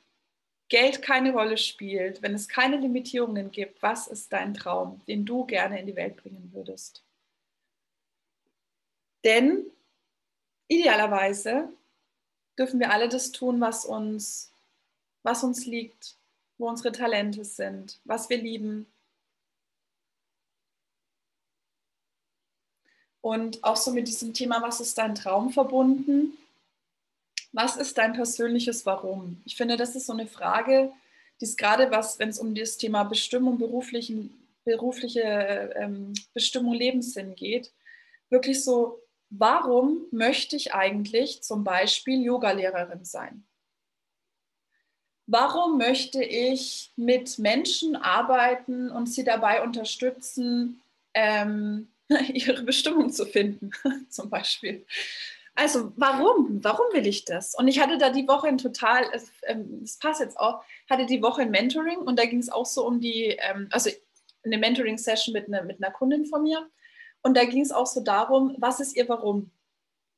Geld 0.69 1.03
keine 1.03 1.31
Rolle 1.31 1.57
spielt, 1.57 2.21
wenn 2.21 2.35
es 2.35 2.49
keine 2.49 2.79
Limitierungen 2.79 3.53
gibt, 3.53 3.81
was 3.81 4.09
ist 4.09 4.33
dein 4.33 4.53
Traum, 4.53 5.01
den 5.07 5.25
du 5.25 5.45
gerne 5.47 5.79
in 5.79 5.87
die 5.87 5.95
Welt 5.95 6.17
bringen 6.17 6.51
würdest? 6.53 7.05
Denn 9.23 9.71
idealerweise 10.67 11.73
dürfen 12.59 12.81
wir 12.81 12.91
alle 12.91 13.09
das 13.09 13.31
tun, 13.31 13.61
was 13.61 13.85
uns, 13.85 14.53
was 15.23 15.45
uns 15.45 15.65
liegt, 15.65 16.19
wo 16.61 16.69
unsere 16.69 16.93
Talente 16.93 17.45
sind, 17.45 17.99
was 18.05 18.29
wir 18.29 18.37
lieben. 18.37 18.87
Und 23.23 23.65
auch 23.65 23.77
so 23.77 23.91
mit 23.93 24.09
diesem 24.09 24.35
Thema, 24.35 24.63
was 24.63 24.81
ist 24.81 24.97
dein 24.99 25.15
Traum 25.15 25.51
verbunden? 25.51 26.37
Was 27.53 27.77
ist 27.77 27.99
dein 27.99 28.13
persönliches 28.13 28.87
Warum? 28.87 29.41
Ich 29.45 29.57
finde, 29.57 29.77
das 29.77 29.97
ist 29.97 30.07
so 30.07 30.13
eine 30.13 30.27
Frage, 30.27 30.93
die 31.41 31.47
ist 31.47 31.59
gerade 31.59 31.91
was, 31.91 32.19
wenn 32.19 32.29
es 32.29 32.39
um 32.39 32.55
das 32.55 32.77
Thema 32.77 33.05
Bestimmung, 33.05 33.59
beruflichen, 33.59 34.31
berufliche 34.65 35.73
ähm, 35.77 36.13
Bestimmung, 36.35 36.75
Lebenssinn 36.75 37.35
geht, 37.35 37.73
wirklich 38.29 38.63
so 38.63 39.03
warum 39.31 40.07
möchte 40.11 40.57
ich 40.57 40.75
eigentlich 40.75 41.43
zum 41.43 41.65
Beispiel 41.65 42.23
Yogalehrerin 42.23 43.05
sein? 43.05 43.45
Warum 45.33 45.79
möchte 45.79 46.25
ich 46.25 46.91
mit 46.97 47.39
Menschen 47.39 47.95
arbeiten 47.95 48.91
und 48.91 49.07
sie 49.07 49.23
dabei 49.23 49.63
unterstützen, 49.63 50.83
ähm, 51.15 51.87
ihre 52.35 52.65
Bestimmung 52.65 53.13
zu 53.13 53.27
finden, 53.27 53.71
zum 54.09 54.29
Beispiel? 54.29 54.85
Also 55.55 55.93
warum? 55.95 56.65
Warum 56.65 56.93
will 56.93 57.07
ich 57.07 57.27
das? 57.27 57.55
Und 57.55 57.69
ich 57.69 57.79
hatte 57.79 57.97
da 57.97 58.11
die 58.11 58.27
Woche 58.27 58.49
ein 58.49 58.59
total, 58.59 59.05
es, 59.13 59.31
ähm, 59.45 59.85
passt 60.01 60.21
jetzt 60.21 60.37
auch, 60.37 60.65
hatte 60.89 61.07
die 61.07 61.23
Woche 61.23 61.43
ein 61.43 61.53
Mentoring 61.53 61.99
und 61.99 62.19
da 62.19 62.25
ging 62.25 62.41
es 62.41 62.51
auch 62.51 62.67
so 62.67 62.85
um 62.85 63.01
die, 63.01 63.37
ähm, 63.41 63.69
also 63.71 63.89
eine 64.45 64.59
Mentoring-Session 64.59 65.33
mit, 65.33 65.49
ne, 65.49 65.63
mit 65.63 65.81
einer 65.81 65.93
Kundin 65.93 66.27
von 66.27 66.43
mir. 66.43 66.69
Und 67.23 67.37
da 67.37 67.45
ging 67.45 67.63
es 67.63 67.71
auch 67.71 67.87
so 67.87 68.01
darum, 68.01 68.57
was 68.59 68.81
ist 68.81 68.97
ihr 68.97 69.09
Warum? 69.09 69.53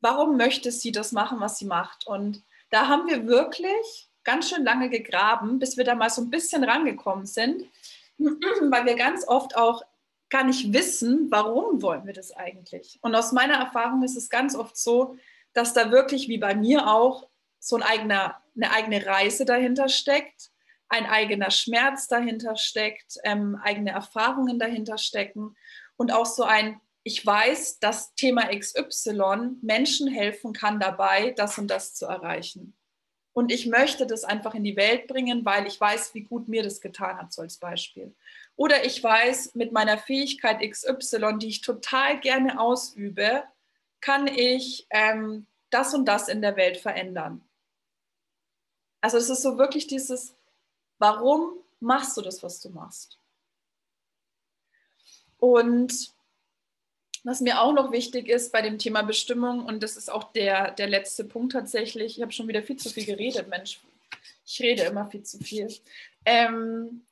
Warum 0.00 0.38
möchte 0.38 0.72
sie 0.72 0.90
das 0.90 1.12
machen, 1.12 1.38
was 1.40 1.58
sie 1.58 1.66
macht? 1.66 2.06
Und 2.06 2.42
da 2.70 2.88
haben 2.88 3.08
wir 3.08 3.26
wirklich 3.26 4.08
ganz 4.24 4.50
schön 4.50 4.64
lange 4.64 4.88
gegraben, 4.88 5.58
bis 5.58 5.76
wir 5.76 5.84
da 5.84 5.94
mal 5.94 6.10
so 6.10 6.22
ein 6.22 6.30
bisschen 6.30 6.64
rangekommen 6.64 7.26
sind, 7.26 7.64
weil 8.18 8.86
wir 8.86 8.96
ganz 8.96 9.26
oft 9.26 9.56
auch 9.56 9.82
gar 10.30 10.44
nicht 10.44 10.72
wissen, 10.72 11.30
warum 11.30 11.82
wollen 11.82 12.06
wir 12.06 12.14
das 12.14 12.32
eigentlich. 12.32 12.98
Und 13.02 13.14
aus 13.14 13.32
meiner 13.32 13.54
Erfahrung 13.54 14.02
ist 14.02 14.16
es 14.16 14.30
ganz 14.30 14.54
oft 14.54 14.76
so, 14.76 15.16
dass 15.52 15.74
da 15.74 15.90
wirklich, 15.90 16.28
wie 16.28 16.38
bei 16.38 16.54
mir 16.54 16.88
auch, 16.88 17.28
so 17.58 17.76
ein 17.76 17.82
eigener, 17.82 18.42
eine 18.56 18.72
eigene 18.72 19.06
Reise 19.06 19.44
dahinter 19.44 19.88
steckt, 19.88 20.50
ein 20.88 21.06
eigener 21.06 21.50
Schmerz 21.50 22.08
dahinter 22.08 22.56
steckt, 22.56 23.18
ähm, 23.24 23.58
eigene 23.62 23.90
Erfahrungen 23.92 24.58
dahinter 24.58 24.98
stecken 24.98 25.54
und 25.96 26.12
auch 26.12 26.26
so 26.26 26.42
ein 26.42 26.80
ich 27.04 27.24
weiß, 27.24 27.80
dass 27.80 28.14
Thema 28.14 28.48
XY 28.56 29.56
Menschen 29.60 30.08
helfen 30.08 30.52
kann 30.52 30.78
dabei, 30.78 31.32
das 31.36 31.58
und 31.58 31.68
das 31.68 31.94
zu 31.94 32.06
erreichen. 32.06 32.74
Und 33.34 33.50
ich 33.50 33.66
möchte 33.66 34.06
das 34.06 34.24
einfach 34.24 34.54
in 34.54 34.64
die 34.64 34.76
Welt 34.76 35.06
bringen, 35.06 35.44
weil 35.44 35.66
ich 35.66 35.80
weiß, 35.80 36.14
wie 36.14 36.22
gut 36.22 36.48
mir 36.48 36.62
das 36.62 36.80
getan 36.80 37.16
hat, 37.16 37.32
so 37.32 37.42
als 37.42 37.56
Beispiel. 37.56 38.14
Oder 38.56 38.84
ich 38.84 39.02
weiß, 39.02 39.54
mit 39.54 39.72
meiner 39.72 39.96
Fähigkeit 39.96 40.60
XY, 40.60 41.38
die 41.38 41.48
ich 41.48 41.62
total 41.62 42.20
gerne 42.20 42.60
ausübe, 42.60 43.44
kann 44.00 44.26
ich 44.26 44.86
ähm, 44.90 45.46
das 45.70 45.94
und 45.94 46.04
das 46.04 46.28
in 46.28 46.42
der 46.42 46.56
Welt 46.56 46.76
verändern. 46.76 47.42
Also 49.00 49.16
es 49.16 49.30
ist 49.30 49.42
so 49.42 49.56
wirklich 49.58 49.86
dieses, 49.86 50.34
warum 50.98 51.54
machst 51.80 52.16
du 52.16 52.20
das, 52.20 52.42
was 52.42 52.60
du 52.60 52.68
machst? 52.68 53.18
Und 55.38 56.12
was 57.24 57.40
mir 57.40 57.60
auch 57.60 57.72
noch 57.72 57.92
wichtig 57.92 58.28
ist 58.28 58.52
bei 58.52 58.62
dem 58.62 58.78
Thema 58.78 59.02
Bestimmung, 59.02 59.64
und 59.64 59.82
das 59.82 59.96
ist 59.96 60.10
auch 60.10 60.32
der, 60.32 60.72
der 60.72 60.88
letzte 60.88 61.24
Punkt 61.24 61.52
tatsächlich, 61.52 62.16
ich 62.16 62.22
habe 62.22 62.32
schon 62.32 62.48
wieder 62.48 62.62
viel 62.62 62.76
zu 62.76 62.90
viel 62.90 63.06
geredet, 63.06 63.48
Mensch, 63.48 63.80
ich 64.44 64.60
rede 64.60 64.82
immer 64.82 65.08
viel 65.08 65.22
zu 65.22 65.38
viel. 65.38 65.68
Ähm, 66.24 67.06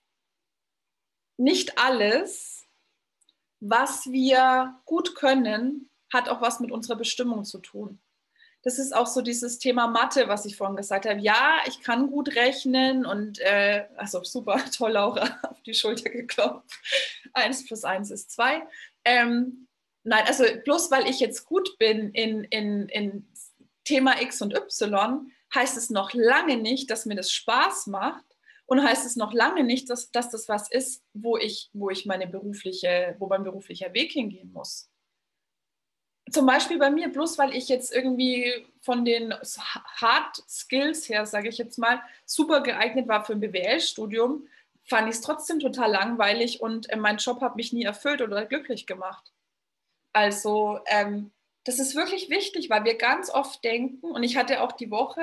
nicht 1.37 1.79
alles, 1.79 2.67
was 3.61 4.11
wir 4.11 4.81
gut 4.85 5.15
können, 5.15 5.89
hat 6.13 6.29
auch 6.29 6.41
was 6.41 6.61
mit 6.61 6.73
unserer 6.73 6.97
Bestimmung 6.97 7.45
zu 7.45 7.59
tun. 7.59 8.01
das 8.63 8.79
ist 8.79 8.95
auch 8.95 9.07
so 9.07 9.23
dieses 9.23 9.59
Thema 9.59 9.87
Mathe, 9.87 10.29
was 10.29 10.45
ich 10.45 10.57
vorhin 10.57 10.77
gesagt 10.77 11.07
habe. 11.07 11.21
Ja, 11.21 11.61
ich 11.67 11.81
kann 11.81 12.11
gut 12.11 12.35
rechnen 12.35 13.07
und 13.07 13.39
äh, 13.39 13.87
also 13.97 14.23
super, 14.23 14.61
toll, 14.77 14.93
Laura, 14.93 15.39
auf 15.45 15.63
die 15.63 15.73
Schulter 15.73 16.11
geklopft. 16.11 16.79
Eins 17.33 17.65
plus 17.65 17.85
eins 17.85 18.11
ist 18.11 18.33
zwei. 18.33 18.63
Ähm, 19.05 19.67
nein, 20.05 20.25
also 20.27 20.45
bloß 20.65 20.91
weil 20.91 21.09
ich 21.09 21.21
jetzt 21.21 21.45
gut 21.47 21.79
bin 21.79 22.11
in, 22.11 22.45
in, 22.45 22.89
in 22.89 23.29
Thema 23.85 24.21
X 24.21 24.43
und 24.43 24.55
Y, 24.55 25.31
heißt 25.55 25.77
es 25.77 25.91
noch 25.91 26.13
lange 26.15 26.57
nicht, 26.57 26.91
dass 26.91 27.07
mir 27.07 27.17
das 27.17 27.33
Spaß 27.33 27.89
macht 27.89 28.25
und 28.67 28.83
heißt 28.83 29.05
es 29.05 29.17
noch 29.17 29.33
lange 29.33 29.65
nicht, 29.65 29.91
dass, 29.91 30.11
dass 30.13 30.31
das 30.31 30.49
was 30.49 30.71
ist, 30.71 31.03
wo 31.13 31.37
ich, 31.37 31.71
wo 31.73 31.91
ich 31.91 32.07
meine 32.07 32.27
berufliche, 32.27 33.17
wo 33.19 33.27
mein 33.27 33.43
beruflicher 33.43 33.93
Weg 33.95 34.13
hingehen 34.13 34.53
muss 34.53 34.91
zum 36.31 36.47
Beispiel 36.47 36.79
bei 36.79 36.91
mir, 36.91 37.09
bloß 37.09 37.39
weil 37.39 37.55
ich 37.55 37.69
jetzt 37.69 37.93
irgendwie 37.93 38.67
von 38.81 39.05
den 39.05 39.35
Hard 39.35 40.37
Skills 40.49 41.09
her, 41.09 41.27
sage 41.27 41.49
ich 41.49 41.59
jetzt 41.59 41.79
mal, 41.79 42.01
super 42.25 42.63
geeignet 42.63 43.09
war 43.09 43.25
für 43.25 43.33
ein 43.33 43.41
BWL-Studium, 43.41 44.47
fand 44.85 45.09
ich 45.09 45.17
es 45.17 45.21
trotzdem 45.21 45.61
total 45.61 45.91
langweilig 45.91 46.61
und 46.61 46.91
äh, 46.91 46.97
mein 46.97 47.19
Job 47.19 47.41
hat 47.41 47.57
mich 47.57 47.73
nie 47.73 47.85
erfüllt 47.85 48.23
oder 48.23 48.45
glücklich 48.47 48.87
gemacht. 48.87 49.30
Also 50.13 50.81
ähm, 50.87 51.31
das 51.65 51.79
ist 51.79 51.95
wirklich 51.95 52.31
wichtig, 52.31 52.71
weil 52.71 52.85
wir 52.85 52.97
ganz 52.97 53.31
oft 53.31 53.63
denken, 53.65 54.11
und 54.11 54.23
ich 54.23 54.37
hatte 54.37 54.63
auch 54.63 54.73
die 54.73 54.91
Woche 54.91 55.23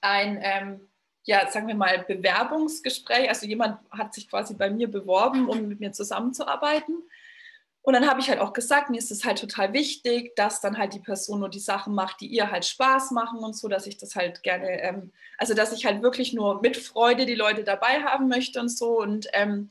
ein, 0.00 0.38
ähm, 0.42 0.88
ja, 1.24 1.50
sagen 1.50 1.68
wir 1.68 1.74
mal, 1.74 2.04
Bewerbungsgespräch, 2.06 3.28
also 3.28 3.46
jemand 3.46 3.78
hat 3.90 4.12
sich 4.12 4.28
quasi 4.28 4.54
bei 4.54 4.70
mir 4.70 4.90
beworben, 4.90 5.48
um 5.48 5.68
mit 5.68 5.80
mir 5.80 5.92
zusammenzuarbeiten. 5.92 7.02
Und 7.84 7.94
dann 7.94 8.08
habe 8.08 8.20
ich 8.20 8.28
halt 8.28 8.38
auch 8.38 8.52
gesagt, 8.52 8.90
mir 8.90 8.98
ist 8.98 9.10
es 9.10 9.24
halt 9.24 9.40
total 9.40 9.72
wichtig, 9.72 10.36
dass 10.36 10.60
dann 10.60 10.78
halt 10.78 10.94
die 10.94 11.00
Person 11.00 11.40
nur 11.40 11.48
die 11.48 11.58
Sachen 11.58 11.94
macht, 11.94 12.20
die 12.20 12.28
ihr 12.28 12.50
halt 12.50 12.64
Spaß 12.64 13.10
machen 13.10 13.40
und 13.40 13.56
so, 13.56 13.66
dass 13.66 13.88
ich 13.88 13.96
das 13.96 14.14
halt 14.14 14.44
gerne, 14.44 14.80
ähm, 14.82 15.12
also 15.38 15.54
dass 15.54 15.72
ich 15.72 15.84
halt 15.84 16.02
wirklich 16.02 16.32
nur 16.32 16.60
mit 16.60 16.76
Freude 16.76 17.26
die 17.26 17.34
Leute 17.34 17.64
dabei 17.64 18.02
haben 18.02 18.28
möchte 18.28 18.60
und 18.60 18.68
so. 18.68 19.00
Und, 19.00 19.26
ähm, 19.32 19.70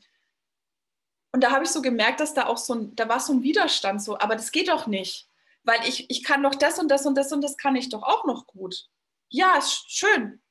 und 1.32 1.42
da 1.42 1.50
habe 1.50 1.64
ich 1.64 1.70
so 1.70 1.82
gemerkt, 1.82 2.20
dass 2.20 2.34
da 2.34 2.46
auch 2.46 2.58
so 2.58 2.74
ein, 2.74 2.94
da 2.94 3.08
war 3.08 3.18
so 3.18 3.32
ein 3.32 3.42
Widerstand 3.42 4.02
so, 4.02 4.18
aber 4.18 4.36
das 4.36 4.52
geht 4.52 4.68
doch 4.68 4.86
nicht, 4.86 5.28
weil 5.64 5.80
ich, 5.88 6.10
ich 6.10 6.22
kann 6.22 6.42
doch 6.42 6.54
das 6.54 6.78
und 6.78 6.88
das 6.88 7.06
und 7.06 7.14
das 7.14 7.32
und 7.32 7.40
das 7.42 7.56
kann 7.56 7.74
ich 7.74 7.88
doch 7.88 8.02
auch 8.02 8.24
noch 8.26 8.46
gut. 8.46 8.88
Ja, 9.28 9.56
ist 9.56 9.90
schön. 9.90 10.42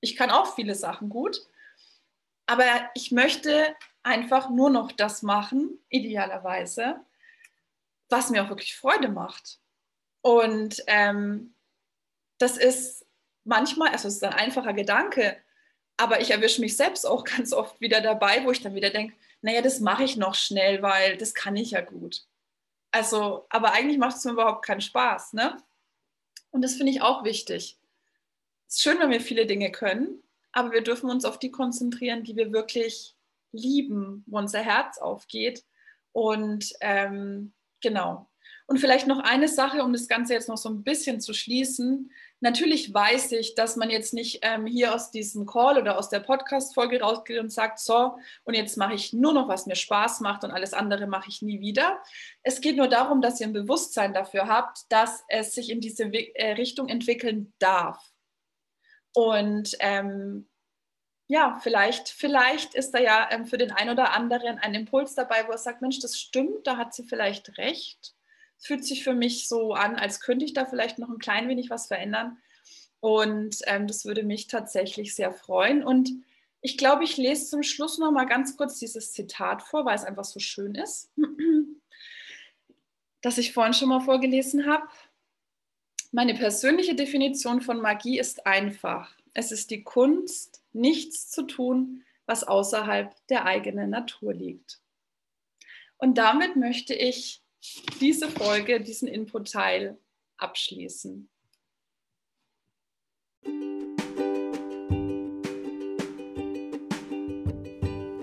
Ich 0.00 0.16
kann 0.16 0.30
auch 0.30 0.54
viele 0.54 0.74
Sachen 0.74 1.08
gut, 1.08 1.40
aber 2.46 2.64
ich 2.94 3.10
möchte 3.10 3.74
einfach 4.02 4.50
nur 4.50 4.70
noch 4.70 4.92
das 4.92 5.22
machen, 5.22 5.78
idealerweise, 5.88 7.00
was 8.08 8.30
mir 8.30 8.44
auch 8.44 8.50
wirklich 8.50 8.76
Freude 8.76 9.08
macht. 9.08 9.58
Und 10.20 10.82
ähm, 10.86 11.54
das 12.38 12.56
ist 12.56 13.04
manchmal, 13.44 13.88
also 13.88 14.08
es 14.08 14.16
ist 14.16 14.24
ein 14.24 14.34
einfacher 14.34 14.74
Gedanke, 14.74 15.38
aber 15.96 16.20
ich 16.20 16.30
erwische 16.30 16.60
mich 16.60 16.76
selbst 16.76 17.06
auch 17.06 17.24
ganz 17.36 17.52
oft 17.52 17.80
wieder 17.80 18.00
dabei, 18.00 18.44
wo 18.44 18.50
ich 18.50 18.62
dann 18.62 18.74
wieder 18.74 18.90
denke, 18.90 19.14
naja, 19.44 19.60
das 19.60 19.80
mache 19.80 20.04
ich 20.04 20.16
noch 20.16 20.34
schnell, 20.34 20.80
weil 20.80 21.18
das 21.18 21.34
kann 21.34 21.54
ich 21.54 21.72
ja 21.72 21.82
gut. 21.82 22.26
Also, 22.90 23.44
aber 23.50 23.72
eigentlich 23.74 23.98
macht 23.98 24.16
es 24.16 24.24
mir 24.24 24.32
überhaupt 24.32 24.64
keinen 24.64 24.80
Spaß, 24.80 25.34
ne? 25.34 25.62
Und 26.50 26.62
das 26.62 26.76
finde 26.76 26.92
ich 26.92 27.02
auch 27.02 27.24
wichtig. 27.24 27.78
Es 28.66 28.76
ist 28.76 28.82
schön, 28.82 28.98
wenn 29.00 29.10
wir 29.10 29.20
viele 29.20 29.44
Dinge 29.44 29.70
können, 29.70 30.22
aber 30.52 30.72
wir 30.72 30.82
dürfen 30.82 31.10
uns 31.10 31.26
auf 31.26 31.38
die 31.38 31.50
konzentrieren, 31.50 32.24
die 32.24 32.36
wir 32.36 32.54
wirklich 32.54 33.16
lieben, 33.52 34.24
wo 34.26 34.38
unser 34.38 34.60
Herz 34.60 34.96
aufgeht. 34.96 35.62
Und 36.12 36.72
ähm, 36.80 37.52
genau. 37.82 38.30
Und 38.66 38.78
vielleicht 38.78 39.06
noch 39.06 39.18
eine 39.18 39.48
Sache, 39.48 39.82
um 39.82 39.92
das 39.92 40.08
Ganze 40.08 40.32
jetzt 40.32 40.48
noch 40.48 40.56
so 40.56 40.70
ein 40.70 40.82
bisschen 40.82 41.20
zu 41.20 41.34
schließen. 41.34 42.10
Natürlich 42.40 42.92
weiß 42.94 43.32
ich, 43.32 43.54
dass 43.54 43.76
man 43.76 43.90
jetzt 43.90 44.14
nicht 44.14 44.38
ähm, 44.40 44.64
hier 44.64 44.94
aus 44.94 45.10
diesem 45.10 45.44
Call 45.44 45.78
oder 45.78 45.98
aus 45.98 46.08
der 46.08 46.20
Podcast-Folge 46.20 47.00
rausgeht 47.00 47.38
und 47.40 47.52
sagt, 47.52 47.78
so, 47.78 48.16
und 48.44 48.54
jetzt 48.54 48.78
mache 48.78 48.94
ich 48.94 49.12
nur 49.12 49.34
noch, 49.34 49.48
was 49.48 49.66
mir 49.66 49.76
Spaß 49.76 50.20
macht 50.20 50.44
und 50.44 50.50
alles 50.50 50.72
andere 50.72 51.06
mache 51.06 51.28
ich 51.28 51.42
nie 51.42 51.60
wieder. 51.60 52.02
Es 52.42 52.62
geht 52.62 52.76
nur 52.76 52.88
darum, 52.88 53.20
dass 53.20 53.38
ihr 53.38 53.46
ein 53.46 53.52
Bewusstsein 53.52 54.14
dafür 54.14 54.48
habt, 54.48 54.90
dass 54.90 55.24
es 55.28 55.52
sich 55.52 55.68
in 55.68 55.80
diese 55.80 56.04
äh, 56.04 56.52
Richtung 56.52 56.88
entwickeln 56.88 57.52
darf. 57.58 58.12
Und 59.12 59.76
ähm, 59.80 60.48
ja, 61.26 61.58
vielleicht, 61.62 62.08
vielleicht 62.08 62.74
ist 62.74 62.92
da 62.92 62.98
ja 62.98 63.28
ähm, 63.30 63.46
für 63.46 63.58
den 63.58 63.72
einen 63.72 63.90
oder 63.90 64.12
anderen 64.12 64.58
ein 64.58 64.74
Impuls 64.74 65.14
dabei, 65.14 65.46
wo 65.46 65.52
er 65.52 65.58
sagt, 65.58 65.82
Mensch, 65.82 65.98
das 66.00 66.18
stimmt, 66.18 66.66
da 66.66 66.76
hat 66.76 66.94
sie 66.94 67.04
vielleicht 67.04 67.58
recht. 67.58 68.14
Fühlt 68.64 68.84
sich 68.84 69.04
für 69.04 69.14
mich 69.14 69.46
so 69.46 69.74
an, 69.74 69.96
als 69.96 70.20
könnte 70.20 70.44
ich 70.44 70.54
da 70.54 70.64
vielleicht 70.64 70.98
noch 70.98 71.10
ein 71.10 71.18
klein 71.18 71.48
wenig 71.48 71.68
was 71.68 71.88
verändern. 71.88 72.38
Und 73.00 73.58
ähm, 73.66 73.86
das 73.86 74.06
würde 74.06 74.22
mich 74.22 74.46
tatsächlich 74.46 75.14
sehr 75.14 75.32
freuen. 75.32 75.84
Und 75.84 76.10
ich 76.62 76.78
glaube, 76.78 77.04
ich 77.04 77.18
lese 77.18 77.44
zum 77.44 77.62
Schluss 77.62 77.98
noch 77.98 78.10
mal 78.10 78.24
ganz 78.24 78.56
kurz 78.56 78.78
dieses 78.78 79.12
Zitat 79.12 79.62
vor, 79.62 79.84
weil 79.84 79.96
es 79.96 80.04
einfach 80.04 80.24
so 80.24 80.40
schön 80.40 80.74
ist, 80.74 81.12
das 83.20 83.36
ich 83.36 83.52
vorhin 83.52 83.74
schon 83.74 83.90
mal 83.90 84.00
vorgelesen 84.00 84.64
habe. 84.64 84.88
Meine 86.10 86.32
persönliche 86.32 86.94
Definition 86.94 87.60
von 87.60 87.82
Magie 87.82 88.18
ist 88.18 88.46
einfach. 88.46 89.14
Es 89.34 89.52
ist 89.52 89.70
die 89.70 89.84
Kunst, 89.84 90.62
nichts 90.72 91.28
zu 91.28 91.42
tun, 91.42 92.02
was 92.24 92.44
außerhalb 92.44 93.14
der 93.26 93.44
eigenen 93.44 93.90
Natur 93.90 94.32
liegt. 94.32 94.80
Und 95.98 96.16
damit 96.16 96.56
möchte 96.56 96.94
ich 96.94 97.43
diese 98.00 98.28
Folge, 98.28 98.80
diesen 98.80 99.08
Input-Teil 99.08 99.98
abschließen. 100.36 101.28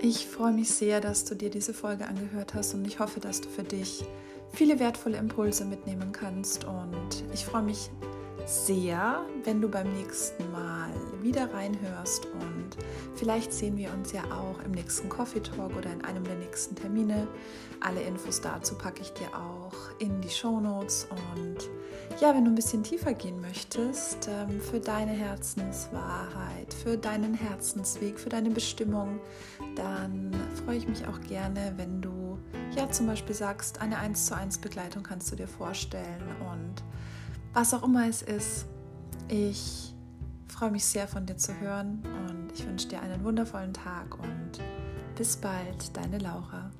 Ich 0.00 0.26
freue 0.26 0.52
mich 0.52 0.68
sehr, 0.70 1.00
dass 1.00 1.24
du 1.24 1.34
dir 1.34 1.48
diese 1.48 1.72
Folge 1.72 2.06
angehört 2.06 2.54
hast 2.54 2.74
und 2.74 2.84
ich 2.86 2.98
hoffe, 2.98 3.20
dass 3.20 3.40
du 3.40 3.48
für 3.48 3.62
dich 3.62 4.04
viele 4.52 4.78
wertvolle 4.78 5.16
Impulse 5.16 5.64
mitnehmen 5.64 6.12
kannst. 6.12 6.64
Und 6.64 7.24
ich 7.32 7.44
freue 7.44 7.62
mich 7.62 7.90
sehr, 8.46 9.24
wenn 9.44 9.60
du 9.60 9.68
beim 9.68 9.92
nächsten 9.94 10.50
Mal 10.50 10.90
wieder 11.20 11.52
reinhörst 11.52 12.26
und 12.26 12.76
vielleicht 13.14 13.52
sehen 13.52 13.76
wir 13.76 13.92
uns 13.92 14.12
ja 14.12 14.22
auch 14.24 14.62
im 14.64 14.72
nächsten 14.72 15.08
Coffee 15.08 15.40
Talk 15.40 15.76
oder 15.76 15.92
in 15.92 16.04
einem 16.04 16.24
der 16.24 16.36
nächsten 16.36 16.74
Termine. 16.74 17.26
Alle 17.80 18.02
Infos 18.02 18.40
dazu 18.40 18.76
packe 18.76 19.02
ich 19.02 19.12
dir 19.12 19.28
auch 19.28 19.74
in 19.98 20.20
die 20.20 20.28
Show 20.28 20.60
Notes 20.60 21.06
und 21.10 21.68
ja, 22.20 22.34
wenn 22.34 22.44
du 22.44 22.50
ein 22.50 22.54
bisschen 22.54 22.82
tiefer 22.82 23.14
gehen 23.14 23.40
möchtest, 23.40 24.28
ähm, 24.28 24.60
für 24.60 24.80
deine 24.80 25.12
Herzenswahrheit, 25.12 26.74
für 26.74 26.96
deinen 26.96 27.34
Herzensweg, 27.34 28.18
für 28.18 28.28
deine 28.28 28.50
Bestimmung, 28.50 29.20
dann 29.76 30.30
freue 30.64 30.76
ich 30.76 30.88
mich 30.88 31.06
auch 31.06 31.20
gerne, 31.22 31.72
wenn 31.76 32.02
du 32.02 32.38
ja 32.76 32.90
zum 32.90 33.06
Beispiel 33.06 33.34
sagst, 33.34 33.80
eine 33.80 33.98
1 33.98 34.26
zu 34.26 34.36
1 34.36 34.58
Begleitung 34.58 35.02
kannst 35.02 35.30
du 35.32 35.36
dir 35.36 35.48
vorstellen 35.48 36.22
und 36.50 36.82
was 37.52 37.74
auch 37.74 37.82
immer 37.82 38.08
es 38.08 38.22
ist. 38.22 38.66
Ich 39.28 39.94
freue 40.48 40.70
mich 40.70 40.84
sehr 40.84 41.08
von 41.08 41.26
dir 41.26 41.36
zu 41.36 41.58
hören 41.60 42.02
und 42.28 42.52
ich 42.52 42.66
wünsche 42.66 42.88
dir 42.88 43.00
einen 43.00 43.24
wundervollen 43.24 43.72
Tag 43.72 44.18
und 44.18 44.60
bis 45.16 45.36
bald, 45.36 45.96
deine 45.96 46.18
Laura. 46.18 46.70